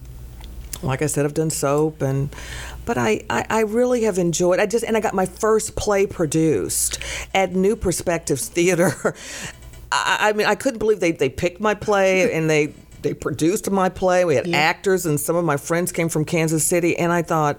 like 0.83 1.03
I 1.03 1.07
said, 1.07 1.25
I've 1.25 1.35
done 1.35 1.51
soap 1.51 2.03
and 2.03 2.35
but 2.87 2.97
I, 2.97 3.23
I, 3.29 3.47
I 3.49 3.61
really 3.61 4.05
have 4.05 4.19
enjoyed 4.19 4.61
I 4.61 4.67
just 4.67 4.85
and 4.85 4.97
I 4.97 5.01
got 5.01 5.15
my 5.15 5.27
first 5.27 5.77
play 5.77 6.07
produced 6.07 6.99
at 7.35 7.55
New 7.55 7.77
Perspectives 7.77 8.49
Theater. 8.49 8.93
I, 9.93 10.31
I 10.31 10.33
mean 10.33 10.47
I 10.47 10.55
couldn't 10.55 10.79
believe 10.79 11.01
they, 11.01 11.13
they 11.13 11.29
picked 11.29 11.61
my 11.61 11.75
play 11.75 12.33
and 12.37 12.49
they 12.49 12.73
they 13.03 13.15
produced 13.15 13.71
my 13.71 13.89
play. 13.89 14.25
We 14.25 14.35
had 14.35 14.49
actors 14.53 15.07
and 15.07 15.19
some 15.19 15.37
of 15.37 15.45
my 15.45 15.57
friends 15.57 15.91
came 15.91 16.09
from 16.09 16.25
Kansas 16.25 16.67
City 16.67 16.97
and 16.99 17.13
I 17.13 17.23
thought, 17.23 17.59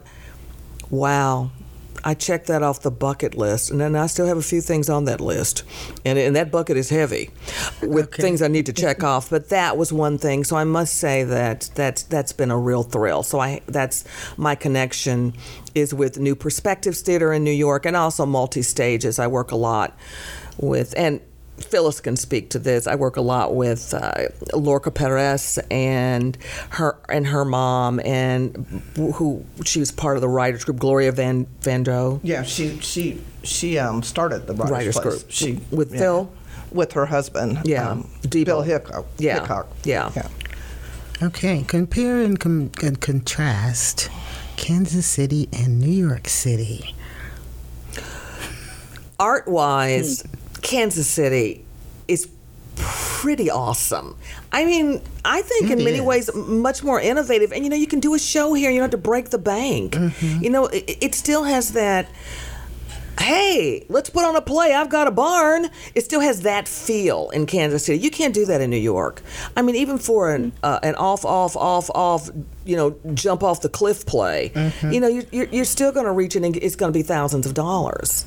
wow, 0.89 1.49
I 2.03 2.13
checked 2.13 2.47
that 2.47 2.63
off 2.63 2.81
the 2.81 2.91
bucket 2.91 3.35
list, 3.35 3.69
and 3.71 3.79
then 3.79 3.95
I 3.95 4.07
still 4.07 4.25
have 4.27 4.37
a 4.37 4.41
few 4.41 4.61
things 4.61 4.89
on 4.89 5.05
that 5.05 5.21
list, 5.21 5.63
and, 6.03 6.17
and 6.17 6.35
that 6.35 6.51
bucket 6.51 6.77
is 6.77 6.89
heavy 6.89 7.29
with 7.81 8.07
Okay. 8.07 8.21
things 8.21 8.41
I 8.41 8.47
need 8.47 8.65
to 8.65 8.73
check 8.73 9.03
off. 9.13 9.29
But 9.29 9.49
that 9.49 9.77
was 9.77 9.93
one 9.93 10.17
thing, 10.17 10.43
so 10.43 10.55
I 10.55 10.63
must 10.63 10.95
say 10.95 11.23
that 11.23 11.69
that's 11.75 12.03
that's 12.03 12.33
been 12.33 12.51
a 12.51 12.57
real 12.57 12.83
thrill. 12.83 13.23
So 13.23 13.39
I 13.39 13.61
that's 13.67 14.03
my 14.37 14.55
connection 14.55 15.33
is 15.75 15.93
with 15.93 16.17
New 16.19 16.35
Perspectives 16.35 17.01
Theater 17.01 17.33
in 17.33 17.43
New 17.43 17.51
York, 17.51 17.85
and 17.85 17.95
also 17.95 18.25
MultiStages. 18.25 19.19
I 19.19 19.27
work 19.27 19.51
a 19.51 19.55
lot 19.57 19.97
with 20.57 20.93
and. 20.97 21.21
Phyllis 21.63 21.99
can 22.01 22.15
speak 22.15 22.49
to 22.51 22.59
this. 22.59 22.87
I 22.87 22.95
work 22.95 23.17
a 23.17 23.21
lot 23.21 23.55
with 23.55 23.93
uh, 23.93 24.25
Lorca 24.53 24.91
Peress 24.91 25.59
and 25.71 26.37
her 26.69 26.97
and 27.09 27.27
her 27.27 27.45
mom, 27.45 27.99
and 28.01 28.83
who 28.95 29.45
she 29.65 29.79
was 29.79 29.91
part 29.91 30.17
of 30.17 30.21
the 30.21 30.29
writers 30.29 30.63
group. 30.65 30.79
Gloria 30.79 31.11
Van 31.11 31.45
Vando. 31.61 32.19
Yeah, 32.23 32.43
she 32.43 32.79
she 32.79 33.21
she 33.43 33.77
um 33.77 34.03
started 34.03 34.47
the 34.47 34.53
writers, 34.53 34.71
Writers 34.71 34.99
Place. 34.99 35.03
group. 35.23 35.31
She 35.31 35.59
With 35.75 35.93
yeah. 35.93 35.99
Phil? 35.99 36.31
with 36.71 36.93
her 36.93 37.05
husband. 37.05 37.59
Yeah, 37.65 37.89
um, 37.89 38.09
Debo. 38.21 38.45
Bill 38.45 38.61
Hickok. 38.61 39.05
Yeah, 39.17 39.41
Hickok. 39.41 39.67
yeah. 39.83 40.11
yeah. 40.15 40.27
Okay, 41.21 41.63
compare 41.67 42.21
and, 42.21 42.39
com- 42.39 42.71
and 42.81 42.99
contrast 43.01 44.09
Kansas 44.55 45.05
City 45.05 45.49
and 45.51 45.79
New 45.79 45.91
York 45.91 46.27
City. 46.29 46.95
art 49.19 49.47
wise, 49.47 50.23
Kansas 50.61 51.07
City 51.07 51.65
is 52.07 52.27
pretty 52.75 53.49
awesome. 53.49 54.15
I 54.51 54.65
mean, 54.65 55.01
I 55.23 55.41
think 55.41 55.69
in 55.69 55.83
many 55.83 55.97
is. 55.97 56.01
ways 56.01 56.35
much 56.35 56.83
more 56.83 56.99
innovative. 56.99 57.51
And 57.51 57.63
you 57.63 57.69
know, 57.69 57.75
you 57.75 57.87
can 57.87 57.99
do 57.99 58.13
a 58.13 58.19
show 58.19 58.53
here. 58.53 58.71
You 58.71 58.77
don't 58.77 58.85
have 58.85 58.91
to 58.91 58.97
break 58.97 59.29
the 59.29 59.37
bank. 59.37 59.93
Mm-hmm. 59.93 60.43
You 60.43 60.49
know, 60.49 60.65
it, 60.67 60.97
it 61.01 61.15
still 61.15 61.43
has 61.43 61.73
that. 61.73 62.07
Hey, 63.19 63.85
let's 63.89 64.09
put 64.09 64.25
on 64.25 64.35
a 64.35 64.41
play. 64.41 64.73
I've 64.73 64.89
got 64.89 65.07
a 65.07 65.11
barn. 65.11 65.67
It 65.93 66.01
still 66.01 66.21
has 66.21 66.41
that 66.41 66.67
feel 66.67 67.29
in 67.31 67.45
Kansas 67.45 67.85
City. 67.85 67.99
You 67.99 68.09
can't 68.09 68.33
do 68.33 68.45
that 68.45 68.61
in 68.61 68.69
New 68.69 68.77
York. 68.77 69.21
I 69.55 69.61
mean, 69.61 69.75
even 69.75 69.97
for 69.97 70.33
an 70.33 70.53
uh, 70.63 70.79
an 70.81 70.95
off, 70.95 71.23
off, 71.25 71.55
off, 71.55 71.89
off, 71.91 72.29
you 72.65 72.75
know, 72.75 72.95
jump 73.13 73.43
off 73.43 73.61
the 73.61 73.69
cliff 73.69 74.05
play, 74.05 74.51
you 74.83 74.99
know, 74.99 75.07
you're, 75.07 75.23
you're, 75.31 75.47
you're 75.47 75.65
still 75.65 75.91
going 75.91 76.05
to 76.05 76.11
reach 76.11 76.35
it, 76.35 76.43
and 76.43 76.55
it's 76.57 76.75
going 76.75 76.91
to 76.91 76.97
be 76.97 77.03
thousands 77.03 77.45
of 77.45 77.53
dollars. 77.53 78.25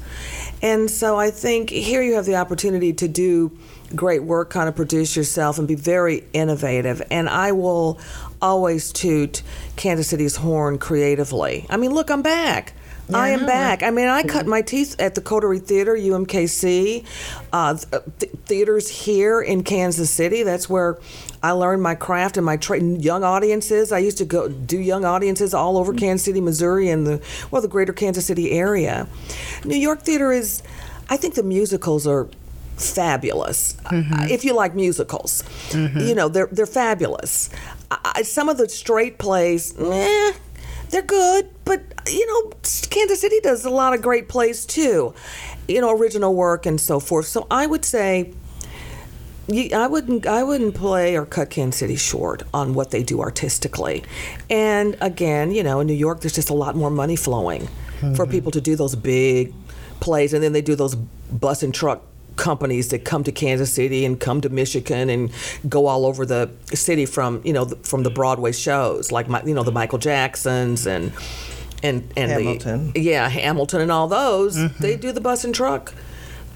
And 0.62 0.90
so 0.90 1.18
I 1.18 1.30
think 1.30 1.70
here 1.70 2.02
you 2.02 2.14
have 2.14 2.26
the 2.26 2.36
opportunity 2.36 2.92
to 2.92 3.08
do 3.08 3.56
great 3.94 4.22
work, 4.22 4.50
kind 4.50 4.68
of 4.68 4.76
produce 4.76 5.16
yourself, 5.16 5.58
and 5.58 5.66
be 5.66 5.74
very 5.74 6.24
innovative. 6.32 7.02
And 7.10 7.28
I 7.28 7.52
will 7.52 7.98
always 8.40 8.92
toot 8.92 9.42
Kansas 9.76 10.08
City's 10.08 10.36
horn 10.36 10.78
creatively. 10.78 11.66
I 11.68 11.76
mean, 11.76 11.92
look, 11.92 12.10
I'm 12.10 12.22
back. 12.22 12.74
I 13.12 13.30
am 13.30 13.44
back. 13.44 13.82
I 13.82 13.90
mean, 13.90 14.08
I 14.08 14.22
cut 14.22 14.46
my 14.46 14.62
teeth 14.62 14.96
at 14.98 15.14
the 15.14 15.20
Coterie 15.20 15.58
Theater, 15.58 15.94
UMKC, 15.94 17.04
uh, 17.52 17.74
th- 17.76 18.02
th- 18.18 18.32
theaters 18.46 18.88
here 18.88 19.42
in 19.42 19.62
Kansas 19.62 20.10
City. 20.10 20.42
That's 20.42 20.70
where 20.70 20.98
I 21.42 21.50
learned 21.52 21.82
my 21.82 21.94
craft 21.96 22.36
and 22.38 22.46
my 22.46 22.56
trade. 22.56 23.02
Young 23.02 23.22
audiences. 23.22 23.92
I 23.92 23.98
used 23.98 24.16
to 24.18 24.24
go 24.24 24.48
do 24.48 24.78
young 24.78 25.04
audiences 25.04 25.52
all 25.52 25.76
over 25.76 25.92
Kansas 25.92 26.24
City, 26.24 26.40
Missouri, 26.40 26.88
and 26.88 27.06
the 27.06 27.20
well, 27.50 27.60
the 27.60 27.68
greater 27.68 27.92
Kansas 27.92 28.24
City 28.24 28.52
area. 28.52 29.06
New 29.64 29.76
York 29.76 30.00
theater 30.02 30.32
is. 30.32 30.62
I 31.10 31.18
think 31.18 31.34
the 31.34 31.42
musicals 31.42 32.06
are 32.06 32.26
fabulous. 32.78 33.76
Uh, 33.84 34.26
If 34.30 34.44
you 34.44 34.54
like 34.54 34.74
musicals, 34.74 35.44
you 35.72 36.14
know 36.14 36.28
they're 36.28 36.48
they're 36.50 36.66
fabulous. 36.66 37.50
I, 37.90 38.12
I- 38.16 38.22
some 38.22 38.48
of 38.48 38.56
the 38.56 38.68
straight 38.68 39.18
plays, 39.18 39.74
eh, 39.78 40.32
they're 40.94 41.02
good, 41.02 41.50
but 41.64 41.82
you 42.08 42.24
know 42.24 42.52
Kansas 42.88 43.20
City 43.20 43.40
does 43.42 43.64
a 43.64 43.70
lot 43.70 43.94
of 43.94 44.00
great 44.00 44.28
plays 44.28 44.64
too. 44.64 45.12
You 45.66 45.80
know, 45.80 45.90
original 45.90 46.32
work 46.34 46.66
and 46.66 46.80
so 46.80 47.00
forth. 47.00 47.26
So 47.26 47.46
I 47.50 47.66
would 47.66 47.84
say. 47.84 48.32
I 49.74 49.88
wouldn't. 49.88 50.26
I 50.26 50.42
wouldn't 50.42 50.74
play 50.74 51.18
or 51.18 51.26
cut 51.26 51.50
Kansas 51.50 51.78
City 51.78 51.96
short 51.96 52.44
on 52.54 52.72
what 52.72 52.92
they 52.92 53.02
do 53.02 53.20
artistically, 53.20 54.02
and 54.48 54.96
again, 55.02 55.50
you 55.50 55.62
know, 55.62 55.80
in 55.80 55.86
New 55.86 55.92
York, 55.92 56.20
there's 56.22 56.34
just 56.34 56.48
a 56.48 56.54
lot 56.54 56.76
more 56.76 56.88
money 56.88 57.14
flowing 57.14 57.66
for 57.66 58.06
mm-hmm. 58.06 58.30
people 58.30 58.50
to 58.52 58.62
do 58.62 58.74
those 58.74 58.94
big 58.94 59.52
plays, 60.00 60.32
and 60.32 60.42
then 60.42 60.54
they 60.54 60.62
do 60.62 60.74
those 60.74 60.94
bus 60.94 61.62
and 61.62 61.74
truck 61.74 62.00
companies 62.36 62.88
that 62.88 63.04
come 63.04 63.24
to 63.24 63.32
Kansas 63.32 63.72
City 63.72 64.04
and 64.04 64.18
come 64.18 64.40
to 64.40 64.48
Michigan 64.48 65.10
and 65.10 65.30
go 65.68 65.86
all 65.86 66.06
over 66.06 66.26
the 66.26 66.50
city 66.72 67.06
from 67.06 67.40
you 67.44 67.52
know 67.52 67.64
the, 67.64 67.76
from 67.76 68.02
the 68.02 68.10
Broadway 68.10 68.52
shows 68.52 69.12
like 69.12 69.28
my, 69.28 69.42
you 69.42 69.54
know 69.54 69.62
the 69.62 69.72
Michael 69.72 69.98
Jacksons 69.98 70.86
and 70.86 71.12
and 71.82 72.10
and 72.16 72.30
Hamilton. 72.30 72.92
the 72.92 73.00
yeah 73.00 73.28
Hamilton 73.28 73.80
and 73.80 73.92
all 73.92 74.08
those. 74.08 74.56
Mm-hmm. 74.56 74.82
They 74.82 74.96
do 74.96 75.12
the 75.12 75.20
bus 75.20 75.44
and 75.44 75.54
truck 75.54 75.94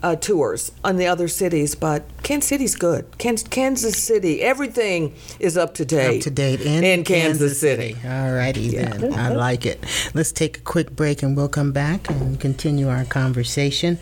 uh, 0.02 0.16
tours 0.16 0.72
on 0.84 0.96
the 0.96 1.06
other 1.06 1.28
cities, 1.28 1.74
but 1.74 2.04
Kansas 2.22 2.48
City's 2.48 2.74
good. 2.74 3.06
Kansas, 3.18 3.46
Kansas 3.48 3.96
City, 3.96 4.42
everything 4.42 5.14
is 5.40 5.56
up 5.56 5.74
to 5.74 5.84
date. 5.84 6.18
Up 6.18 6.22
to 6.24 6.30
date 6.30 6.60
in, 6.60 6.84
in 6.84 7.04
Kansas, 7.04 7.60
City. 7.60 7.96
All 8.04 8.32
righty 8.32 8.70
then. 8.70 9.12
I 9.14 9.30
like 9.34 9.66
it. 9.66 9.84
Let's 10.14 10.32
take 10.32 10.58
a 10.58 10.60
quick 10.60 10.94
break 10.94 11.22
and 11.22 11.36
we'll 11.36 11.48
come 11.48 11.72
back 11.72 12.08
and 12.10 12.38
continue 12.40 12.88
our 12.88 13.04
conversation. 13.04 13.98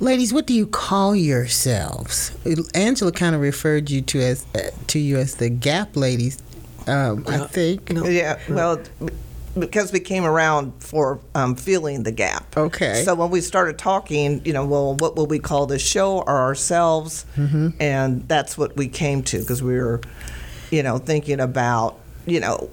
Ladies, 0.00 0.32
what 0.32 0.46
do 0.46 0.54
you 0.54 0.66
call 0.66 1.14
yourselves? 1.16 2.32
Angela 2.74 3.12
kind 3.12 3.34
of 3.34 3.40
referred 3.40 3.90
you 3.90 4.02
to 4.02 4.20
as 4.20 4.46
uh, 4.54 4.70
to 4.88 4.98
you 4.98 5.18
as 5.18 5.36
the 5.36 5.48
Gap 5.48 5.96
ladies. 5.96 6.42
Um, 6.86 7.24
I 7.26 7.38
think. 7.46 7.90
Yeah, 7.90 8.38
well, 8.48 8.82
because 9.58 9.92
we 9.92 10.00
came 10.00 10.24
around 10.24 10.72
for 10.82 11.20
um, 11.34 11.54
filling 11.54 12.02
the 12.02 12.12
gap. 12.12 12.56
Okay. 12.56 13.02
So 13.04 13.14
when 13.14 13.30
we 13.30 13.40
started 13.40 13.78
talking, 13.78 14.44
you 14.44 14.52
know, 14.52 14.66
well, 14.66 14.94
what 14.96 15.16
will 15.16 15.26
we 15.26 15.38
call 15.38 15.66
the 15.66 15.78
show 15.78 16.18
or 16.18 16.38
ourselves? 16.38 17.24
Mm-hmm. 17.36 17.70
And 17.80 18.28
that's 18.28 18.58
what 18.58 18.76
we 18.76 18.88
came 18.88 19.22
to 19.24 19.38
because 19.38 19.62
we 19.62 19.74
were, 19.74 20.00
you 20.70 20.82
know, 20.82 20.98
thinking 20.98 21.40
about, 21.40 21.98
you 22.26 22.40
know, 22.40 22.70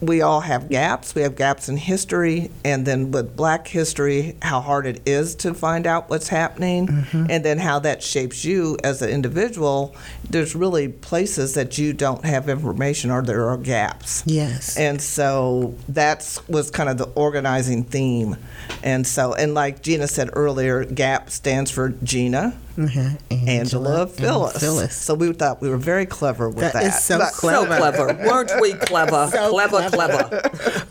we 0.00 0.22
all 0.22 0.40
have 0.40 0.68
gaps. 0.68 1.14
We 1.14 1.22
have 1.22 1.36
gaps 1.36 1.68
in 1.68 1.76
history, 1.76 2.50
and 2.64 2.86
then 2.86 3.10
with 3.10 3.36
Black 3.36 3.66
history, 3.68 4.36
how 4.42 4.60
hard 4.60 4.86
it 4.86 5.00
is 5.06 5.34
to 5.36 5.54
find 5.54 5.86
out 5.86 6.08
what's 6.10 6.28
happening, 6.28 6.86
Mm-hmm. 6.88 7.26
and 7.30 7.44
then 7.44 7.58
how 7.58 7.78
that 7.80 8.02
shapes 8.02 8.44
you 8.44 8.76
as 8.84 9.02
an 9.02 9.10
individual. 9.10 9.94
There's 10.28 10.54
really 10.54 10.88
places 10.88 11.54
that 11.54 11.78
you 11.78 11.92
don't 11.92 12.24
have 12.24 12.48
information, 12.48 13.10
or 13.10 13.22
there 13.22 13.48
are 13.48 13.56
gaps. 13.56 14.22
Yes. 14.26 14.76
And 14.76 15.00
so 15.00 15.74
that 15.88 16.38
was 16.48 16.70
kind 16.70 16.88
of 16.88 16.98
the 16.98 17.06
organizing 17.14 17.84
theme. 17.84 18.36
And 18.82 19.06
so, 19.06 19.34
and 19.34 19.54
like 19.54 19.82
Gena 19.82 20.08
said 20.08 20.30
earlier, 20.32 20.84
GAP 20.84 21.30
stands 21.30 21.70
for 21.70 21.90
Gena, 22.02 22.56
Mhm. 22.76 23.18
Angela, 23.48 24.02
and 24.02 24.10
Phyllis. 24.10 24.58
Phyllis. 24.58 24.96
So 24.96 25.14
we 25.14 25.32
thought 25.32 25.62
we 25.62 25.68
were 25.68 25.76
very 25.76 26.06
clever 26.06 26.48
with 26.48 26.58
that. 26.58 26.72
That 26.72 26.84
is 26.84 26.98
so 26.98 27.18
But- 27.18 27.32
clever. 27.32 27.66
So 27.72 27.78
clever. 27.78 28.06
Weren't 28.26 28.52
we 28.60 28.72
clever? 28.74 29.28
So 29.32 29.50
clever, 29.50 29.88
clever. 29.90 30.40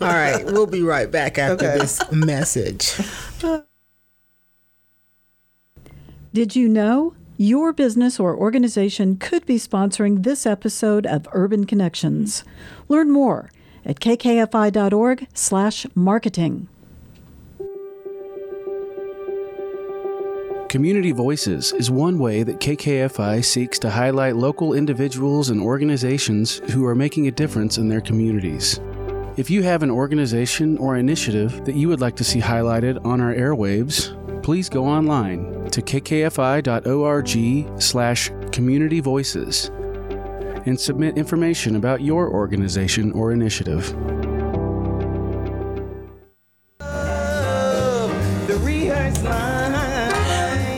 All 0.00 0.08
right, 0.08 0.44
we'll 0.46 0.66
be 0.66 0.82
right 0.82 1.10
back 1.10 1.38
after 1.38 1.66
Okay. 1.66 1.78
this 1.78 2.00
message. 2.10 2.94
Did 6.32 6.56
you 6.56 6.68
know? 6.68 7.14
Your 7.36 7.72
business 7.72 8.20
or 8.20 8.36
organization 8.36 9.16
could 9.16 9.44
be 9.44 9.56
sponsoring 9.56 10.22
this 10.22 10.46
episode 10.46 11.04
of 11.04 11.26
Urban 11.32 11.64
Connections. 11.66 12.44
Learn 12.88 13.10
more 13.10 13.50
at 13.84 13.98
kkfi.org/marketing. 13.98 16.68
Community 20.74 21.12
Voices 21.12 21.72
is 21.74 21.88
one 21.88 22.18
way 22.18 22.42
that 22.42 22.58
KKFI 22.58 23.44
seeks 23.44 23.78
to 23.78 23.88
highlight 23.88 24.34
local 24.34 24.74
individuals 24.74 25.50
and 25.50 25.60
organizations 25.60 26.56
who 26.72 26.84
are 26.84 26.96
making 26.96 27.28
a 27.28 27.30
difference 27.30 27.78
in 27.78 27.88
their 27.88 28.00
communities. 28.00 28.80
If 29.36 29.50
you 29.50 29.62
have 29.62 29.84
an 29.84 29.90
organization 29.92 30.76
or 30.78 30.96
initiative 30.96 31.64
that 31.64 31.76
you 31.76 31.86
would 31.86 32.00
like 32.00 32.16
to 32.16 32.24
see 32.24 32.40
highlighted 32.40 33.06
on 33.06 33.20
our 33.20 33.32
airwaves, 33.32 34.20
please 34.42 34.68
go 34.68 34.84
online 34.84 35.70
to 35.70 35.80
kkfi.org 35.80 37.80
slash 37.80 38.32
community 38.50 38.98
voices 38.98 39.70
and 40.66 40.80
submit 40.80 41.16
information 41.16 41.76
about 41.76 42.00
your 42.00 42.30
organization 42.30 43.12
or 43.12 43.30
initiative. 43.30 43.94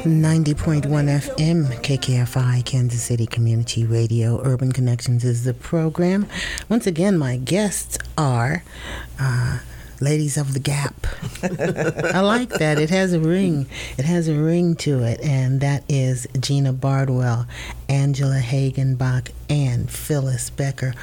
90.1 0.07 0.83
FM, 0.83 1.67
KKFI, 1.83 2.65
Kansas 2.65 3.03
City 3.03 3.27
Community 3.27 3.85
Radio. 3.85 4.41
Urban 4.45 4.71
Connections 4.71 5.25
is 5.25 5.43
the 5.45 5.53
program. 5.53 6.27
Once 6.69 6.87
again, 6.87 7.19
my 7.19 7.37
guests 7.37 7.99
are 8.17 8.63
uh, 9.19 9.59
Ladies 10.01 10.37
of 10.37 10.53
the 10.53 10.61
Gap. 10.61 11.07
I 11.43 12.21
like 12.21 12.51
that. 12.51 12.79
It 12.79 12.91
has 12.91 13.13
a 13.13 13.21
ring. 13.21 13.67
It 13.97 14.05
has 14.05 14.29
a 14.29 14.35
ring 14.35 14.77
to 14.77 15.03
it, 15.03 15.21
and 15.23 15.61
that 15.61 15.85
is 15.89 16.27
Gena 16.39 16.73
Bardwell, 16.73 17.47
Angela 17.89 18.41
Hagenbach, 18.41 19.31
and 19.49 19.91
Phyllis 19.91 20.51
Becker, 20.51 20.95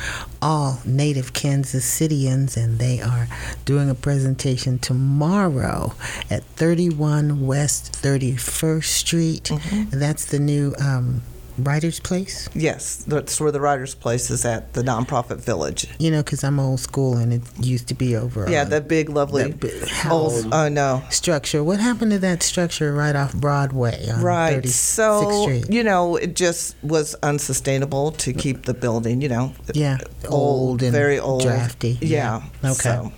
all 0.42 0.80
native 0.86 1.34
Kansas 1.34 1.86
Cityans, 1.86 2.56
and 2.56 2.78
they 2.78 3.02
are 3.02 3.28
doing 3.66 3.90
a 3.90 3.96
presentation 3.96 4.78
tomorrow 4.78 5.94
at 6.30 6.44
31 6.44 7.46
West 7.48 7.94
31st 7.94 8.84
Street. 8.84 9.52
That's 9.92 10.26
the 10.26 10.40
new 10.40 10.76
um, 10.80 11.24
Writer's 11.58 12.00
Place. 12.00 12.50
Yes, 12.54 12.98
that's 13.08 13.40
where 13.40 13.52
the 13.52 13.62
Writers' 13.62 13.96
Place 13.96 14.30
is 14.30 14.46
at, 14.46 14.74
the 14.74 14.82
nonprofit 14.82 15.38
village. 15.38 15.88
You 16.00 16.12
know, 16.12 16.24
because 16.24 16.44
I'm 16.44 16.60
old 16.60 16.80
school, 16.80 17.18
and 17.18 17.34
it 17.34 17.42
used 17.60 17.88
to 17.90 17.94
be 17.94 18.16
over. 18.16 18.50
Yeah, 18.50 18.64
on 18.64 18.70
that 18.70 18.88
big, 18.88 19.10
lovely 19.10 19.44
that 19.44 19.60
big 19.60 19.90
old. 20.10 20.48
Oh 20.52 20.68
no. 20.70 21.04
structure. 21.10 21.64
What 21.64 21.80
happened 21.80 22.12
to 22.12 22.20
that 22.20 22.44
structure 22.44 22.94
right 22.94 23.16
off 23.16 23.34
Broadway 23.34 24.08
on 24.10 24.22
Right. 24.24 24.64
36th 24.64 24.70
So, 24.70 25.42
Street? 25.44 25.66
you 25.70 25.84
know, 25.84 26.16
it 26.16 26.36
just 26.36 26.76
was 26.84 27.16
unsustainable 27.24 28.12
to 28.14 28.34
keep 28.34 28.64
the 28.66 28.74
building, 28.74 29.22
you 29.22 29.30
know. 29.30 29.54
Yeah, 29.74 29.98
old 30.30 30.82
and 30.84 30.92
very 30.92 31.20
old. 31.20 31.44
drafty. 31.44 31.98
Yeah. 32.02 32.44
Okay. 32.64 32.74
so. 32.74 33.12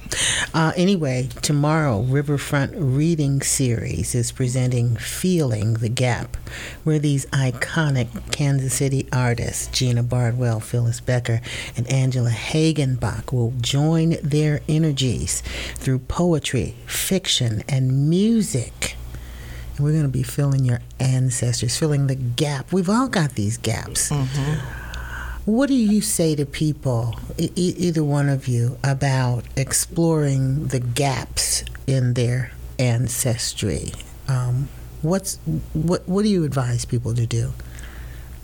Uh, 0.54 0.72
anyway, 0.76 1.30
tomorrow, 1.42 2.02
Riverfront 2.02 2.74
Reading 2.76 3.42
Series 3.42 4.16
is 4.16 4.32
presenting 4.32 4.96
Feeling 4.96 5.76
the 5.76 5.90
Gap, 5.90 6.38
where 6.84 7.00
these 7.00 7.26
iconic 7.28 8.08
Kansas 8.32 8.74
City 8.74 9.08
artists, 9.14 9.68
Gena 9.68 10.04
Bardwell, 10.04 10.60
Phyllis 10.60 11.00
Becker, 11.00 11.42
and 11.78 11.90
Angela 11.92 12.30
Hagenbach, 12.32 13.32
will 13.32 13.54
join 13.62 14.18
their 14.22 14.62
energies 14.68 15.42
through 15.76 16.00
poetry, 16.00 16.76
fiction, 16.86 17.64
and 17.70 18.10
music. 18.10 18.96
And 19.76 19.86
we're 19.86 19.92
going 19.92 20.04
to 20.04 20.10
be 20.10 20.24
filling 20.24 20.64
your 20.66 20.80
ancestors, 21.00 21.78
filling 21.78 22.08
the 22.08 22.16
gap. 22.16 22.72
We've 22.72 22.90
all 22.90 23.08
got 23.10 23.36
these 23.36 23.58
gaps. 23.58 24.12
What 25.46 25.68
do 25.68 25.76
you 25.76 26.02
say 26.02 26.34
to 26.36 26.46
people, 26.46 27.20
e- 27.38 27.52
either 27.56 28.04
one 28.04 28.30
of 28.30 28.48
you, 28.48 28.78
about 28.84 29.44
exploring 29.56 30.68
the 30.68 30.80
gaps 30.80 31.64
in 31.86 32.16
their 32.16 32.52
ancestry? 32.80 33.92
Um, 34.28 34.70
what's 35.04 35.38
what? 35.74 36.08
What 36.10 36.24
do 36.24 36.30
you 36.30 36.46
advise 36.46 36.84
people 36.86 37.14
to 37.14 37.28
do? 37.28 37.54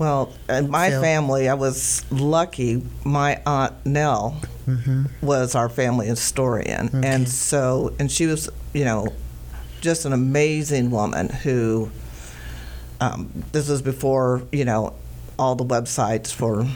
Well, 0.02 0.34
in 0.49 0.72
my 0.72 0.89
Phil? 0.89 1.02
family, 1.04 1.47
I 1.47 1.54
was 1.54 2.04
lucky. 2.12 2.82
My 3.04 3.39
aunt 3.45 3.86
Nell 3.86 4.41
was 5.22 5.54
our 5.54 5.70
family 5.70 6.08
historian, 6.08 7.06
and 7.06 7.30
so 7.30 7.93
and 7.99 8.12
she 8.12 8.26
was, 8.26 8.49
you 8.74 8.84
know, 8.84 9.14
just 9.80 10.06
an 10.06 10.14
amazing 10.14 10.89
woman 10.89 11.30
who. 11.30 11.91
Um, 12.99 13.43
this 13.52 13.70
was 13.70 13.84
before 13.84 14.41
you 14.52 14.66
know 14.66 14.93
all 15.38 15.54
the 15.54 15.66
websites 15.66 16.34
for 16.34 16.68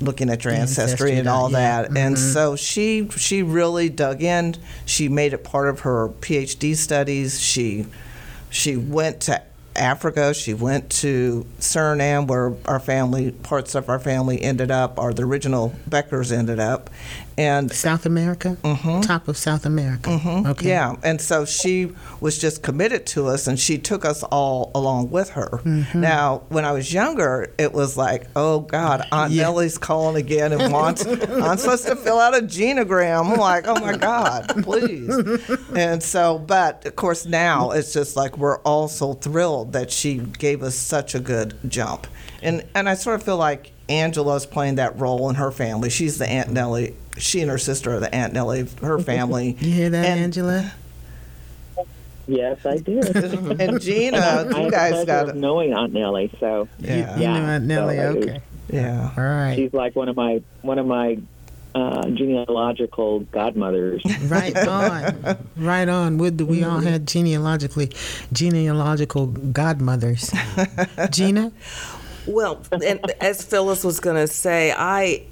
looking 0.00 0.30
at 0.30 0.44
your 0.44 0.54
ancestry 0.54 1.18
and 1.18 1.28
all 1.28 1.54
Ancestry.yeah. 1.54 1.82
that, 1.82 1.98
and 1.98 2.18
so 2.18 2.56
she 2.56 3.10
she 3.10 3.42
really 3.42 3.90
dug 3.90 4.22
in. 4.22 4.54
She 4.86 5.10
made 5.10 5.34
it 5.34 5.44
part 5.44 5.68
of 5.68 5.80
her 5.80 6.08
PhD 6.08 6.74
studies. 6.74 7.42
She 7.42 7.84
she 8.48 8.78
went 8.78 9.20
to 9.22 9.42
Africa. 9.80 10.34
She 10.34 10.54
went 10.54 10.90
to 10.90 11.46
Suriname, 11.58 12.28
where 12.28 12.54
our 12.66 12.78
family, 12.78 13.32
parts 13.32 13.74
of 13.74 13.88
our 13.88 13.98
family 13.98 14.40
ended 14.40 14.70
up, 14.70 14.98
or 14.98 15.12
the 15.12 15.24
original 15.24 15.74
Beckers 15.88 16.30
ended 16.30 16.60
up. 16.60 16.90
And 17.38 17.72
South 17.72 18.04
America, 18.04 18.58
mm-hmm. 18.62 19.00
top 19.00 19.26
of 19.26 19.34
South 19.38 19.64
America. 19.64 20.10
Mm-hmm. 20.10 20.46
Okay. 20.48 20.68
yeah, 20.68 20.96
and 21.02 21.18
so 21.18 21.46
she 21.46 21.90
was 22.20 22.38
just 22.38 22.62
committed 22.62 23.06
to 23.06 23.28
us, 23.28 23.46
and 23.46 23.58
she 23.58 23.78
took 23.78 24.04
us 24.04 24.22
all 24.24 24.70
along 24.74 25.10
with 25.10 25.30
her. 25.30 25.48
Mm-hmm. 25.64 26.02
Now, 26.02 26.42
when 26.50 26.66
I 26.66 26.72
was 26.72 26.92
younger, 26.92 27.50
it 27.56 27.72
was 27.72 27.96
like, 27.96 28.26
oh 28.36 28.60
God, 28.60 29.06
Aunt 29.10 29.32
Yeah. 29.32 29.44
Nellie's 29.44 29.78
calling 29.78 30.16
again 30.16 30.52
and 30.52 30.70
wants 30.70 31.06
I'm 31.06 31.56
supposed 31.56 31.86
to 31.86 31.96
fill 31.96 32.18
out 32.18 32.36
a 32.36 32.42
genogram. 32.42 33.32
I'm 33.32 33.38
like, 33.38 33.64
oh 33.66 33.80
my 33.80 33.96
God, 33.96 34.62
please. 34.62 35.08
and 35.74 36.02
so, 36.02 36.38
but 36.38 36.84
of 36.84 36.94
course, 36.96 37.24
now 37.24 37.70
it's 37.70 37.94
just 37.94 38.16
like 38.16 38.36
we're 38.36 38.58
all 38.58 38.86
so 38.88 39.14
thrilled 39.14 39.69
that 39.72 39.90
she 39.90 40.14
gave 40.18 40.62
us 40.62 40.74
such 40.74 41.14
a 41.14 41.20
good 41.20 41.54
jump, 41.68 42.06
and 42.42 42.64
and 42.74 42.88
I 42.88 42.94
sort 42.94 43.16
of 43.16 43.22
feel 43.22 43.36
like 43.36 43.72
Angela's 43.88 44.46
playing 44.46 44.76
that 44.76 44.98
role 44.98 45.28
in 45.30 45.36
her 45.36 45.50
family. 45.50 45.90
She's 45.90 46.18
the 46.18 46.28
Aunt 46.28 46.50
Nellie. 46.50 46.94
She 47.18 47.40
and 47.40 47.50
her 47.50 47.58
sister 47.58 47.94
are 47.94 48.00
the 48.00 48.14
Aunt 48.14 48.32
Nellie 48.32 48.60
of 48.60 48.78
her 48.80 48.98
family. 49.12 49.56
You 49.60 49.72
hear 49.72 49.90
that, 49.90 50.04
And- 50.04 50.20
Angela? 50.20 50.72
Yes, 52.26 52.64
I 52.64 52.76
did. 52.76 53.04
And 53.60 53.80
Gena, 53.80 54.18
I 54.18 54.42
you 54.42 54.54
have 54.54 54.64
the 54.64 54.70
guys 54.70 55.04
got 55.04 55.28
of 55.30 55.36
knowing 55.36 55.74
Aunt 55.74 55.92
Nellie, 55.92 56.30
so 56.38 56.68
Yeah. 56.78 57.16
You 57.16 57.22
Yeah, 57.22 57.38
know 57.40 57.44
Aunt 57.46 57.64
Nellie. 57.64 57.96
so 57.96 58.02
okay. 58.02 58.40
Yeah. 58.72 59.10
All 59.16 59.24
right. 59.24 59.56
she's 59.56 59.72
like 59.72 59.96
one 59.96 60.08
of 60.08 60.14
my 60.16 60.40
one 60.62 60.78
of 60.78 60.86
my 60.86 61.18
uh, 61.74 62.08
genealogical 62.10 63.20
godmothers. 63.32 64.02
Right 64.28 64.56
on, 64.56 65.36
right 65.56 65.88
on. 65.88 66.18
We, 66.18 66.30
we 66.30 66.62
all 66.64 66.80
had 66.80 67.06
genealogically, 67.06 67.90
genealogical 68.32 69.26
godmothers. 69.26 70.30
Gena, 71.10 71.52
Well, 72.26 72.60
and 72.84 73.00
as 73.20 73.42
Phyllis 73.44 73.82
was 73.84 73.98
going 74.00 74.16
to 74.16 74.26
say, 74.26 74.72
I 74.76 75.22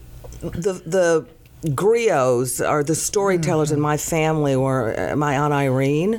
the 0.41 0.75
the 0.87 1.27
griots 1.73 2.67
are 2.67 2.85
the 2.85 2.95
storytellers 2.95 3.73
in 3.73 3.81
my 3.81 3.97
family 3.97 4.55
were 4.57 4.95
uh, 5.11 5.17
my 5.17 5.37
aunt 5.39 5.53
Irene, 5.53 6.15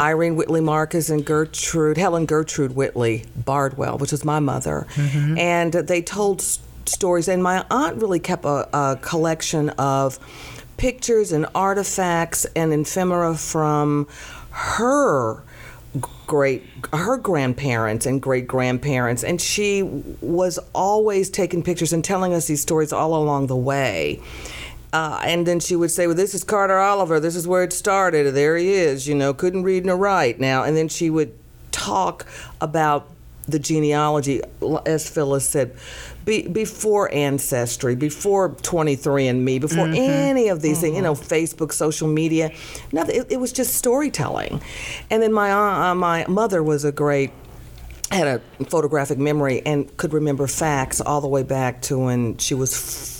Irene 0.00 0.34
Whitley 0.36 0.60
Marcus, 0.60 1.10
and 1.10 1.24
Gertrude 1.24 1.96
Helen 1.96 2.26
Gertrude 2.26 2.74
Whitley 2.74 3.24
Bardwell, 3.36 3.98
which 3.98 4.10
was 4.12 4.24
my 4.24 4.40
mother, 4.40 4.86
and 5.38 5.72
they 5.72 6.02
told 6.02 6.40
s- 6.40 6.58
stories. 6.88 7.28
And 7.28 7.42
my 7.42 7.64
aunt 7.70 8.00
really 8.00 8.20
kept 8.20 8.44
a, 8.44 8.68
a 8.76 8.96
collection 8.96 9.70
of 9.70 10.18
pictures 10.76 11.32
and 11.32 11.46
artifacts 11.54 12.44
and 12.56 12.72
ephemera 12.72 13.34
from 13.36 14.08
her 14.50 15.42
great 16.26 16.64
her 16.92 17.16
grandparents 17.16 18.04
and 18.04 18.20
great 18.20 18.48
grandparents 18.48 19.22
and 19.22 19.40
she 19.40 19.82
was 20.20 20.58
always 20.74 21.30
taking 21.30 21.62
pictures 21.62 21.92
and 21.92 22.02
telling 22.02 22.34
us 22.34 22.48
these 22.48 22.60
stories 22.60 22.92
all 22.92 23.14
along 23.14 23.46
the 23.46 23.54
way 23.54 24.20
uh, 24.94 25.20
and 25.24 25.44
then 25.44 25.58
she 25.58 25.74
would 25.74 25.90
say, 25.90 26.06
"Well, 26.06 26.14
this 26.14 26.34
is 26.34 26.44
Carter 26.44 26.78
Oliver. 26.78 27.18
This 27.18 27.34
is 27.34 27.48
where 27.48 27.64
it 27.64 27.72
started. 27.72 28.32
There 28.32 28.56
he 28.56 28.72
is. 28.74 29.08
You 29.08 29.16
know, 29.16 29.34
couldn't 29.34 29.64
read 29.64 29.84
nor 29.84 29.96
write 29.96 30.38
now." 30.38 30.62
And 30.62 30.76
then 30.76 30.88
she 30.88 31.10
would 31.10 31.36
talk 31.72 32.26
about 32.60 33.08
the 33.48 33.58
genealogy, 33.58 34.40
as 34.86 35.08
Phyllis 35.08 35.48
said, 35.48 35.74
be, 36.24 36.48
before 36.48 37.12
Ancestry, 37.12 37.94
before 37.94 38.50
23andMe, 38.50 39.60
before 39.60 39.86
any 39.88 40.48
of 40.48 40.62
these 40.62 40.80
things, 40.80 40.96
you 40.96 41.02
know, 41.02 41.14
Facebook, 41.14 41.72
social 41.72 42.08
media. 42.08 42.52
Nothing. 42.92 43.16
It, 43.16 43.32
it 43.32 43.36
was 43.40 43.52
just 43.52 43.74
storytelling. 43.74 44.62
And 45.10 45.22
then 45.22 45.32
my 45.32 45.52
uh, 45.52 45.90
uh, 45.90 45.94
my 45.94 46.24
mother 46.28 46.62
was 46.62 46.84
a 46.84 46.92
great 46.92 47.30
had 48.10 48.28
a 48.28 48.64
photographic 48.66 49.18
memory 49.18 49.62
and 49.66 49.94
could 49.96 50.12
remember 50.12 50.46
facts 50.46 51.00
all 51.00 51.20
the 51.20 51.28
way 51.28 51.42
back 51.42 51.82
to 51.82 51.98
when 51.98 52.36
she 52.36 52.54
was 52.54 52.74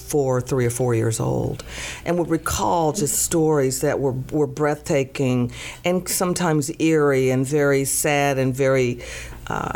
four, 0.04 0.40
three 0.40 0.64
or 0.64 0.70
four 0.70 0.94
years 0.94 1.18
old, 1.18 1.64
and 2.04 2.18
would 2.18 2.30
recall 2.30 2.92
just 2.92 3.20
stories 3.22 3.80
that 3.80 3.98
were 3.98 4.14
were 4.30 4.46
breathtaking 4.46 5.50
and 5.84 6.08
sometimes 6.08 6.70
eerie 6.78 7.30
and 7.30 7.44
very 7.46 7.84
sad 7.84 8.38
and 8.38 8.54
very, 8.54 9.00
uh, 9.46 9.72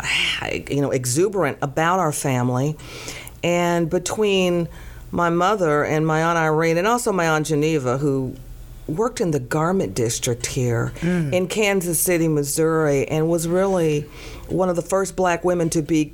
you 0.69 0.81
know, 0.81 0.91
exuberant 0.91 1.57
about 1.61 1.99
our 1.99 2.11
family. 2.11 2.75
And 3.43 3.89
between 3.89 4.67
my 5.11 5.29
mother 5.29 5.83
and 5.83 6.05
my 6.05 6.23
aunt 6.23 6.37
Irene, 6.37 6.77
and 6.77 6.87
also 6.87 7.11
my 7.11 7.27
aunt 7.29 7.47
Geneva, 7.47 7.97
who 7.97 8.35
worked 8.87 9.21
in 9.21 9.31
the 9.31 9.39
garment 9.39 9.93
district 9.93 10.47
here 10.47 10.91
in 11.33 11.47
Kansas 11.47 11.99
City, 11.99 12.27
Missouri, 12.27 13.07
and 13.07 13.29
was 13.29 13.47
really 13.47 14.01
one 14.47 14.67
of 14.69 14.75
the 14.75 14.81
first 14.81 15.15
black 15.15 15.43
women 15.43 15.69
to 15.69 15.81
be 15.81 16.13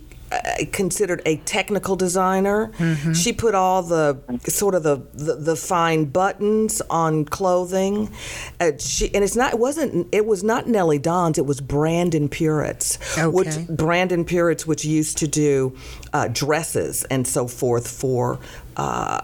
considered 0.72 1.22
a 1.26 1.38
technical 1.38 1.96
designer. 1.96 2.72
She 3.14 3.34
put 3.34 3.56
all 3.56 3.82
the 3.84 4.20
sort 4.48 4.76
of 4.76 4.84
the, 4.84 4.98
the, 5.14 5.36
the 5.36 5.56
fine 5.56 6.06
buttons 6.06 6.82
on 6.90 7.26
clothing. 7.26 8.12
Uh, 8.60 8.72
she 8.80 9.14
and 9.14 9.24
it's 9.24 9.36
not 9.36 9.54
it 9.54 9.60
wasn't 9.60 10.08
it 10.12 10.26
was 10.26 10.44
not 10.44 10.68
Nelly 10.68 11.00
Dons. 11.00 11.38
It 11.38 11.46
was 11.46 11.62
Brand 11.62 12.16
and 12.16 12.30
Puritz, 12.30 12.98
which 13.32 13.68
Brand 13.68 14.12
and 14.12 14.26
Puritz, 14.26 14.66
which 14.66 14.86
used 14.86 15.18
to 15.20 15.28
do 15.28 15.76
uh, 16.14 16.28
dresses 16.32 17.04
and 17.06 17.28
so 17.28 17.48
forth 17.48 17.88
for. 17.90 18.40
Uh, 18.78 19.22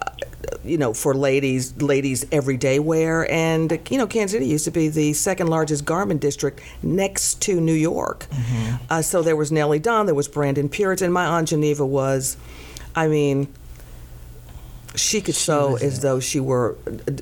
you 0.63 0.77
know, 0.77 0.93
for 0.93 1.13
ladies, 1.13 1.79
ladies 1.81 2.25
everyday 2.31 2.79
wear, 2.79 3.29
and 3.31 3.79
you 3.89 3.97
know, 3.97 4.07
Kansas 4.07 4.33
City 4.33 4.47
used 4.47 4.65
to 4.65 4.71
be 4.71 4.87
the 4.87 5.13
second 5.13 5.47
largest 5.47 5.85
garment 5.85 6.21
district 6.21 6.61
next 6.83 7.41
to 7.43 7.59
New 7.59 7.73
York. 7.73 8.27
Uh, 8.89 9.01
so 9.01 9.21
there 9.21 9.35
was 9.35 9.51
Nelly 9.51 9.79
Don, 9.79 10.05
there 10.05 10.15
was 10.15 10.27
Brand 10.27 10.57
and 10.57 10.71
Puritz, 10.71 11.01
and 11.01 11.13
my 11.13 11.25
aunt 11.25 11.49
Geneva 11.49 11.85
was, 11.85 12.37
I 12.95 13.07
mean, 13.07 13.47
she 14.95 15.21
could 15.21 15.35
sew 15.35 15.75
as 15.77 16.01
though 16.01 16.19
she 16.19 16.39
were 16.39 16.75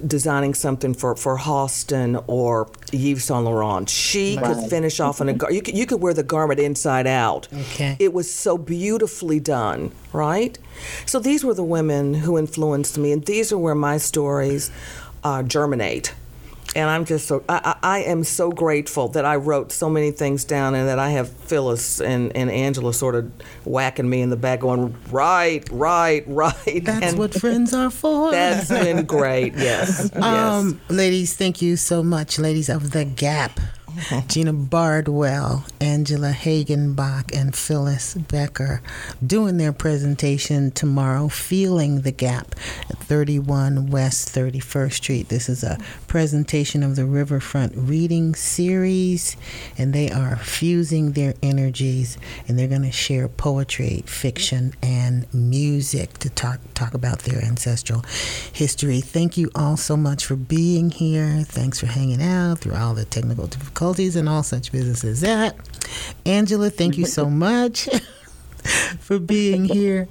designing 0.06 0.54
something 0.54 0.94
for, 0.94 1.16
for 1.16 1.38
Halston 1.38 2.24
or 2.28 2.70
Yves 2.92 3.26
Saint 3.26 3.44
Laurent. 3.44 3.90
She 3.90 4.38
could 4.38 4.70
finish 4.70 5.00
off 5.00 5.22
on 5.22 5.30
a 5.30 5.34
gar- 5.34 5.52
you 5.52 5.62
could, 5.62 5.78
you 5.78 5.86
could 5.86 6.02
wear 6.02 6.14
the 6.14 6.24
garment 6.24 6.60
inside 6.60 7.06
out. 7.08 7.48
Okay. 7.54 7.96
It 8.00 8.14
was 8.14 8.34
so 8.34 8.58
beautifully 8.58 9.40
done, 9.40 9.92
right? 10.14 10.58
So 11.06 11.20
these 11.20 11.44
were 11.44 11.54
the 11.54 11.64
women 11.64 12.14
who 12.16 12.38
influenced 12.38 12.98
me, 12.98 13.12
and 13.12 13.26
these 13.26 13.52
are 13.52 13.58
where 13.58 13.76
my 13.76 13.98
stories 13.98 14.72
uh, 15.24 15.44
germinate. 15.44 16.14
And 16.76 16.90
I'm 16.90 17.06
just 17.06 17.28
so 17.28 17.44
I, 17.50 17.76
I 17.82 18.00
am 18.04 18.24
so 18.24 18.52
grateful 18.52 19.08
that 19.10 19.26
I 19.26 19.38
wrote 19.38 19.72
so 19.72 19.90
many 19.90 20.12
things 20.12 20.46
down, 20.46 20.76
and 20.76 20.88
that 20.88 21.00
I 21.00 21.10
have 21.12 21.30
Phyllis 21.30 22.00
and, 22.00 22.36
and 22.36 22.52
Angela 22.52 22.94
sort 22.94 23.16
of 23.16 23.32
whacking 23.66 24.08
me 24.10 24.22
in 24.22 24.30
the 24.30 24.38
back, 24.38 24.60
going 24.60 24.96
right, 25.10 25.68
right, 25.72 26.24
right. 26.28 26.82
that's 26.84 27.06
and 27.06 27.18
what 27.18 27.34
friends 27.34 27.74
are 27.74 27.90
for. 27.90 28.32
that's 28.32 28.70
been 28.70 29.06
great. 29.06 29.56
Yes, 29.56 30.12
yes. 30.14 30.24
Um, 30.24 30.80
ladies, 30.90 31.36
thank 31.36 31.62
you 31.62 31.76
so 31.76 32.04
much, 32.04 32.38
ladies 32.38 32.70
of 32.70 32.92
the 32.92 33.04
Gap. 33.04 33.60
Gena 34.28 34.54
Bardwell, 34.54 35.66
Angela 35.80 36.32
Hagenbach, 36.32 37.36
and 37.36 37.56
Phyllis 37.56 38.14
Becker 38.14 38.82
doing 39.26 39.58
their 39.58 39.74
presentation 39.74 40.72
tomorrow, 40.72 41.28
Feeling 41.28 42.02
the 42.02 42.12
Gap 42.12 42.56
at 42.90 42.98
31 42.98 43.88
West 43.88 44.34
31st 44.36 44.94
Street. 44.94 45.30
This 45.30 45.50
is 45.50 45.64
a 45.64 45.78
presentation 46.08 46.84
of 46.84 46.96
the 46.96 47.06
Riverfront 47.06 47.74
Reading 47.76 48.36
Series, 48.36 49.36
and 49.78 49.94
they 49.94 50.12
are 50.12 50.36
fusing 50.36 51.14
their 51.14 51.34
energies 51.42 52.18
and 52.48 52.58
they're 52.60 52.68
going 52.68 52.84
to 52.84 52.92
share 52.92 53.28
poetry, 53.28 54.04
fiction, 54.06 54.74
and 54.84 55.32
music 55.34 56.18
to 56.20 56.30
talk, 56.30 56.60
talk 56.74 56.94
about 56.94 57.20
their 57.20 57.44
ancestral 57.44 58.04
history. 58.54 59.02
Thank 59.02 59.38
you 59.38 59.50
all 59.56 59.78
so 59.78 59.98
much 59.98 60.26
for 60.26 60.36
being 60.36 60.92
here. 60.92 61.44
Thanks 61.46 61.80
for 61.80 61.88
hanging 61.88 62.22
out 62.22 62.60
through 62.60 62.76
all 62.76 62.94
the 62.94 63.06
technical 63.06 63.48
difficulties 63.48 63.79
and 63.82 64.28
all 64.28 64.44
such 64.44 64.72
business 64.72 65.04
as 65.06 65.22
that. 65.22 65.56
Angela, 66.26 66.70
thank 66.70 66.98
you 66.98 67.06
so 67.06 67.30
much. 67.30 67.88
For 69.00 69.20
being 69.20 69.64
here, 69.64 70.10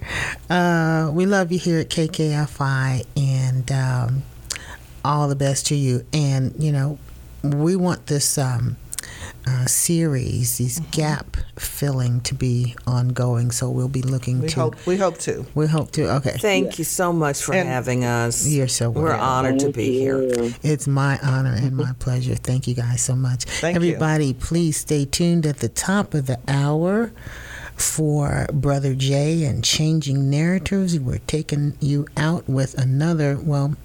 uh, 0.48 1.10
we 1.12 1.26
love 1.26 1.52
you 1.52 1.58
here 1.58 1.78
at 1.78 1.90
KKFI, 1.90 3.04
and 3.14 3.70
um, 3.70 4.22
all 5.04 5.28
the 5.28 5.36
best 5.36 5.66
to 5.66 5.74
you. 5.74 6.06
And 6.14 6.54
you 6.58 6.72
know, 6.72 6.98
we 7.42 7.76
want 7.76 8.06
this 8.06 8.38
um, 8.38 8.78
uh, 9.46 9.64
series, 9.66 10.58
these 10.58 10.80
gap 10.90 11.36
filling, 11.58 12.20
to 12.22 12.34
be 12.34 12.74
ongoing. 12.86 13.50
So 13.50 13.70
we'll 13.70 13.88
be 13.88 14.02
looking 14.02 14.40
We 14.42 14.48
to. 14.48 14.60
hope 14.60 14.86
we 14.86 14.96
hope 14.96 15.18
to. 15.18 15.46
we 15.54 15.66
hope 15.66 15.90
to. 15.92 16.10
Okay. 16.16 16.36
Thank 16.38 16.78
you 16.78 16.84
so 16.84 17.12
much 17.12 17.42
for 17.42 17.54
And- 17.54 17.68
having 17.68 18.04
us. 18.04 18.46
You're 18.46 18.68
so 18.68 18.90
We're 18.90 19.04
welcome. 19.04 19.20
honored 19.20 19.58
to 19.60 19.70
be 19.70 19.98
here. 19.98 20.20
It's 20.62 20.86
my 20.86 21.18
honor 21.22 21.54
and 21.54 21.76
my 21.76 21.92
pleasure. 21.98 22.34
Thank 22.34 22.66
you 22.68 22.74
guys 22.74 23.00
so 23.02 23.14
much. 23.16 23.44
Thank 23.44 23.74
you. 23.74 23.76
Everybody, 23.92 24.34
please 24.34 24.76
stay 24.76 25.04
tuned 25.04 25.46
at 25.46 25.58
the 25.58 25.68
top 25.68 26.14
of 26.14 26.26
the 26.26 26.38
hour 26.46 27.12
for 27.74 28.46
Brother 28.52 28.94
Jay 28.94 29.44
and 29.44 29.62
Changing 29.64 30.28
Narratives. 30.28 30.98
We're 30.98 31.18
taking 31.26 31.76
you 31.80 32.06
out 32.16 32.48
with 32.48 32.76
another, 32.76 33.38
well, 33.40 33.76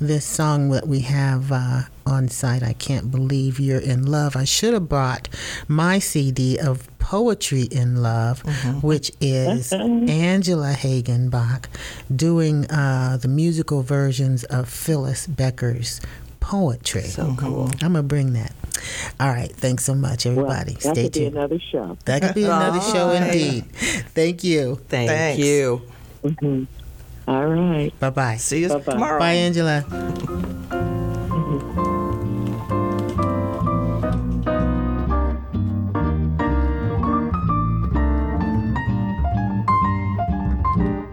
this 0.00 0.24
song 0.24 0.70
that 0.70 0.86
we 0.88 1.00
have 1.00 1.50
uh, 1.52 1.82
on 2.06 2.28
site, 2.28 2.62
I 2.62 2.72
Can't 2.72 3.10
Believe 3.10 3.58
You're 3.60 3.80
in 3.80 4.06
Love. 4.06 4.36
I 4.36 4.44
should 4.44 4.72
have 4.74 4.88
brought 4.88 5.28
my 5.68 5.98
CD 5.98 6.58
of 6.58 6.88
Poetry 6.98 7.62
in 7.62 8.02
Love, 8.02 8.42
mm-hmm. 8.42 8.86
which 8.86 9.12
is 9.20 9.70
mm-hmm. 9.70 10.08
Angela 10.08 10.72
Hagenbach 10.72 11.66
doing 12.14 12.70
uh, 12.70 13.18
the 13.20 13.28
musical 13.28 13.82
versions 13.82 14.44
of 14.44 14.68
Phyllis 14.68 15.26
Becker's 15.26 16.00
poetry. 16.40 17.02
So 17.02 17.34
cool. 17.36 17.70
I'm 17.82 17.92
going 17.92 17.94
to 17.94 18.02
bring 18.02 18.32
that. 18.34 18.52
All 19.20 19.28
right. 19.28 19.50
Thanks 19.50 19.84
so 19.84 19.94
much, 19.94 20.26
everybody. 20.26 20.74
that 20.74 20.80
Stay 20.80 21.04
could 21.04 21.12
be 21.12 21.20
tuned. 21.20 21.36
another 21.36 21.60
show. 21.60 21.98
That 22.04 22.22
could 22.22 22.34
be 22.34 22.44
another 22.44 22.80
show 22.92 23.08
Bye. 23.08 23.26
indeed. 23.26 23.66
Thank 24.14 24.44
you. 24.44 24.76
Thank 24.88 25.10
Thanks. 25.10 25.44
you. 25.44 25.82
Mm-hmm. 26.22 26.64
All 27.28 27.46
right. 27.46 27.98
Bye 27.98 28.10
bye. 28.10 28.36
See 28.36 28.62
you 28.62 28.68
Bye-bye. 28.68 28.92
tomorrow. 28.92 29.18
Bye, 29.18 29.32
Angela. 29.32 31.02